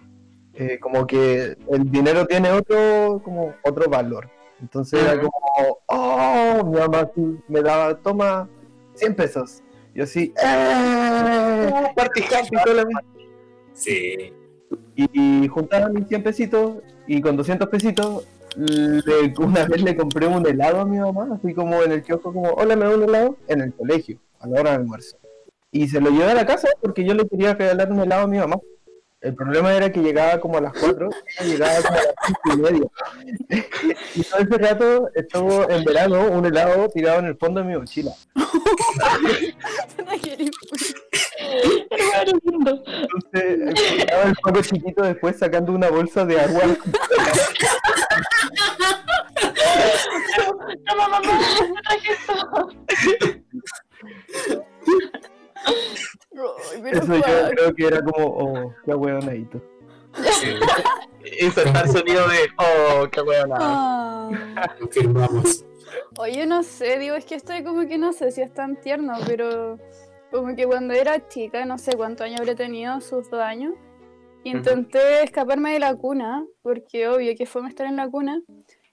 eh, 0.54 0.78
como 0.80 1.06
que 1.06 1.56
el 1.70 1.90
dinero 1.90 2.26
tiene 2.26 2.50
otro, 2.50 3.20
como 3.24 3.54
otro 3.64 3.88
valor. 3.90 4.28
Entonces 4.60 5.02
era 5.02 5.16
como, 5.20 5.32
oh, 5.86 6.64
mi 6.64 6.78
mamá 6.78 7.10
me 7.48 7.62
daba, 7.62 7.94
toma 7.96 8.48
100 8.94 9.14
pesos. 9.14 9.62
Yo 9.94 10.04
así, 10.04 10.32
¡eh! 10.42 11.70
party. 11.96 12.22
Sí. 13.72 14.32
Y, 14.96 15.42
y 15.44 15.48
juntaba 15.48 15.88
mis 15.88 16.06
100 16.08 16.22
pesitos 16.22 16.76
y 17.06 17.20
con 17.20 17.36
200 17.36 17.68
pesitos 17.68 18.26
le- 18.56 19.34
una 19.38 19.64
vez 19.66 19.82
le 19.82 19.96
compré 19.96 20.26
un 20.26 20.46
helado 20.46 20.80
a 20.80 20.84
mi 20.84 20.98
mamá, 20.98 21.28
así 21.34 21.54
como 21.54 21.82
en 21.82 21.92
el 21.92 22.02
kiosco, 22.02 22.32
como, 22.32 22.50
hola, 22.50 22.76
me 22.76 22.84
da 22.84 22.94
un 22.94 23.02
helado, 23.04 23.36
en 23.48 23.60
el 23.60 23.72
colegio, 23.72 24.18
a 24.40 24.46
la 24.46 24.60
hora 24.60 24.70
del 24.72 24.80
almuerzo. 24.80 25.16
Y 25.70 25.88
se 25.88 26.00
lo 26.00 26.10
llevé 26.10 26.30
a 26.30 26.34
la 26.34 26.46
casa 26.46 26.68
porque 26.80 27.04
yo 27.04 27.14
le 27.14 27.26
quería 27.26 27.54
regalar 27.54 27.90
un 27.90 28.00
helado 28.00 28.24
a 28.24 28.26
mi 28.26 28.38
mamá. 28.38 28.56
El 29.22 29.34
problema 29.36 29.72
era 29.72 29.90
que 29.92 30.00
llegaba 30.00 30.40
como 30.40 30.58
a 30.58 30.60
las 30.60 30.72
4, 30.72 31.08
ella 31.38 31.48
llegaba 31.48 31.76
como 31.82 31.94
a 31.96 32.02
las 32.02 32.14
5 32.26 32.40
y 32.44 32.56
media. 32.56 32.88
y 34.16 34.22
todo 34.24 34.40
ese 34.40 34.58
rato 34.58 35.08
estuvo 35.14 35.70
en 35.70 35.84
verano 35.84 36.28
un 36.28 36.44
helado 36.44 36.88
tirado 36.88 37.20
en 37.20 37.26
el 37.26 37.36
fondo 37.36 37.60
de 37.60 37.66
mi 37.68 37.78
mochila. 37.78 38.10
Entonces, 43.32 43.74
estaba 43.98 44.24
el 44.24 44.34
poco 44.42 44.62
chiquito 44.62 45.02
después 45.02 45.38
sacando 45.38 45.72
una 45.72 45.88
bolsa 45.88 46.24
de 46.24 46.40
agua 46.40 46.62
Toma, 50.86 51.08
mamá, 51.08 51.38
te 52.02 52.16
traje. 52.26 53.42
Eso 56.90 57.14
yo 57.14 57.50
creo 57.50 57.74
que 57.74 57.86
era 57.86 58.02
como, 58.02 58.26
oh, 58.26 58.74
qué 58.84 58.94
huevonadito. 58.94 59.62
sí. 60.40 60.54
Insertar 61.40 61.88
sonido 61.88 62.28
de, 62.28 62.48
oh, 62.58 63.08
qué 63.10 63.20
weón. 63.20 63.50
Ah. 63.54 64.30
Confirmamos. 64.78 65.64
Oye, 66.18 66.46
no 66.46 66.62
sé, 66.62 66.98
digo, 66.98 67.14
es 67.14 67.24
que 67.24 67.34
estoy 67.34 67.62
como 67.62 67.86
que 67.86 67.98
no 67.98 68.12
sé 68.12 68.30
si 68.32 68.40
es 68.40 68.52
tan 68.52 68.80
tierno, 68.80 69.14
pero 69.26 69.78
como 70.30 70.54
que 70.56 70.66
cuando 70.66 70.94
era 70.94 71.28
chica, 71.28 71.64
no 71.64 71.78
sé 71.78 71.96
cuántos 71.96 72.26
años 72.26 72.40
habré 72.40 72.54
tenido, 72.54 73.00
sus 73.00 73.30
dos 73.30 73.40
años, 73.40 73.74
intenté 74.44 75.22
escaparme 75.22 75.72
de 75.72 75.78
la 75.78 75.94
cuna, 75.94 76.44
porque 76.62 77.08
obvio 77.08 77.34
que 77.36 77.46
fue 77.46 77.66
estar 77.68 77.86
en 77.86 77.96
la 77.96 78.08
cuna, 78.08 78.42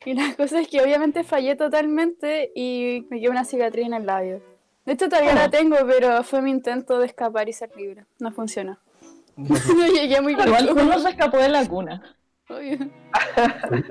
y 0.06 0.14
la 0.14 0.34
cosa 0.38 0.62
es 0.62 0.68
que 0.68 0.82
obviamente 0.82 1.24
fallé 1.24 1.56
totalmente 1.56 2.52
y 2.56 3.08
me 3.10 3.20
quedó 3.20 3.32
una 3.32 3.46
cicatriz 3.46 3.86
en 3.86 3.94
el 3.94 4.06
labio. 4.06 4.42
De 4.90 4.94
hecho 4.96 5.08
todavía 5.08 5.36
la 5.36 5.52
tengo, 5.52 5.76
pero 5.86 6.24
fue 6.24 6.42
mi 6.42 6.50
intento 6.50 6.98
de 6.98 7.06
escapar 7.06 7.48
y 7.48 7.54
ser 7.54 7.70
libre. 7.78 8.08
No 8.18 8.32
funcionó. 8.32 8.80
no 9.38 9.86
llegué 9.86 10.20
muy 10.20 10.32
Igual 10.34 10.66
lejos. 10.66 10.82
uno 10.82 10.98
se 11.00 11.10
escapó 11.10 11.38
de 11.38 11.50
la 11.50 11.64
cuna. 11.68 12.18
obvio. 12.50 12.90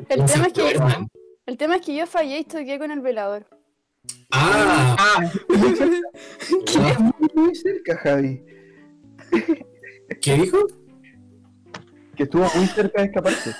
El 0.08 0.24
tema 0.24 0.46
es 0.48 0.52
que 0.52 0.76
el 1.46 1.56
tema 1.56 1.76
es 1.76 1.82
que 1.86 1.94
yo 1.94 2.04
fallé 2.04 2.40
y 2.40 2.44
toqué 2.44 2.80
con 2.80 2.90
el 2.90 2.98
velador. 3.00 3.46
Ah, 4.32 4.96
Ah, 4.98 5.30
Muy, 6.98 7.30
muy 7.32 7.54
cerca, 7.54 7.96
Javi. 7.98 8.42
¿qué 10.20 10.34
dijo? 10.34 10.58
Que 12.16 12.24
estuvo 12.24 12.44
muy 12.56 12.66
cerca 12.66 13.02
de 13.02 13.06
escaparse. 13.06 13.54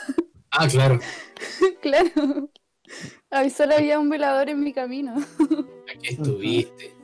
Ah, 0.51 0.66
claro. 0.66 0.99
claro. 1.82 2.51
Ay, 3.30 3.49
solo 3.51 3.76
había 3.76 4.01
un 4.01 4.09
velador 4.11 4.49
en 4.49 4.59
mi 4.59 4.72
camino. 4.72 5.14
Aquí 5.89 6.09
estuviste. 6.14 6.97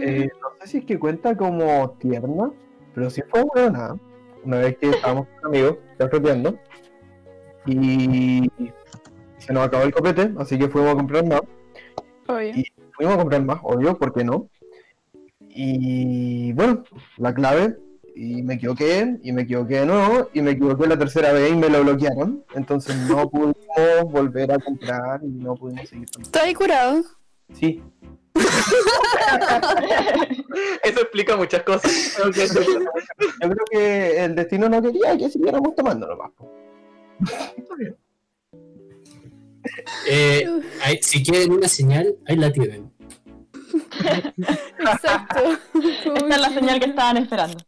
Eh, 0.00 0.28
no 0.40 0.48
sé 0.60 0.66
si 0.66 0.78
es 0.78 0.84
que 0.84 0.98
cuenta 0.98 1.36
como 1.36 1.90
tierna, 1.98 2.50
pero 2.94 3.10
sí 3.10 3.22
fue 3.28 3.44
buena. 3.54 3.96
Una 4.44 4.58
vez 4.58 4.76
que 4.78 4.90
estábamos 4.90 5.26
con 5.40 5.46
amigos, 5.54 5.76
carreteando, 5.98 6.58
y 7.66 8.50
se 9.38 9.52
nos 9.52 9.66
acabó 9.66 9.84
el 9.84 9.94
copete, 9.94 10.32
así 10.38 10.58
que 10.58 10.68
fuimos 10.68 10.92
a 10.92 10.96
comprar 10.96 11.24
más. 11.26 11.42
Obvio. 12.28 12.48
Y- 12.56 12.64
Fuimos 12.94 13.14
a 13.14 13.18
comprar 13.20 13.42
más, 13.42 13.58
obvio, 13.62 13.96
¿por 13.98 14.12
qué 14.12 14.22
no? 14.22 14.48
Y 15.48 16.52
bueno, 16.52 16.84
la 17.16 17.32
clave, 17.34 17.78
y 18.14 18.42
me 18.42 18.54
equivoqué, 18.54 19.18
y 19.22 19.32
me 19.32 19.42
equivoqué 19.42 19.80
de 19.80 19.86
nuevo, 19.86 20.28
y 20.34 20.42
me 20.42 20.52
equivoqué 20.52 20.86
la 20.86 20.98
tercera 20.98 21.32
vez 21.32 21.52
y 21.52 21.56
me 21.56 21.70
lo 21.70 21.82
bloquearon. 21.82 22.44
Entonces 22.54 22.94
no 23.08 23.28
pudimos 23.30 23.56
volver 24.12 24.52
a 24.52 24.58
comprar 24.58 25.20
y 25.24 25.28
no 25.28 25.54
pudimos 25.54 25.88
seguir. 25.88 26.06
¿Estás 26.20 26.42
ahí 26.42 26.54
curado? 26.54 27.02
Sí, 27.54 27.82
eso 30.82 31.00
explica 31.00 31.36
muchas 31.36 31.62
cosas. 31.62 32.18
yo 32.18 32.30
creo 32.30 33.64
que 33.70 34.24
el 34.24 34.34
destino 34.34 34.68
no 34.68 34.82
quería 34.82 35.16
que 35.16 35.30
siguiéramos 35.30 35.74
tomándolo 35.74 36.16
más. 36.16 36.30
po. 36.32 36.52
Eh, 40.06 40.46
si 41.00 41.22
quieren 41.22 41.52
una 41.52 41.68
señal, 41.68 42.16
ahí 42.26 42.36
la 42.36 42.52
tienen. 42.52 42.92
Exacto. 44.78 45.58
Esta 45.74 46.34
es 46.34 46.40
la 46.40 46.50
señal 46.50 46.80
que 46.80 46.86
estaban 46.86 47.18
esperando. 47.18 47.58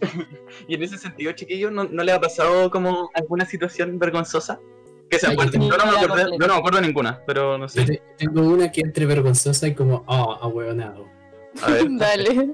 Y 0.66 0.74
en 0.74 0.82
ese 0.82 0.98
sentido, 0.98 1.32
chiquillos, 1.32 1.72
¿no, 1.72 1.84
no 1.84 2.04
le 2.04 2.12
ha 2.12 2.20
pasado 2.20 2.70
como 2.70 3.10
alguna 3.14 3.46
situación 3.46 3.98
vergonzosa? 3.98 4.60
Que 5.10 5.18
se 5.18 5.26
Ay, 5.26 5.32
acuerden. 5.34 5.62
yo 5.62 5.68
Yo 5.70 5.76
no 5.78 5.86
me 5.86 5.98
acuerdo, 5.98 6.30
yo 6.32 6.46
no 6.46 6.54
me 6.54 6.58
acuerdo 6.58 6.80
ninguna, 6.80 7.22
pero 7.26 7.56
no 7.58 7.68
sé. 7.68 7.84
te- 7.84 8.02
Tengo 8.18 8.42
una 8.42 8.70
que 8.70 8.80
entre 8.82 9.06
vergonzosa 9.06 9.66
y 9.68 9.74
como, 9.74 10.04
oh, 10.06 10.38
ahueonado. 10.42 11.06
A 11.62 11.70
ver. 11.70 11.86
Dale. 11.98 12.50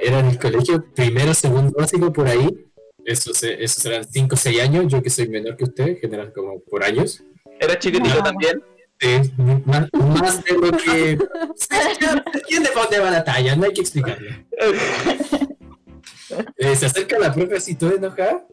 Era 0.00 0.18
en 0.20 0.26
el 0.26 0.38
colegio, 0.38 0.84
primero, 0.94 1.32
segundo 1.34 1.72
básico, 1.78 2.12
por 2.12 2.26
ahí. 2.28 2.66
Eso, 3.04 3.32
se- 3.32 3.62
esos 3.62 3.84
eran 3.86 4.04
5 4.04 4.34
o 4.34 4.38
6 4.38 4.60
años, 4.60 4.86
yo 4.88 5.02
que 5.02 5.10
soy 5.10 5.28
menor 5.28 5.56
que 5.56 5.64
usted, 5.64 5.98
general 6.00 6.32
como 6.34 6.60
por 6.60 6.82
años. 6.84 7.22
Era 7.60 7.78
chiquitito 7.78 8.16
Ah. 8.20 8.24
también. 8.24 8.62
Sí, 9.00 9.32
más, 9.66 9.88
más 9.92 10.44
de 10.44 10.52
lo 10.52 10.70
que... 10.72 11.18
¿Quién 12.48 12.62
de 12.62 12.70
dónde 12.74 12.98
va 13.00 13.10
la 13.10 13.24
talla? 13.24 13.56
No 13.56 13.64
hay 13.64 13.72
que 13.72 13.80
explicarlo. 13.82 14.30
Eh, 16.56 16.74
se 16.74 16.86
acerca 16.86 17.18
la 17.18 17.32
profe 17.32 17.56
así 17.56 17.74
toda 17.76 17.92
enojada. 17.94 18.46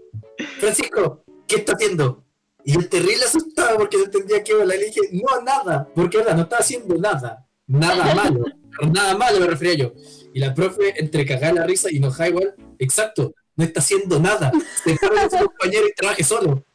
Francisco, 0.60 1.24
¿qué 1.47 1.56
está 1.58 1.74
haciendo? 1.74 2.24
Y 2.64 2.74
yo 2.74 2.88
terrible 2.88 3.26
asustado 3.26 3.78
porque 3.78 3.97
no 3.97 4.05
entendía 4.05 4.43
qué 4.43 4.53
bola. 4.53 4.76
Le 4.76 4.86
dije, 4.86 5.01
no, 5.12 5.41
nada. 5.41 5.88
Porque 5.93 6.18
ahora 6.18 6.34
no 6.34 6.43
está 6.43 6.57
haciendo 6.57 6.97
nada. 6.97 7.45
Nada 7.68 8.16
malo. 8.22 8.45
Nada 8.91 9.18
malo 9.18 9.39
me 9.39 9.47
refería 9.47 9.76
yo. 9.76 9.93
Y 10.34 10.39
la 10.39 10.53
profe, 10.53 10.93
entre 10.97 11.26
cagar 11.26 11.53
la 11.53 11.66
risa 11.66 11.89
y 11.91 11.97
enojada 11.97 12.30
igual, 12.30 12.55
exacto, 12.80 13.34
no 13.55 13.66
está 13.66 13.82
haciendo 13.82 14.20
nada. 14.20 14.51
Se 14.84 14.95
fue 14.95 15.09
con 15.09 15.30
su 15.30 15.45
compañero 15.45 15.88
y 15.88 15.93
trabaje 15.93 16.24
solo. 16.24 16.66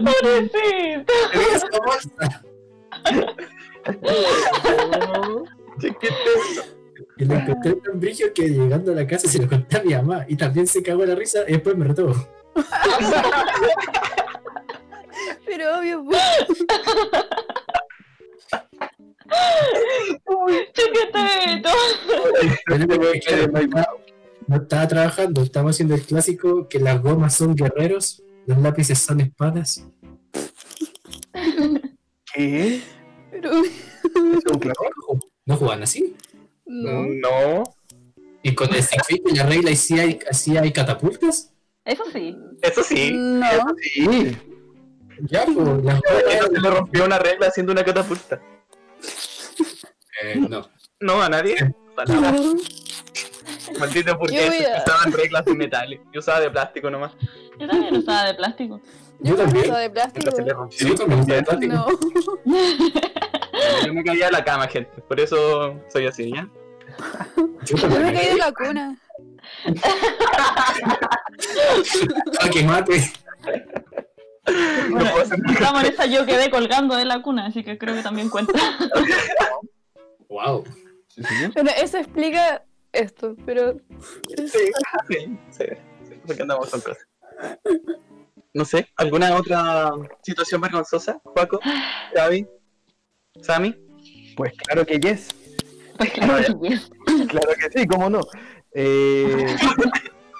Pobrecito. 0.00 1.12
Chiquito. 5.80 6.14
Y 7.16 7.24
lo 7.24 7.34
encontré 7.34 7.74
tan 7.74 8.00
brillo 8.00 8.32
que 8.34 8.48
llegando 8.48 8.92
a 8.92 8.94
la 8.94 9.06
casa 9.06 9.28
se 9.28 9.38
lo 9.38 9.48
conté 9.48 9.76
a 9.76 9.82
mi 9.82 9.94
mamá. 9.94 10.24
Y 10.28 10.36
también 10.36 10.66
se 10.66 10.82
cagó 10.82 11.04
la 11.04 11.14
risa 11.14 11.40
y 11.46 11.52
después 11.52 11.76
me 11.76 11.86
retó. 11.86 12.12
Pero 15.46 15.78
obvio, 15.78 16.04
pues. 16.04 16.20
No, 22.68 22.76
estaba- 23.08 23.86
no 24.48 24.56
estaba 24.56 24.56
estaba 24.56 24.88
trabajando, 24.88 25.42
estamos 25.42 25.76
haciendo 25.76 25.94
el 25.94 26.02
clásico 26.02 26.68
que 26.68 26.78
las 26.78 27.00
gomas 27.02 27.34
son 27.34 27.54
guerreros, 27.54 28.22
los 28.46 28.58
lápices 28.58 28.98
son 28.98 29.20
espadas. 29.20 29.84
¿Qué? 32.34 32.80
Pero. 33.30 33.50
¿Es 33.62 34.44
un 34.52 34.58
clásico? 34.58 35.18
¿No 35.46 35.56
juegan 35.56 35.82
así? 35.82 36.16
No. 36.66 37.02
No. 37.06 37.62
¿Y 38.42 38.54
con 38.54 38.74
el 38.74 38.82
Stick 38.82 39.04
Fit 39.04 39.22
y 39.30 39.36
la 39.36 39.46
regla 39.46 39.70
y 39.70 39.76
si 39.76 39.98
hay, 40.00 40.18
así 40.28 40.56
hay 40.56 40.72
catapultas? 40.72 41.52
Eso 41.84 42.04
sí. 42.12 42.36
Eso 42.62 42.82
sí. 42.82 43.12
No. 43.14 43.46
Sí. 43.80 44.38
Ya, 45.22 45.44
pues, 45.44 45.56
las 45.84 45.94
No 45.96 46.46
se 46.54 46.60
le 46.60 46.70
rompió 46.70 47.04
una 47.04 47.18
regla 47.18 47.46
haciendo 47.48 47.72
una 47.72 47.84
catapulta. 47.84 48.40
eh, 50.22 50.36
no. 50.48 50.68
No, 51.00 51.20
a 51.22 51.28
nadie. 51.28 51.56
Para 51.96 52.14
nada. 52.14 52.40
Maldito 53.78 54.18
porque 54.18 54.66
usaban 54.84 55.12
reglas 55.12 55.44
de 55.44 55.54
metal. 55.54 56.00
Yo 56.12 56.20
usaba 56.20 56.40
de 56.40 56.50
plástico 56.50 56.90
nomás. 56.90 57.12
Yo 57.58 57.68
también 57.68 57.96
usaba 57.96 58.24
de 58.24 58.34
plástico. 58.34 58.80
Yo 59.20 59.30
Yo 59.30 59.36
también. 59.36 59.64
uso 59.66 59.76
de 59.76 59.90
plástico. 59.90 60.30
Le. 60.40 60.54
Sí, 60.70 60.88
yo 60.88 60.94
también 60.94 61.20
usaba 61.20 61.36
de 61.36 61.42
plástico. 61.42 61.74
No. 61.74 61.86
Yo 63.86 63.94
me 63.94 64.02
caía 64.04 64.26
de 64.26 64.32
la 64.32 64.44
cama, 64.44 64.66
gente. 64.68 64.90
Por 65.02 65.20
eso 65.20 65.80
soy 65.92 66.06
así, 66.06 66.32
¿ya? 66.32 66.48
Yo 67.64 67.88
me 67.88 68.12
caí 68.12 68.26
de 68.28 68.36
la 68.36 68.52
cuna. 68.52 68.96
Que 72.52 72.64
mate. 72.64 73.12
Bueno, 74.90 75.10
en 75.80 75.86
esa 75.86 76.06
yo 76.06 76.26
quedé 76.26 76.50
colgando 76.50 76.96
de 76.96 77.04
la 77.04 77.22
cuna, 77.22 77.46
así 77.46 77.62
que 77.62 77.78
creo 77.78 77.94
que 77.94 78.02
también 78.02 78.28
cuenta. 78.28 78.52
Wow. 80.28 80.64
Sí. 81.08 81.22
Bueno, 81.54 81.70
eso 81.76 81.98
explica 81.98 82.64
esto, 82.92 83.36
pero. 83.44 83.76
Sí, 84.36 84.48
sí, 84.48 84.58
sí. 85.08 85.16
sí, 85.50 85.64
Porque 86.26 86.42
andamos 86.42 86.70
con 86.70 86.80
cosas. 86.80 87.06
No 88.54 88.64
sé, 88.64 88.88
¿alguna 88.96 89.34
otra 89.36 89.90
situación 90.22 90.60
vergonzosa? 90.60 91.20
Paco, 91.34 91.58
Gaby, 92.14 92.46
Sammy. 93.40 93.74
Pues 94.36 94.52
claro 94.54 94.84
que 94.84 94.98
yes. 94.98 95.34
Pues 95.96 96.10
claro 96.12 96.60
que 96.60 96.68
yes. 96.68 96.90
Claro 97.28 97.48
que 97.58 97.78
sí, 97.78 97.86
cómo 97.86 98.10
no. 98.10 98.20
Eh, 98.74 99.56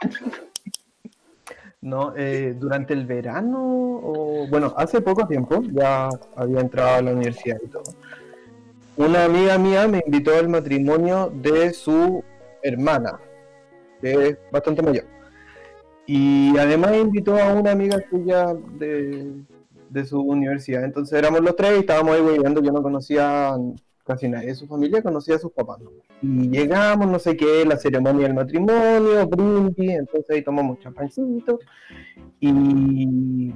no, 1.83 2.14
eh, 2.16 2.55
durante 2.59 2.95
el 2.95 3.07
verano, 3.07 3.59
o 4.03 4.47
bueno, 4.49 4.72
hace 4.76 5.01
poco 5.01 5.26
tiempo, 5.26 5.62
ya 5.72 6.09
había 6.37 6.61
entrado 6.61 6.97
a 6.97 7.03
la 7.03 7.12
universidad 7.12 7.59
y 7.62 7.68
todo. 7.68 7.85
Una 8.97 9.24
amiga 9.24 9.59
mía 9.59 9.89
me 9.89 10.03
invitó 10.05 10.35
al 10.35 10.49
matrimonio 10.49 11.33
de 11.35 11.72
su 11.72 12.22
hermana, 12.62 13.18
que 14.01 14.28
es 14.28 14.39
bastante 14.51 14.83
mayor. 14.83 15.05
Y 16.07 16.57
además 16.59 16.97
invitó 16.97 17.41
a 17.41 17.55
una 17.55 17.70
amiga 17.70 17.99
suya 18.11 18.55
de, 18.78 19.33
de 19.89 20.05
su 20.05 20.20
universidad. 20.20 20.85
Entonces 20.85 21.18
éramos 21.18 21.41
los 21.41 21.57
tres 21.57 21.76
y 21.76 21.80
estábamos 21.80 22.16
ahí. 22.16 22.39
Yo 22.43 22.72
no 22.72 22.83
conocía 22.83 23.55
casi 24.05 24.28
nadie 24.28 24.48
de 24.48 24.55
su 24.55 24.66
familia, 24.66 25.03
conocía 25.03 25.36
a 25.36 25.38
sus 25.38 25.53
papás. 25.53 25.80
¿no? 25.80 25.90
Y 26.22 26.48
llegamos, 26.48 27.09
no 27.09 27.18
sé 27.18 27.36
qué, 27.36 27.64
la 27.64 27.76
ceremonia 27.76 28.26
del 28.26 28.34
matrimonio, 28.34 29.26
brindis, 29.26 29.90
entonces 29.90 30.30
ahí 30.30 30.42
tomamos 30.42 30.78
champancito. 30.80 31.59
Y 32.40 33.55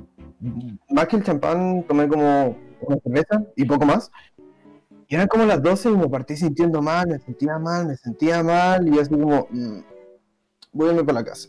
más 0.90 1.08
que 1.08 1.16
el 1.16 1.24
champán, 1.24 1.84
tomé 1.88 2.08
como 2.08 2.56
una 2.80 2.98
cerveza 2.98 3.44
y 3.56 3.64
poco 3.64 3.84
más. 3.84 4.10
Y 5.08 5.14
eran 5.14 5.28
como 5.28 5.44
las 5.44 5.62
12 5.62 5.90
y 5.90 5.96
me 5.96 6.08
partí 6.08 6.36
sintiendo 6.36 6.82
mal, 6.82 7.06
me 7.08 7.18
sentía 7.18 7.58
mal, 7.58 7.86
me 7.86 7.96
sentía 7.96 8.42
mal, 8.42 8.88
y 8.88 8.98
así 8.98 9.10
como, 9.10 9.46
mm, 9.50 9.80
voy 10.72 10.88
a 10.88 10.90
irme 10.92 11.04
para 11.04 11.20
la 11.20 11.24
casa. 11.24 11.48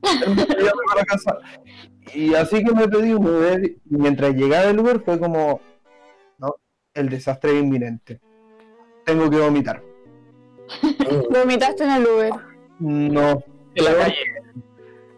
Para. 0.00 1.40
Y 2.14 2.34
así 2.34 2.62
que 2.62 2.72
me 2.72 2.86
pedí 2.86 3.12
un 3.12 3.26
Uber, 3.26 3.64
y 3.64 3.96
mientras 3.96 4.34
llegaba 4.34 4.70
el 4.70 4.78
Uber 4.78 5.00
fue 5.00 5.18
como, 5.18 5.60
el 6.96 7.08
desastre 7.08 7.56
es 7.56 7.62
inminente. 7.62 8.20
Tengo 9.04 9.30
que 9.30 9.38
vomitar. 9.38 9.82
Vomitaste 11.30 11.84
en 11.84 11.90
el 11.90 12.06
Uber. 12.06 12.32
No, 12.78 13.42
En 13.74 13.84
la 13.84 13.94
calle. 13.94 14.16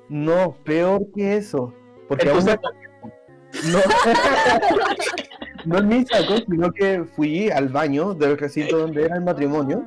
no, 0.09 0.57
peor 0.65 1.07
que 1.15 1.37
eso. 1.37 1.73
Porque 2.07 2.29
aún 2.29 2.45
no, 2.45 3.81
no 5.65 5.79
en 5.79 5.89
mi 5.89 6.05
saco, 6.05 6.37
sino 6.49 6.71
que 6.73 7.05
fui 7.05 7.51
al 7.51 7.69
baño 7.69 8.15
del 8.15 8.37
recinto 8.39 8.79
donde 8.79 9.05
era 9.05 9.17
el 9.17 9.23
matrimonio. 9.23 9.85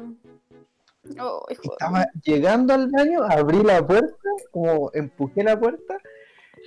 Oh. 1.19 1.45
Estaba 1.49 2.05
llegando 2.23 2.73
al 2.73 2.89
baño, 2.89 3.23
abrí 3.23 3.63
la 3.63 3.85
puerta, 3.85 4.29
como 4.51 4.91
empujé 4.93 5.43
la 5.43 5.59
puerta 5.59 5.97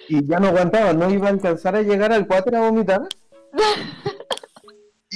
y 0.09 0.27
ya 0.27 0.41
no 0.41 0.49
aguantaba, 0.49 0.93
no 0.93 1.11
iba 1.11 1.29
a 1.29 1.31
alcanzar 1.31 1.77
a 1.77 1.83
llegar 1.83 2.13
al 2.13 2.27
cuatro 2.27 2.57
a 2.57 2.61
vomitar. 2.61 3.03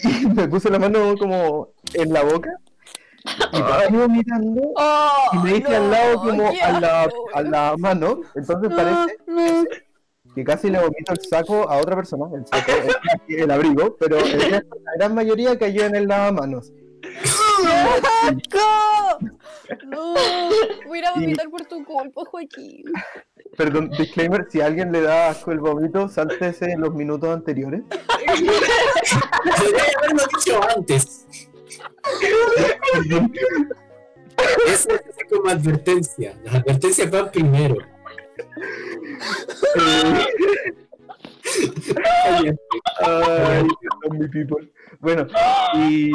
Y 0.05 0.27
me 0.35 0.49
puse 0.49 0.71
la 0.71 0.79
mano 0.79 1.15
como 1.19 1.69
en 1.95 2.13
la 2.13 2.23
boca 2.23 2.51
y 3.53 3.93
vomitando 3.93 4.63
Oh, 4.77 5.13
y 5.35 5.39
me 5.39 5.51
hice 5.59 5.69
no, 5.71 5.77
al 5.77 5.91
lado 5.91 6.21
como 6.23 6.51
qué 6.51 6.63
a 6.63 6.81
la, 6.81 7.09
a 7.35 7.43
la 7.43 7.75
mano. 7.79 8.21
Entonces 8.35 8.71
parece 8.75 9.17
no. 9.27 9.65
que 10.35 10.45
casi 10.45 10.71
le 10.71 10.79
vomito 10.79 11.13
el 11.13 11.21
saco 11.21 11.69
a 11.69 11.77
otra 11.79 11.97
persona, 11.97 12.27
el 12.35 12.47
saco, 12.47 12.73
el, 13.29 13.41
el 13.43 13.51
abrigo, 13.51 13.97
pero 13.99 14.19
el- 14.19 14.51
la 14.51 14.63
gran 14.99 15.15
mayoría 15.15 15.59
cayó 15.59 15.85
en 15.85 15.97
el 15.97 16.07
lavamanos. 16.07 16.73
¡Asco! 17.65 19.19
No, 19.87 20.15
voy 20.87 20.97
a 20.97 21.01
ir 21.01 21.05
a 21.07 21.11
Y- 21.17 21.21
vomitar 21.21 21.51
por 21.51 21.61
tu 21.67 21.85
culpa, 21.85 22.23
Joaquín. 22.31 22.85
Perdón, 23.59 23.91
disclaimer, 23.91 24.47
si 24.49 24.61
alguien 24.61 24.93
le 24.93 25.03
da 25.03 25.31
asco 25.31 25.51
el 25.51 25.59
vómito, 25.59 26.09
sáltese 26.09 26.71
en 26.71 26.81
los 26.81 26.95
minutos 26.95 27.29
anteriores. 27.29 27.83
Debería 29.59 29.83
haberlo 29.99 30.23
dicho 30.33 30.61
antes. 30.77 31.27
Eso 34.65 34.89
es 34.93 35.29
como 35.29 35.51
advertencia. 35.51 36.39
Las 36.45 36.55
advertencias 36.55 37.11
van 37.11 37.33
primero. 37.33 37.77
Ay, 43.01 43.67
perdón, 43.81 44.19
mi 44.21 44.29
people. 44.29 44.73
Bueno, 45.01 45.27
y 45.75 46.13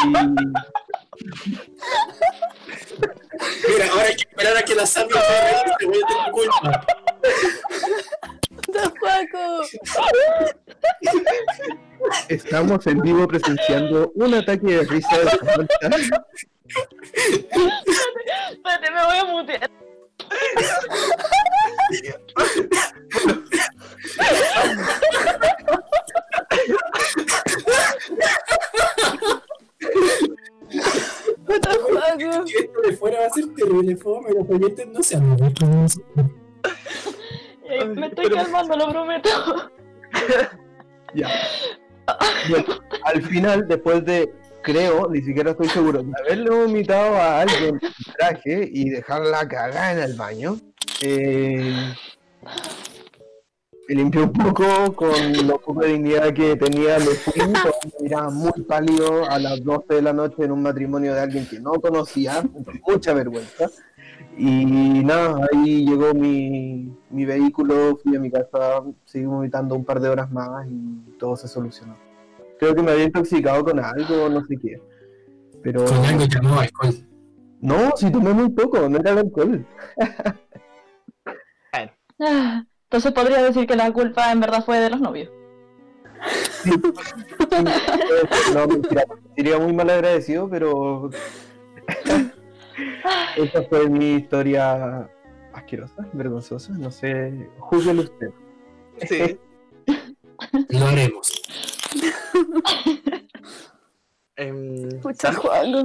Mira, 3.68 3.88
ahora 3.92 4.04
hay 4.04 4.16
que 4.16 4.24
esperar 4.30 4.58
a 4.58 4.62
que 4.64 4.76
la 4.76 4.86
Sandra 4.86 5.22
se 5.22 5.34
y 5.72 5.76
te 5.80 5.86
voy 5.86 6.02
a 6.04 6.08
tener 6.08 6.32
culpa. 6.32 6.86
Paco! 8.74 9.62
estamos 12.30 12.88
en 12.88 13.02
vivo 13.02 13.28
presenciando 13.28 14.12
un 14.16 14.34
ataque 14.34 14.66
de 14.66 14.84
risa 14.84 15.18
de 15.18 15.30
Samantha. 15.30 16.26
Espérate, 18.52 18.92
me 18.92 19.06
voy 19.06 19.18
a 19.18 19.26
mutear. 19.26 19.70
¡Puta 31.46 31.70
Paco! 31.70 32.48
Si 32.48 32.56
esto 32.56 32.82
de 32.82 32.98
fuera 32.98 33.20
va 33.22 33.26
a 33.28 33.30
ser 33.30 33.46
terrible 33.56 33.96
fome, 33.98 34.30
los 34.32 34.50
oyentes 34.50 34.88
no 34.88 35.04
se 35.04 35.18
han 35.18 35.38
con 35.38 35.86
eso. 35.86 36.02
Me 37.96 38.08
estoy 38.08 38.30
calmando, 38.30 38.78
lo 38.78 38.89
prometo. 38.89 39.30
Ya. 41.16 41.30
Bueno, 42.50 42.66
al 43.06 43.22
final, 43.22 43.66
después 43.68 44.04
de, 44.04 44.34
creo, 44.62 45.10
ni 45.10 45.22
siquiera 45.22 45.52
estoy 45.52 45.70
seguro, 45.70 46.04
de 46.04 46.12
haberle 46.26 46.50
vomitado 46.50 47.16
a 47.16 47.41
alguien 47.41 47.80
en 47.82 48.14
traje 48.18 48.70
y 48.70 48.89
dejarla 48.89 49.48
cagada 49.48 49.94
en 49.94 50.00
el 50.00 50.14
baño, 50.16 50.58
eh, 51.02 51.94
limpié 53.90 54.22
un 54.24 54.32
poco 54.34 54.94
con 54.94 55.48
lo 55.48 55.60
poco 55.60 55.82
de 55.82 55.94
dignidad 55.94 56.34
que 56.34 56.56
tenía, 56.56 56.98
me 57.00 57.06
fui, 57.06 57.42
miraba 58.02 58.30
muy 58.30 58.52
pálido 58.68 59.30
a 59.30 59.38
las 59.40 59.64
12 59.64 59.96
de 59.96 60.02
la 60.02 60.14
noche 60.14 60.44
en 60.44 60.52
un 60.52 60.62
matrimonio 60.62 61.14
de 61.14 61.20
alguien 61.20 61.46
que 61.46 61.60
no 61.60 61.74
conocía, 61.74 62.42
con 62.42 62.82
mucha 62.88 63.14
vergüenza. 63.14 63.70
Y 64.38 64.66
nada, 65.04 65.48
ahí 65.52 65.86
llegó 65.86 66.14
mi, 66.14 66.92
mi 67.12 67.26
vehículo, 67.26 67.98
fui 68.02 68.16
a 68.16 68.20
mi 68.20 68.32
casa, 68.32 68.82
seguí 69.06 69.26
vomitando 69.26 69.76
un 69.76 69.86
par 69.86 70.00
de 70.00 70.10
horas 70.10 70.32
más 70.32 70.66
y 70.68 71.18
todo 71.20 71.36
se 71.36 71.48
solucionó. 71.48 71.96
Creo 72.60 72.74
que 72.74 72.82
me 72.82 72.92
había 72.92 73.04
intoxicado 73.06 73.64
con 73.64 73.80
algo, 73.80 74.30
no 74.30 74.44
sé 74.46 74.58
qué. 74.58 74.82
Pero 75.62 75.86
Con 75.86 76.06
algo 76.06 76.26
llamado 76.26 76.60
alcohol. 76.62 76.96
no, 77.62 77.92
si 77.96 78.12
tomé 78.12 78.34
muy 78.34 78.50
poco, 78.50 78.90
no 78.90 78.98
era 78.98 79.12
el 79.12 79.18
alcohol. 79.20 79.66
Ah, 82.20 82.64
Entonces 82.94 83.12
podría 83.12 83.41
decir 83.41 83.66
que 83.66 83.76
la 83.76 83.91
culpa 83.91 84.32
en 84.32 84.39
verdad 84.39 84.64
fue 84.64 84.78
de 84.78 84.91
los 84.91 85.02
novios. 85.02 85.32
No, 88.54 88.68
mentira, 88.68 89.04
sería 89.36 89.58
muy 89.58 89.74
mal 89.74 89.89
agradecido, 89.89 90.48
pero 90.48 91.10
esa 93.36 93.64
fue 93.64 93.89
mi 93.89 94.14
historia 94.14 95.10
asquerosa, 95.54 96.08
vergonzosa, 96.14 96.74
no 96.74 96.91
sé, 96.91 97.50
júguelo 97.58 98.04
usted. 98.04 98.30
Sí. 99.08 99.39
Lo 100.70 100.86
haremos. 100.86 101.41
Em, 104.36 105.02
Juanlo. 105.02 105.84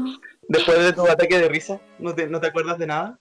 después 0.49 0.79
de 0.79 0.93
tu 0.93 1.07
ataque 1.07 1.39
de 1.39 1.49
risa, 1.49 1.81
¿no 1.99 2.15
te, 2.15 2.29
¿no 2.29 2.41
te 2.41 2.49
acuerdas 2.49 2.79
de 2.79 2.87
nada? 2.87 3.19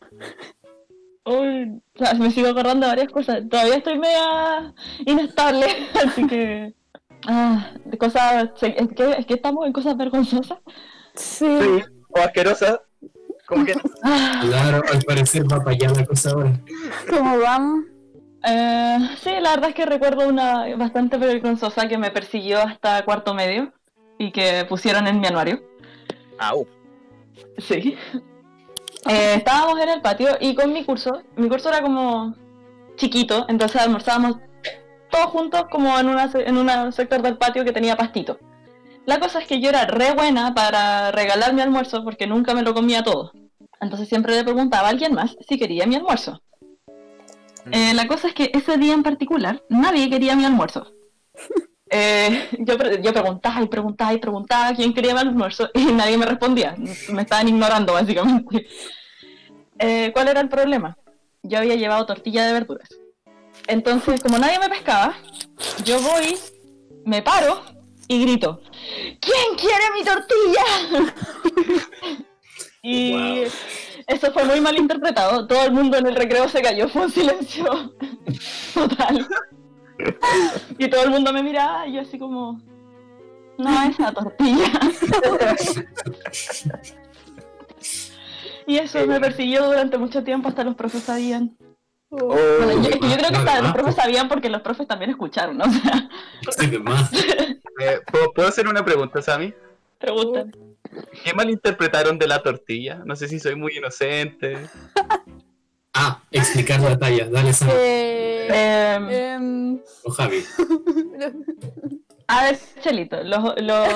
Uy, 1.28 1.82
o 1.96 2.00
sea, 2.04 2.14
me 2.14 2.32
sigo 2.32 2.48
acordando 2.48 2.86
de 2.86 2.92
varias 2.96 3.12
cosas. 3.12 3.44
Todavía 3.50 3.76
estoy 3.76 4.00
media 4.00 4.74
inestable, 5.06 5.66
así 6.08 6.26
que. 6.26 6.74
Ah, 7.28 7.72
de 7.84 7.98
cosas. 7.98 8.50
Es 8.62 8.88
que, 8.96 9.12
es 9.18 9.26
que 9.26 9.34
estamos 9.34 9.66
en 9.68 9.74
cosas 9.74 9.98
vergonzosas. 9.98 10.60
Sí. 11.16 11.46
Sí. 11.62 11.84
O 12.10 12.20
asquerosa. 12.20 12.82
Como 13.48 13.66
que 13.66 13.74
Ah, 14.04 14.42
Claro, 14.42 14.82
al 14.94 15.02
parecer 15.04 15.44
va 15.52 15.58
para 15.60 15.72
allá 15.72 15.90
la 15.90 16.06
cosa 16.06 16.32
ahora. 16.32 16.54
¿Cómo 17.10 17.40
vamos? 17.40 17.86
eh, 18.44 18.98
sí, 19.22 19.32
la 19.42 19.52
verdad 19.52 19.70
es 19.70 19.76
que 19.76 19.86
recuerdo 19.86 20.28
una 20.28 20.74
bastante 20.78 21.18
vergonzosa 21.18 21.88
que 21.90 21.98
me 21.98 22.12
persiguió 22.12 22.60
hasta 22.60 23.04
cuarto 23.04 23.34
medio 23.34 23.74
y 24.18 24.32
que 24.32 24.66
pusieron 24.70 25.08
en 25.08 25.20
mi 25.20 25.28
anuario. 25.28 25.62
Au. 26.40 26.66
Sí. 27.58 27.98
Eh, 29.10 29.36
estábamos 29.36 29.80
en 29.80 29.90
el 29.90 30.02
patio 30.02 30.38
y 30.40 30.54
con 30.56 30.74
mi 30.74 30.84
curso, 30.84 31.22
mi 31.36 31.48
curso 31.48 31.70
era 31.70 31.82
como 31.82 32.36
chiquito, 32.96 33.46
entonces 33.48 33.82
almorzábamos 33.82 34.38
todos 35.10 35.28
juntos 35.28 35.66
como 35.72 35.98
en 35.98 36.10
una 36.10 36.30
en 36.34 36.58
un 36.58 36.92
sector 36.92 37.22
del 37.22 37.38
patio 37.38 37.64
que 37.64 37.72
tenía 37.72 37.96
pastito. 37.96 38.40
La 39.06 39.20
cosa 39.20 39.40
es 39.40 39.48
que 39.48 39.62
yo 39.62 39.70
era 39.70 39.86
re 39.86 40.14
buena 40.14 40.54
para 40.54 41.12
regalar 41.12 41.54
mi 41.54 41.62
almuerzo 41.62 42.04
porque 42.04 42.28
nunca 42.28 42.54
me 42.54 42.64
lo 42.64 42.74
comía 42.74 43.04
todo. 43.04 43.32
Entonces 43.80 44.10
siempre 44.10 44.36
le 44.36 44.44
preguntaba 44.44 44.88
a 44.88 44.92
alguien 44.92 45.14
más 45.14 45.38
si 45.48 45.58
quería 45.58 45.88
mi 45.88 45.96
almuerzo. 45.96 46.42
Eh, 47.72 47.94
la 47.94 48.08
cosa 48.08 48.28
es 48.28 48.34
que 48.34 48.52
ese 48.54 48.78
día 48.78 48.94
en 48.94 49.04
particular 49.04 49.64
nadie 49.70 50.10
quería 50.10 50.36
mi 50.36 50.44
almuerzo. 50.44 50.92
Eh, 51.90 52.50
yo, 52.60 52.76
yo 53.02 53.14
preguntaba 53.14 53.62
y 53.62 53.68
preguntaba 53.68 54.14
y 54.14 54.18
preguntaba 54.18 54.74
quién 54.76 54.94
quería 54.94 55.14
mi 55.14 55.22
almuerzo 55.22 55.70
y 55.74 55.86
nadie 55.86 56.18
me 56.18 56.26
respondía. 56.26 56.76
Me 57.10 57.22
estaban 57.22 57.48
ignorando 57.48 57.94
básicamente. 57.94 58.68
Eh, 59.80 60.12
¿Cuál 60.14 60.28
era 60.30 60.42
el 60.42 60.50
problema? 60.50 60.98
Yo 61.44 61.60
había 61.60 61.76
llevado 61.76 62.06
tortilla 62.06 62.46
de 62.46 62.54
verduras. 62.54 62.90
Entonces, 63.68 64.22
como 64.22 64.38
nadie 64.38 64.60
me 64.60 64.70
pescaba, 64.70 65.16
yo 65.84 66.00
voy, 66.02 66.38
me 67.06 67.22
paro 67.22 67.62
y 68.08 68.22
grito, 68.22 68.62
¿quién 69.20 69.56
quiere 69.58 69.84
mi 69.94 70.04
tortilla? 70.04 70.66
y 72.82 73.12
Wow. 73.12 73.52
eso 74.08 74.32
fue 74.32 74.46
muy 74.46 74.62
mal 74.62 74.78
interpretado. 74.78 75.46
Todo 75.48 75.64
el 75.66 75.72
mundo 75.74 75.98
en 75.98 76.08
el 76.08 76.16
recreo 76.16 76.48
se 76.50 76.62
cayó, 76.62 76.88
fue 76.88 77.04
un 77.04 77.12
silencio 77.12 77.94
total. 78.74 79.28
Y 80.78 80.90
todo 80.90 81.04
el 81.04 81.10
mundo 81.10 81.34
me 81.34 81.44
miraba 81.44 81.88
y 81.88 81.94
yo 81.94 82.02
así 82.02 82.18
como, 82.20 82.62
no, 83.58 83.90
esa 83.90 84.12
tortilla. 84.12 84.72
y 88.68 88.78
eso 88.78 89.06
me 89.06 89.20
persiguió 89.20 89.66
durante 89.66 89.98
mucho 89.98 90.24
tiempo 90.24 90.50
hasta 90.50 90.64
los 90.64 90.76
profes 90.76 91.04
sabían. 91.04 91.58
Oh. 92.10 92.28
Bueno, 92.28 92.84
yo, 92.84 92.90
es 92.90 92.98
creo 92.98 93.30
que 93.30 93.38
hasta 93.38 93.62
los 93.62 93.74
profes 93.74 93.96
sabían 93.96 94.30
porque 94.30 94.50
los 94.50 94.62
profes 94.62 94.88
también 94.88 95.12
escucharon, 95.12 95.58
¿no? 95.58 95.66
O 95.66 95.72
sea, 95.72 96.10
Sí, 96.52 96.80
más. 96.80 97.12
Eh, 97.14 98.00
¿puedo, 98.12 98.32
puedo 98.34 98.48
hacer 98.48 98.68
una 98.68 98.84
pregunta, 98.84 99.22
Sammy? 99.22 99.54
preguntan. 100.00 100.52
¿Qué 101.24 101.34
malinterpretaron 101.34 102.18
de 102.18 102.28
la 102.28 102.42
tortilla? 102.42 103.02
No 103.06 103.16
sé 103.16 103.28
si 103.28 103.40
soy 103.40 103.56
muy 103.56 103.78
inocente. 103.78 104.58
Ah, 106.00 106.22
explicar 106.32 106.80
la 106.80 106.98
talla. 106.98 107.26
Dale, 107.30 107.54
Sam. 107.54 107.70
Eh, 107.74 108.48
Em, 108.50 109.10
em, 109.12 109.82
O 110.06 110.12
Javi. 110.12 110.46
a 112.28 112.44
ver, 112.44 112.60
Chelito, 112.82 113.22
los, 113.24 113.44
los, 113.62 113.90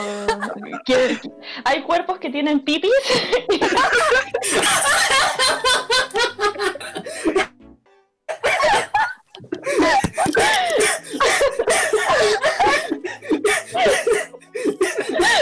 que- 0.86 1.20
hay 1.64 1.84
cuerpos 1.84 2.18
que 2.20 2.30
tienen 2.32 2.60
pipis 2.66 2.92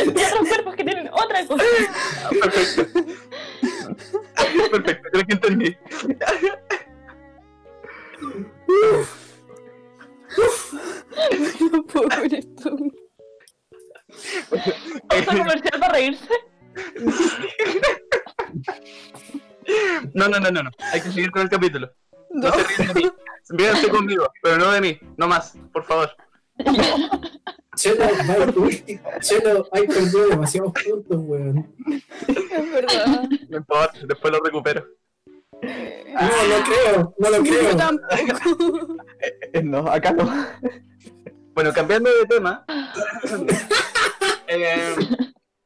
y 0.06 0.10
otros 0.24 0.48
cuerpos 0.48 0.76
que 0.76 0.84
tienen 0.84 1.10
otra 1.12 1.46
cosa. 1.46 1.64
Perfecto. 2.42 3.02
Perfecto, 4.72 5.10
creo 5.12 5.26
que 5.26 5.34
entendí. 5.34 5.78
no 11.72 11.84
puedo 11.84 12.08
con 12.10 12.34
esto. 12.34 12.76
Otra 15.10 15.38
comercial 15.38 15.80
para 15.80 15.94
reírse. 15.94 16.34
No, 20.14 20.28
no, 20.28 20.40
no, 20.40 20.52
no, 20.52 20.64
no. 20.64 20.70
Hay 20.92 21.02
que 21.02 21.12
seguir 21.12 21.32
con 21.32 21.44
el 21.44 21.50
capítulo. 21.50 21.92
No 22.32 22.50
No. 22.50 22.56
se 22.56 22.64
ríen 22.78 22.94
de 22.94 23.02
mí. 23.02 23.12
Ríanse 23.50 23.90
conmigo, 23.90 24.32
pero 24.44 24.58
no 24.58 24.72
de 24.72 24.82
mí. 24.82 25.00
No 25.18 25.28
más, 25.28 25.54
por 25.74 25.84
favor. 25.86 26.12
Chelo, 27.80 28.04
Chelo, 29.22 29.70
hay 29.72 29.88
perdido 29.88 30.28
demasiados 30.28 30.74
puntos, 30.74 31.18
weón. 31.18 31.74
Es 32.28 32.72
verdad. 32.74 33.24
No 33.48 33.58
importa, 33.58 34.00
después 34.06 34.34
lo 34.34 34.44
recupero. 34.44 34.86
No, 35.62 36.20
no 36.20 36.64
creo, 36.66 37.16
no 37.18 37.30
lo 37.30 37.38
Yo 37.38 37.44
creo. 37.44 37.78
tampoco. 37.78 38.98
Eh, 39.54 39.64
no, 39.64 39.88
acá 39.88 40.12
no. 40.12 40.30
Bueno, 41.54 41.72
cambiando 41.72 42.10
de 42.10 42.26
tema. 42.26 42.66
eh, 44.48 44.96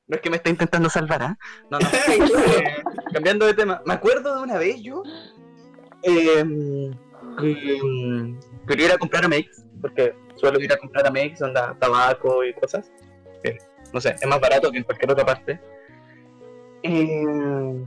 no 0.05 0.15
es 0.15 0.21
que 0.21 0.29
me 0.29 0.37
esté 0.37 0.51
intentando 0.51 0.91
salvar, 0.91 1.23
¿ah? 1.23 1.37
No, 1.71 1.79
no. 1.79 1.87
Eh, 1.87 2.83
cambiando 3.11 3.47
de 3.47 3.55
tema. 3.55 3.81
Me 3.87 3.93
acuerdo 3.95 4.35
de 4.35 4.43
una 4.43 4.59
vez 4.59 4.83
yo. 4.83 5.01
Eh, 6.03 6.91
que, 7.39 8.35
quería 8.67 8.85
ir 8.85 8.91
a 8.91 8.97
comprar 8.99 9.25
a 9.25 9.27
Mex. 9.27 9.63
Porque 9.83 10.15
suelo 10.35 10.59
ir 10.59 10.73
a 10.73 10.77
comprar 10.77 11.05
a 11.05 11.11
Mex, 11.11 11.41
onda 11.43 11.77
tabaco 11.79 12.43
y 12.43 12.53
cosas. 12.53 12.91
no 13.93 14.01
sé, 14.01 14.15
es 14.19 14.25
más 14.25 14.39
barato 14.39 14.71
que 14.71 14.79
en 14.79 14.83
cualquier 14.83 15.11
otra 15.11 15.25
parte. 15.25 15.59
Eh, 16.81 17.85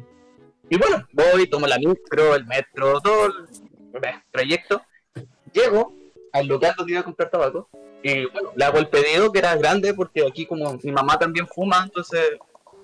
y 0.69 0.79
bueno, 0.79 1.07
voy, 1.13 1.49
tomo 1.49 1.67
la 1.67 1.79
micro, 1.79 2.35
el 2.35 2.47
metro, 2.47 3.01
todo 3.01 3.27
el 3.27 4.05
eh, 4.05 4.23
trayecto. 4.31 4.83
Llego 5.53 5.95
al 6.33 6.47
local 6.47 6.75
donde 6.77 6.93
iba 6.93 7.01
a 7.01 7.05
comprar 7.05 7.31
tabaco. 7.31 7.69
Y 8.03 8.27
bueno, 8.27 8.53
le 8.55 8.65
hago 8.65 8.79
el 8.79 8.89
pedido 8.89 9.33
que 9.33 9.39
era 9.39 9.57
grande 9.57 9.95
porque 9.95 10.25
aquí 10.27 10.47
como 10.47 10.79
mi 10.83 10.93
mamá 10.93 11.19
también 11.19 11.49
fuma, 11.49 11.83
entonces 11.85 12.21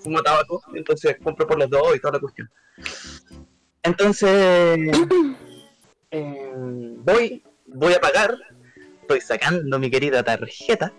fumo 0.01 0.23
tabaco, 0.23 0.63
entonces 0.75 1.17
compro 1.23 1.47
por 1.47 1.59
los 1.59 1.71
dos 1.71 1.95
y 1.95 2.01
toda 2.01 2.15
la 2.15 2.21
cuestión. 2.21 2.51
Entonces 3.83 4.91
eh, 6.11 6.53
voy, 6.99 7.43
voy 7.67 7.93
a 7.93 8.01
pagar, 8.01 8.37
estoy 9.15 9.37
sacando 9.39 9.79
mi 9.79 9.91
querida 9.91 10.23
tarjeta 10.23 10.93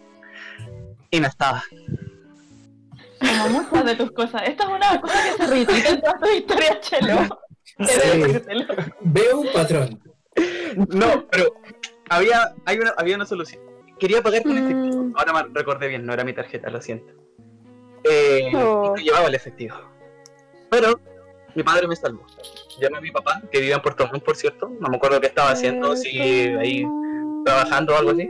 y 1.09 1.19
no 1.19 1.27
estaba. 1.27 1.63
Como 3.19 3.49
muchas 3.61 3.85
de 3.85 3.95
tus 3.95 4.11
cosas. 4.11 4.43
Esta 4.47 4.63
es 4.63 4.69
una 4.69 5.01
cosa 5.01 5.15
que 5.23 5.43
se 5.43 5.49
repite 5.49 5.89
en 5.89 6.01
todas 6.01 6.19
tus 6.19 6.31
historias, 6.35 6.79
Chelo. 6.81 7.39
Sí. 7.79 8.45
Veo 9.01 9.39
un 9.39 9.47
patrón. 9.53 10.01
No, 10.89 11.27
pero 11.29 11.53
había, 12.09 12.53
hay 12.65 12.77
una, 12.79 12.93
había 12.97 13.15
una 13.15 13.25
solución. 13.25 13.61
Quería 13.99 14.21
pagar 14.21 14.43
con 14.43 14.57
efectivo. 14.57 15.03
Mm. 15.03 15.13
Ahora 15.15 15.33
me 15.33 15.53
recordé 15.53 15.87
bien, 15.87 16.05
no 16.05 16.13
era 16.13 16.23
mi 16.23 16.33
tarjeta, 16.33 16.69
lo 16.69 16.81
siento. 16.81 17.13
Eh, 18.03 18.51
Oh. 18.55 18.93
y 18.97 18.99
no 18.99 19.05
llevaba 19.05 19.27
el 19.27 19.35
efectivo. 19.35 19.75
Pero 20.69 20.99
mi 21.55 21.63
padre 21.63 21.87
me 21.87 21.95
salvó. 21.95 22.25
Llamé 22.81 22.97
a 22.97 23.01
mi 23.01 23.11
papá, 23.11 23.41
que 23.51 23.59
vivía 23.59 23.75
en 23.75 23.81
Puerto 23.81 24.07
Montt, 24.07 24.23
por 24.23 24.35
cierto. 24.35 24.69
No 24.79 24.89
me 24.89 24.97
acuerdo 24.97 25.21
qué 25.21 25.27
estaba 25.27 25.51
haciendo, 25.51 25.95
si 25.95 26.19
ahí 26.19 26.85
trabajando 27.43 27.93
o 27.93 27.97
algo 27.97 28.11
así. 28.11 28.29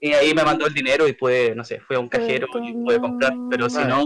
Y 0.00 0.12
ahí 0.12 0.32
me 0.32 0.44
mandó 0.44 0.66
el 0.66 0.74
dinero 0.74 1.08
y 1.08 1.12
pude, 1.12 1.54
no 1.54 1.64
sé, 1.64 1.80
fui 1.80 1.96
a 1.96 1.98
un 1.98 2.08
cajero 2.08 2.46
y 2.62 2.72
pude 2.72 3.00
comprar. 3.00 3.32
Pero 3.50 3.68
si 3.68 3.84
no, 3.84 4.04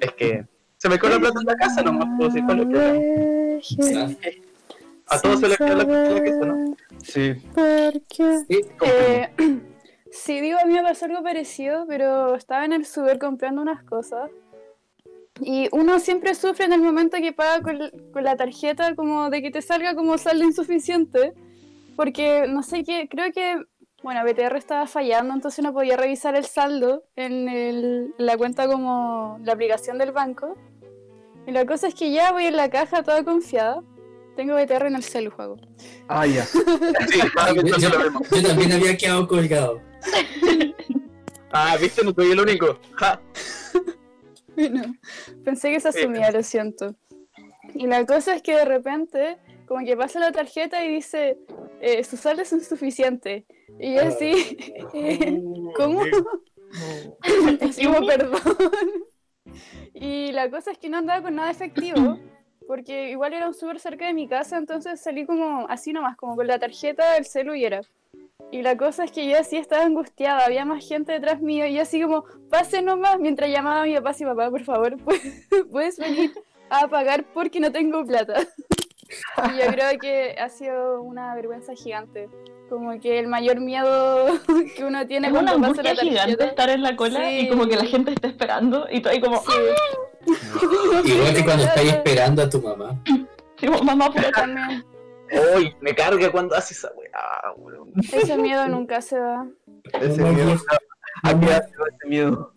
es 0.00 0.12
que 0.12 0.46
se 0.78 0.88
me 0.88 0.98
quedó 0.98 1.10
la 1.10 1.20
plata 1.20 1.40
en 1.40 1.46
la 1.46 1.54
casa, 1.54 1.82
nomás 1.82 2.08
puedo 2.16 2.30
decir 2.30 2.44
cuál 2.44 2.60
es 2.60 2.66
el 2.66 2.70
problema. 2.72 4.16
A 5.08 5.20
todos 5.20 5.40
se 5.40 5.48
les 5.48 5.58
quedó 5.58 5.76
la 5.76 5.84
plata 5.84 6.08
en 6.08 6.14
la 6.14 6.24
casa, 6.24 6.46
¿no? 6.46 6.76
Sí. 7.02 7.34
Sí, 8.48 8.60
Eh, 8.80 9.28
sí, 10.10 10.40
digo, 10.40 10.58
a 10.58 10.66
mí 10.66 10.72
me 10.72 10.82
pasó 10.82 11.04
algo 11.04 11.22
parecido, 11.22 11.84
pero 11.86 12.34
estaba 12.34 12.64
en 12.64 12.72
el 12.72 12.86
super 12.86 13.18
comprando 13.18 13.60
unas 13.60 13.84
cosas. 13.84 14.30
Y 15.40 15.68
uno 15.72 15.98
siempre 15.98 16.34
sufre 16.34 16.64
en 16.64 16.72
el 16.72 16.80
momento 16.80 17.16
que 17.18 17.32
paga 17.32 17.62
con, 17.62 17.78
con 18.12 18.24
la 18.24 18.36
tarjeta, 18.36 18.94
como 18.94 19.28
de 19.28 19.42
que 19.42 19.50
te 19.50 19.60
salga 19.60 19.94
como 19.94 20.16
saldo 20.16 20.44
insuficiente. 20.44 21.34
Porque 21.96 22.46
no 22.48 22.62
sé 22.62 22.84
qué, 22.84 23.08
creo 23.08 23.32
que, 23.32 23.62
bueno, 24.02 24.24
BTR 24.24 24.56
estaba 24.56 24.86
fallando, 24.86 25.34
entonces 25.34 25.62
no 25.64 25.72
podía 25.72 25.96
revisar 25.96 26.34
el 26.36 26.44
saldo 26.44 27.04
en, 27.16 27.48
el- 27.48 28.14
en 28.18 28.26
la 28.26 28.36
cuenta 28.36 28.66
como 28.66 29.38
la 29.44 29.52
aplicación 29.52 29.98
del 29.98 30.12
banco. 30.12 30.56
Y 31.46 31.50
la 31.52 31.66
cosa 31.66 31.88
es 31.88 31.94
que 31.94 32.10
ya 32.12 32.32
voy 32.32 32.46
en 32.46 32.56
la 32.56 32.70
caja 32.70 33.02
toda 33.02 33.24
confiada. 33.24 33.82
Tengo 34.36 34.54
BTR 34.54 34.86
en 34.86 34.96
el 34.96 35.02
celu 35.02 35.30
juego. 35.30 35.56
Ah, 36.08 36.26
ya. 36.26 36.44
Sí, 37.08 37.20
Yo, 37.78 37.90
yo 38.30 38.48
también 38.48 38.72
había 38.72 38.96
quedado 38.96 39.26
colgado. 39.28 39.80
Ah, 41.54 41.76
viste, 41.78 42.02
no 42.02 42.12
soy 42.14 42.30
el 42.32 42.40
único. 42.40 42.78
Ja. 42.94 43.20
Bueno, 44.56 44.94
pensé 45.44 45.70
que 45.70 45.80
se 45.80 45.88
asumía, 45.88 46.30
lo 46.30 46.42
siento. 46.42 46.94
Y 47.74 47.86
la 47.86 48.06
cosa 48.06 48.34
es 48.34 48.40
que 48.40 48.54
de 48.56 48.64
repente, 48.64 49.36
como 49.72 49.86
que 49.86 49.96
pasa 49.96 50.20
la 50.20 50.32
tarjeta 50.32 50.84
y 50.84 50.96
dice, 50.96 51.38
eh, 51.80 52.04
sus 52.04 52.20
saldos 52.20 52.48
son 52.48 52.60
suficientes. 52.60 53.44
Y 53.78 53.94
yo 53.94 54.02
así, 54.02 54.32
eh, 54.94 55.42
¿cómo? 55.74 56.02
Así 57.62 57.86
como, 57.86 58.06
perdón. 58.06 58.40
Y 59.94 60.30
la 60.32 60.50
cosa 60.50 60.72
es 60.72 60.78
que 60.78 60.90
no 60.90 60.98
andaba 60.98 61.22
con 61.22 61.36
nada 61.36 61.50
efectivo, 61.50 62.18
porque 62.66 63.10
igual 63.10 63.32
era 63.32 63.50
súper 63.54 63.80
cerca 63.80 64.06
de 64.06 64.12
mi 64.12 64.28
casa, 64.28 64.58
entonces 64.58 65.00
salí 65.00 65.24
como 65.24 65.66
así 65.70 65.94
nomás, 65.94 66.18
como 66.18 66.36
con 66.36 66.46
la 66.46 66.58
tarjeta 66.58 67.14
del 67.14 67.24
celu 67.24 67.54
y 67.54 67.64
era. 67.64 67.80
Y 68.50 68.60
la 68.60 68.76
cosa 68.76 69.04
es 69.04 69.10
que 69.10 69.26
yo 69.26 69.38
así 69.38 69.56
estaba 69.56 69.84
angustiada, 69.84 70.44
había 70.44 70.66
más 70.66 70.86
gente 70.86 71.12
detrás 71.12 71.40
mío, 71.40 71.66
y 71.66 71.74
yo 71.74 71.82
así 71.82 72.02
como, 72.02 72.24
pase 72.50 72.82
nomás, 72.82 73.18
mientras 73.18 73.50
llamaba 73.50 73.82
a 73.82 73.86
mi 73.86 73.94
papá, 73.94 74.12
y 74.18 74.24
papá, 74.24 74.50
por 74.50 74.64
favor, 74.64 75.02
¿puedes, 75.02 75.48
puedes 75.72 75.98
venir 75.98 76.32
a 76.68 76.88
pagar 76.88 77.24
porque 77.32 77.58
no 77.58 77.72
tengo 77.72 78.04
plata. 78.04 78.46
Y 79.54 79.58
yo 79.58 79.66
creo 79.72 79.98
que 80.00 80.36
ha 80.38 80.48
sido 80.48 81.02
una 81.02 81.34
vergüenza 81.34 81.74
gigante. 81.74 82.28
Como 82.68 82.98
que 83.00 83.18
el 83.18 83.26
mayor 83.28 83.60
miedo 83.60 84.26
que 84.76 84.84
uno 84.84 85.06
tiene 85.06 85.28
Es 85.28 85.32
una 85.34 85.52
cuando 85.52 85.68
pasa 85.68 85.82
la 85.82 85.90
angustia 85.90 86.10
gigante 86.10 86.44
estar 86.44 86.70
en 86.70 86.82
la 86.82 86.96
cola 86.96 87.20
Sí. 87.28 87.38
y 87.40 87.48
como 87.50 87.66
que 87.66 87.76
la 87.76 87.84
gente 87.84 88.12
está 88.12 88.28
esperando 88.28 88.86
y 88.90 89.00
tú 89.00 89.08
ahí 89.10 89.20
como, 89.20 89.42
Sí, 89.42 89.52
Igual 91.04 91.34
que 91.34 91.44
cuando 91.44 91.64
estáis 91.64 91.92
esperando 91.92 92.42
a 92.42 92.48
tu 92.48 92.62
mamá. 92.62 92.98
sí, 93.58 93.68
mamá, 93.84 94.10
por 94.10 94.22
también. 94.30 94.84
Uy, 95.56 95.74
me 95.80 95.94
carga 95.94 96.30
cuando 96.30 96.54
hace 96.54 96.74
esa 96.74 96.90
weá, 96.94 97.52
weón. 97.56 97.92
Ese 98.12 98.36
miedo 98.36 98.68
nunca 98.68 99.00
se 99.00 99.18
va. 99.18 99.46
Ese 100.00 100.22
miedo. 100.22 100.56
¿A 101.24 101.38
qué 101.40 101.46
hace 101.46 101.70
ese 101.70 102.08
miedo? 102.08 102.52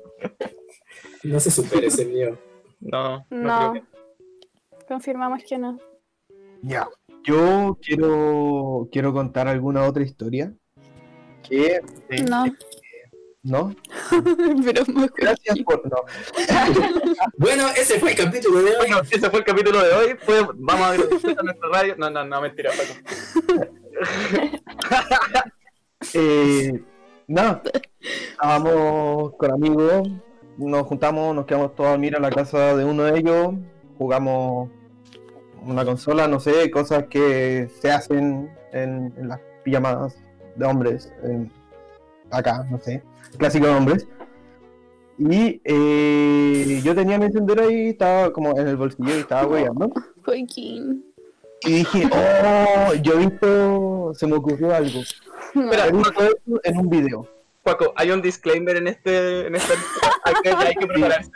No 1.24 1.40
se 1.40 1.52
supera 1.52 1.88
ese 1.88 2.06
mío. 2.06 2.38
No, 2.82 3.26
no, 3.30 3.30
No. 3.30 3.72
creo 3.72 3.86
Confirmamos 4.88 5.42
que 5.48 5.58
no. 5.58 5.80
Ya. 6.68 6.88
Yo 7.24 7.78
quiero, 7.82 8.88
quiero 8.92 9.14
contar 9.14 9.48
alguna 9.48 9.84
otra 9.84 10.04
historia. 10.04 10.54
Que. 11.48 11.80
eh, 12.10 12.24
No, 12.30 12.46
¿No? 13.44 13.76
pero 14.66 14.84
mejor. 14.88 15.14
Gracias 15.16 15.60
por. 15.60 15.84
No. 15.88 15.98
Bueno, 17.38 17.68
ese 17.78 18.00
fue 18.00 18.12
el 18.12 18.18
capítulo 18.18 18.62
de 18.64 18.72
hoy. 18.72 18.76
Bueno, 18.78 19.02
ese 19.12 19.30
fue 19.30 19.40
el 19.40 19.46
capítulo 19.46 19.84
de 19.84 19.94
hoy. 19.94 20.16
Fue- 20.20 20.48
vamos 20.56 20.86
a 20.86 20.90
agradecer 20.92 21.36
a 21.40 21.44
nuestra 21.44 21.70
radio. 21.72 21.96
No, 21.98 22.10
no, 22.10 22.26
no, 22.26 22.42
mentira, 22.42 22.72
Paco. 22.72 23.70
Eh, 26.14 26.84
nada. 27.28 27.62
Estábamos 28.32 29.34
con 29.38 29.52
amigos. 29.52 30.10
Nos 30.58 30.88
juntamos, 30.88 31.36
nos 31.36 31.46
quedamos 31.46 31.76
todos 31.76 31.88
a 31.90 31.92
dormir 31.92 32.16
a 32.16 32.20
la 32.20 32.30
casa 32.32 32.76
de 32.76 32.86
uno 32.86 33.04
de 33.04 33.20
ellos. 33.20 33.54
Jugamos 33.98 34.70
una 35.66 35.84
consola, 35.86 36.28
no 36.28 36.40
sé, 36.40 36.70
cosas 36.72 37.06
que 37.10 37.70
se 37.82 37.92
hacen 37.92 38.50
en, 38.72 39.14
en 39.18 39.28
las 39.30 39.40
pijamadas 39.64 40.16
de 40.56 40.66
hombres. 40.66 41.12
en- 41.24 41.52
acá, 42.32 42.66
no 42.70 42.80
sé. 42.80 43.04
Clásico 43.38 43.68
de 43.68 43.74
hombres. 43.74 44.08
Y 45.18 45.62
eh, 45.64 46.82
yo 46.84 46.94
tenía 46.94 47.18
mi 47.18 47.26
encendedor 47.26 47.62
ahí, 47.66 47.90
estaba 47.90 48.32
como 48.34 48.58
en 48.60 48.68
el 48.68 48.76
bolsillo 48.76 49.16
y 49.16 49.20
estaba 49.20 49.48
weyando. 49.48 49.92
Joaquín. 50.26 51.06
Y 51.62 51.72
dije, 51.78 52.08
oh, 52.12 52.94
yo 52.96 53.14
he 53.14 53.18
visto, 53.26 54.12
se 54.14 54.28
me 54.28 54.36
ocurrió 54.36 54.76
algo. 54.76 55.00
Espera, 55.00 55.88
en 56.64 56.78
un 56.78 56.90
video. 56.90 57.28
Paco, 57.64 57.94
hay 57.96 58.12
un 58.12 58.22
disclaimer 58.22 58.76
en 58.76 58.88
este. 58.88 59.48
En 59.48 59.56
hay, 59.56 59.62
que, 60.44 60.50
hay 60.50 60.76
que 60.76 60.86
prepararse. 60.86 61.32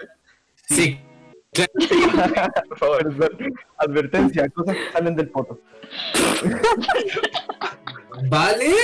Sí, 0.68 1.00
Por 2.70 2.78
favor. 2.78 3.02
Adver- 3.08 3.54
Advertencia, 3.78 4.48
cosas 4.50 4.76
que 4.76 4.92
salen 4.92 5.16
del 5.16 5.30
foto. 5.32 5.60
¿vale? 8.30 8.76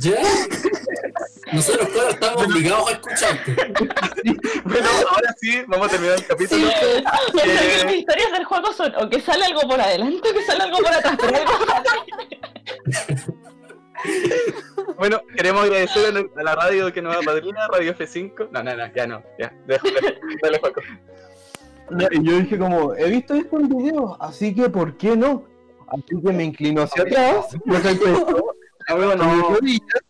¿Ya? 0.00 0.16
Nosotros 1.52 1.88
todos 1.92 2.14
estamos 2.14 2.46
obligados 2.46 2.88
a 2.88 2.92
escucharte. 2.92 3.56
Bueno, 4.64 4.88
ahora 5.10 5.34
sí, 5.40 5.62
vamos 5.66 5.86
a 5.88 5.90
terminar 5.90 6.18
el 6.18 6.26
capítulo. 6.26 6.68
Que 6.68 7.02
las 7.02 7.84
Eh, 7.84 7.96
historias 7.96 8.32
del 8.32 8.44
juego 8.44 8.72
son 8.72 8.92
o 8.96 9.08
que 9.10 9.20
sale 9.20 9.44
algo 9.46 9.62
por 9.62 9.80
adelante 9.80 10.28
o 10.30 10.34
que 10.34 10.42
sale 10.44 10.62
algo 10.64 10.78
por 10.78 10.92
atrás. 10.92 11.16
Pero 11.20 11.36
algo 11.36 11.52
sale. 11.66 13.24
bueno, 14.98 15.20
queremos 15.34 15.64
agradecer 15.64 16.06
a 16.06 16.42
la- 16.42 16.52
a 16.52 16.54
radio 16.56 16.92
que 16.92 17.02
nos 17.02 17.16
apadrina, 17.16 17.66
Radio 17.72 17.94
F5. 17.96 18.48
No, 18.50 18.62
no, 18.62 18.76
no, 18.76 18.94
ya 18.94 19.06
no, 19.06 19.22
ya, 19.38 19.52
dejo, 19.66 19.88
dejo. 19.88 20.08
Dale, 20.42 20.58
Paco. 20.58 20.80
Y 22.10 22.22
yo 22.22 22.38
dije 22.38 22.58
como, 22.58 22.94
he 22.94 23.10
visto 23.10 23.34
esto 23.34 23.60
en 23.60 23.68
video, 23.68 24.16
así 24.20 24.54
que 24.54 24.70
¿por 24.70 24.96
qué 24.96 25.16
no? 25.16 25.44
Así 25.88 26.20
que 26.24 26.32
me 26.32 26.44
inclino 26.44 26.82
hacia 26.82 27.02
atrás, 27.02 27.56
me 27.64 27.78
mis 27.78 29.16
no. 29.16 29.48
rodillas, 29.50 30.02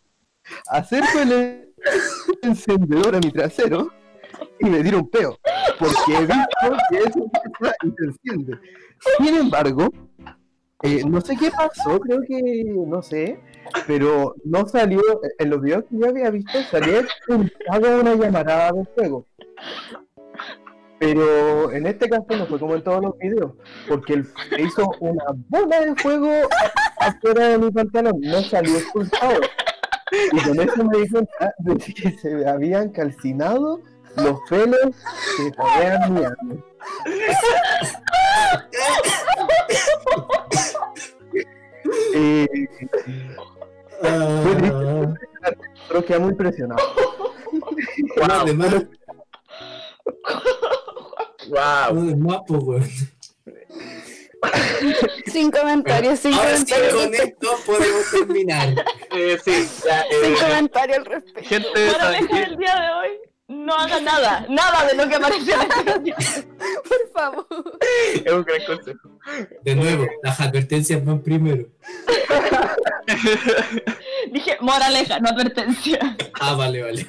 acerco 0.68 1.18
el 1.20 1.72
encendedor 2.42 3.16
a 3.16 3.20
mi 3.20 3.30
trasero 3.30 3.90
y 4.60 4.66
me 4.66 4.82
tiro 4.82 4.98
un 4.98 5.10
peo. 5.10 5.38
Porque 5.78 6.14
he 6.14 6.20
visto 6.20 6.76
que 6.90 6.96
eso 6.98 7.18
empieza 7.18 7.76
y 7.82 7.90
se 7.90 8.04
enciende. 8.04 8.58
Sin 9.18 9.34
embargo, 9.36 9.88
eh, 10.82 11.02
no 11.06 11.20
sé 11.20 11.36
qué 11.36 11.50
pasó, 11.50 11.98
creo 12.00 12.20
que, 12.22 12.64
no 12.86 13.02
sé, 13.02 13.40
pero 13.86 14.34
no 14.44 14.66
salió, 14.66 15.02
en 15.38 15.50
los 15.50 15.60
videos 15.60 15.84
que 15.84 15.98
yo 15.98 16.08
había 16.08 16.30
visto, 16.30 16.58
salió 16.70 17.00
expulsada 17.00 18.00
una 18.00 18.14
llamarada 18.14 18.72
de 18.72 18.84
fuego. 18.94 19.26
Pero 21.04 21.70
en 21.70 21.86
este 21.86 22.08
caso 22.08 22.24
no 22.30 22.46
fue 22.46 22.58
como 22.58 22.74
en 22.76 22.82
todos 22.82 23.02
los 23.02 23.18
videos, 23.18 23.52
porque 23.86 24.14
él 24.14 24.26
hizo 24.58 24.90
una 25.00 25.24
bola 25.50 25.80
de 25.80 25.94
fuego 25.96 26.30
afuera 26.98 27.48
de 27.48 27.58
mi 27.58 27.70
pantalón, 27.70 28.18
no 28.22 28.40
salió 28.40 28.78
expulsado. 28.78 29.40
Y 30.32 30.40
con 30.40 30.60
eso 30.60 30.82
me 30.82 30.98
di 31.00 31.08
cuenta 31.10 31.54
de 31.58 31.76
que 31.76 32.10
se 32.12 32.48
habían 32.48 32.88
calcinado 32.88 33.82
los 34.16 34.40
pelos 34.48 34.96
que 35.36 35.50
se 35.50 35.54
habían 35.58 36.14
mirando. 36.14 36.64
Eh, 42.14 42.48
fue 44.00 44.56
triste, 44.56 45.18
pero 45.88 46.04
quedé 46.06 46.18
muy 46.18 46.34
presionado. 46.34 46.82
Wow, 48.16 48.40
además, 48.40 48.86
Wow. 51.48 52.44
pues, 52.46 52.62
weón. 52.62 52.90
Sin 55.26 55.50
comentarios, 55.50 56.18
sin 56.20 56.34
Ahora 56.34 56.56
sí, 56.58 56.64
comentarios. 56.74 56.94
con 56.94 57.14
esto 57.14 57.48
podemos 57.66 58.10
terminar. 58.10 58.74
Eh, 59.16 59.38
sí, 59.44 59.68
ya, 59.86 60.04
Sin 60.24 60.32
eh, 60.34 60.36
comentarios 60.40 60.98
al 60.98 61.04
respecto. 61.04 61.48
gente, 61.48 61.68
del 61.78 62.56
día 62.56 62.74
de 62.74 62.90
hoy, 62.90 63.08
no 63.46 63.72
haga 63.76 64.00
nada, 64.00 64.44
nada 64.48 64.86
de 64.88 64.94
lo 64.96 65.08
que 65.08 65.14
apareció 65.14 65.54
en 65.54 66.02
video. 66.02 66.16
Por 66.88 67.12
favor. 67.14 67.46
es 68.24 68.32
un 68.32 68.42
gran 68.42 68.64
consejo. 68.66 69.08
De 69.62 69.76
nuevo, 69.76 70.04
las 70.24 70.40
advertencias 70.40 71.04
van 71.04 71.22
primero. 71.22 71.68
Dije, 74.32 74.56
moraleja, 74.60 75.20
no 75.20 75.28
advertencia. 75.28 76.16
Ah, 76.40 76.54
vale, 76.54 76.82
vale. 76.82 77.06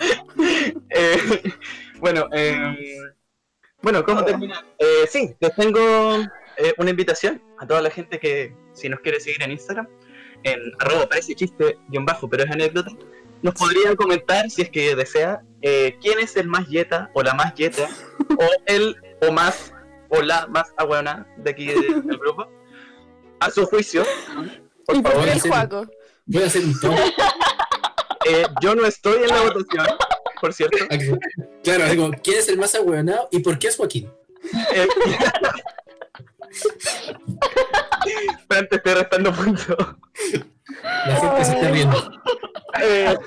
Eh, 0.91 1.17
bueno, 1.99 2.27
eh, 2.33 2.53
bueno, 3.85 4.03
¿cómo 4.03 4.25
terminar? 4.25 4.65
Eh, 4.79 5.05
sí, 5.07 5.35
les 5.39 5.55
tengo 5.55 5.79
eh, 6.57 6.73
una 6.79 6.89
invitación 6.89 7.39
a 7.59 7.67
toda 7.67 7.83
la 7.83 7.91
gente 7.91 8.19
que, 8.19 8.51
si 8.73 8.89
nos 8.89 8.99
quiere 9.01 9.19
seguir 9.19 9.43
en 9.43 9.51
Instagram, 9.51 9.87
en 10.41 10.59
arroba 10.79 11.07
parece 11.07 11.35
chiste 11.35 11.77
guion 11.89 12.03
bajo, 12.03 12.27
pero 12.27 12.45
es 12.45 12.49
anécdota, 12.49 12.89
nos 13.43 13.53
podría 13.53 13.95
comentar, 13.95 14.49
si 14.49 14.63
es 14.63 14.71
que 14.71 14.95
desea, 14.95 15.43
eh, 15.61 15.99
quién 16.01 16.17
es 16.17 16.35
el 16.35 16.47
más 16.47 16.67
yeta 16.67 17.11
o 17.13 17.21
la 17.21 17.35
más 17.35 17.53
yeta, 17.53 17.87
o 18.39 18.49
el 18.65 18.95
o 19.21 19.31
más 19.31 19.71
o 20.09 20.19
la 20.23 20.47
más 20.47 20.73
abuela 20.77 21.27
de 21.37 21.51
aquí 21.51 21.67
del, 21.67 22.07
del 22.07 22.17
grupo, 22.23 22.49
a 23.39 23.51
su 23.51 23.67
juicio. 23.67 24.03
Por 24.87 24.95
Y 24.95 25.01
por 25.03 25.11
favor, 25.11 25.27
qué 25.27 25.33
el. 25.33 25.41
Juaco. 25.41 25.85
Voy 26.25 26.41
a 26.41 26.47
hacer 26.47 26.65
un 26.65 26.79
top. 26.79 26.95
eh, 28.25 28.45
yo 28.63 28.73
no 28.73 28.87
estoy 28.87 29.21
en 29.21 29.29
la 29.29 29.41
votación, 29.43 29.85
por 30.45 30.53
cierto. 30.53 30.77
Claro, 31.63 31.89
digo, 31.89 32.11
¿quién 32.23 32.37
es 32.37 32.47
el 32.49 32.59
más 32.59 32.75
ahueonado 32.75 33.27
y 33.31 33.39
por 33.39 33.57
qué 33.57 33.69
es 33.69 33.75
Joaquín? 33.75 34.11
Eh, 34.75 34.87
te 38.69 38.75
estoy 38.75 38.93
restando 38.93 39.33
puntos. 39.33 39.75
La 41.07 41.15
gente 41.15 41.45
se 41.45 41.53
está 41.53 41.71
riendo. 41.71 42.11
Eh, 42.79 43.17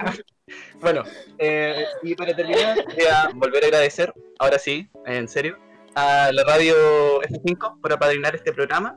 bueno, 0.80 1.02
eh, 1.38 1.84
y 2.04 2.14
para 2.14 2.36
terminar, 2.36 2.84
voy 2.84 3.06
a 3.06 3.30
volver 3.34 3.64
a 3.64 3.66
agradecer, 3.66 4.14
ahora 4.38 4.60
sí, 4.60 4.88
en 5.04 5.26
serio, 5.26 5.58
a 5.96 6.30
la 6.32 6.44
radio 6.44 7.20
F5 7.22 7.80
por 7.80 7.92
apadrinar 7.92 8.36
este 8.36 8.52
programa. 8.52 8.96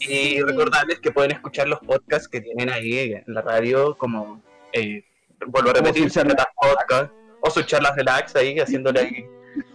Y 0.00 0.42
recordarles 0.42 1.00
que 1.00 1.10
pueden 1.10 1.30
escuchar 1.30 1.66
los 1.66 1.78
podcasts 1.80 2.28
que 2.28 2.42
tienen 2.42 2.68
ahí 2.68 3.14
en 3.14 3.24
la 3.28 3.40
radio, 3.40 3.96
como, 3.96 4.42
eh, 4.74 5.02
vuelvo 5.46 5.70
a 5.70 5.72
repetir, 5.72 6.10
Podcast, 6.10 7.12
o 7.40 7.50
sus 7.50 7.66
charlas 7.66 7.94
relax 7.96 8.34
ahí, 8.36 8.58
haciéndole 8.58 9.00
ahí 9.00 9.26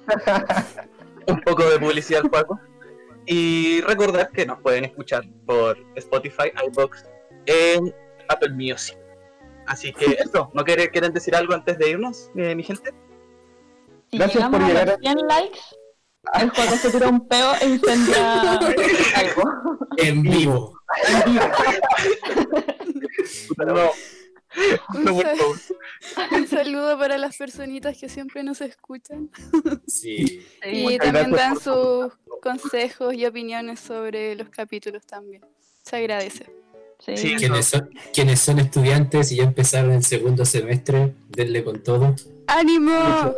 un 1.28 1.40
poco 1.42 1.64
de 1.70 1.80
publicidad 1.80 2.22
al 2.24 2.30
juego. 2.30 2.60
Y 3.26 3.80
recordar 3.82 4.30
que 4.32 4.46
nos 4.46 4.60
pueden 4.60 4.84
escuchar 4.86 5.24
por 5.46 5.78
Spotify, 5.96 6.52
iBox, 6.68 7.06
en 7.46 7.94
Apple 8.28 8.50
Music. 8.52 8.98
Así 9.66 9.94
que 9.94 10.18
eso, 10.20 10.52
¿no 10.54 10.64
quiere- 10.66 10.90
quieren 10.90 11.14
decir 11.14 11.34
algo 11.36 11.54
antes 11.54 11.78
de 11.78 11.90
irnos, 11.92 12.30
eh, 12.36 12.54
mi 12.54 12.64
gente? 12.64 12.94
Si 14.12 14.18
Gracias 14.18 14.50
por 14.50 14.62
llegar 14.62 14.90
a- 14.90 14.98
100 14.98 15.18
likes, 15.28 15.60
el 16.40 16.50
juego 16.50 16.72
se 16.76 16.92
tira 16.92 17.08
un 17.08 17.26
peo 17.28 17.54
e 17.62 17.66
incendia 17.68 18.42
algo. 19.16 19.44
En 19.98 20.22
vivo. 20.22 20.74
No. 21.26 21.42
Un, 23.58 23.74
No, 23.74 23.92
por 24.88 25.24
sal- 25.24 25.38
favor. 25.38 25.58
un 26.32 26.48
saludo 26.48 26.98
para 27.00 27.18
las 27.18 27.38
personitas 27.38 27.98
que 27.98 28.10
siempre 28.10 28.44
nos 28.44 28.62
escuchan. 28.62 29.30
Sí. 29.88 30.46
Y 30.66 30.84
Muchas 30.84 31.00
también 31.00 31.32
gracias 31.32 31.66
dan 31.66 32.10
sus 32.10 32.14
consejos 32.42 33.14
y 33.14 33.26
opiniones 33.26 33.80
sobre 33.80 34.36
los 34.36 34.50
capítulos 34.50 35.06
también. 35.06 35.46
Se 35.84 35.98
agradece. 35.98 36.46
Sí. 37.00 37.18
Sí. 37.18 37.36
Quienes 37.36 37.66
son, 37.66 37.90
quienes 38.14 38.40
son 38.40 38.60
estudiantes 38.60 39.32
y 39.32 39.38
ya 39.38 39.44
empezaron 39.44 39.92
el 39.92 40.04
segundo 40.04 40.46
semestre, 40.46 41.14
denle 41.28 41.64
con 41.64 41.84
todo. 41.84 42.16
¡Ánimo! 42.48 43.36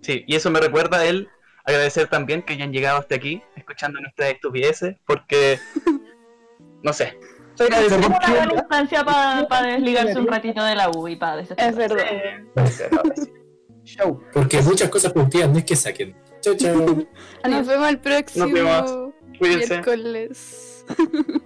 Sí, 0.00 0.24
y 0.26 0.36
eso 0.36 0.50
me 0.50 0.60
recuerda 0.60 0.98
a 1.00 1.04
él 1.04 1.28
agradecer 1.64 2.08
también 2.08 2.42
que 2.42 2.54
hayan 2.54 2.72
llegado 2.72 2.98
hasta 2.98 3.16
aquí, 3.16 3.42
escuchando 3.56 4.00
nuestras 4.00 4.30
estupideces, 4.30 4.96
porque, 5.04 5.58
no 6.82 6.92
sé, 6.92 7.18
Es 7.58 7.92
una 7.92 8.08
buena 8.08 8.54
instancia 8.54 9.04
para 9.04 9.66
desligarse 9.66 10.18
un 10.18 10.26
ratito 10.26 10.62
de 10.64 10.74
la 10.74 10.90
U 10.90 11.08
y 11.08 11.16
para 11.16 11.40
Es 11.40 11.76
verdad. 11.76 12.04
Show. 13.84 14.20
Porque 14.32 14.60
muchas 14.62 14.88
cosas 14.90 15.12
productivas 15.12 15.48
no 15.48 15.58
es 15.58 15.64
que 15.64 15.76
saquen. 15.76 16.16
Chao, 16.40 16.54
chao. 16.56 16.74
Nos 17.48 17.66
vemos 17.66 17.88
el 17.88 18.00
próximo 18.00 18.46
vemos. 18.48 19.12
Cuídense. 19.38 19.74
miércoles. 19.74 20.84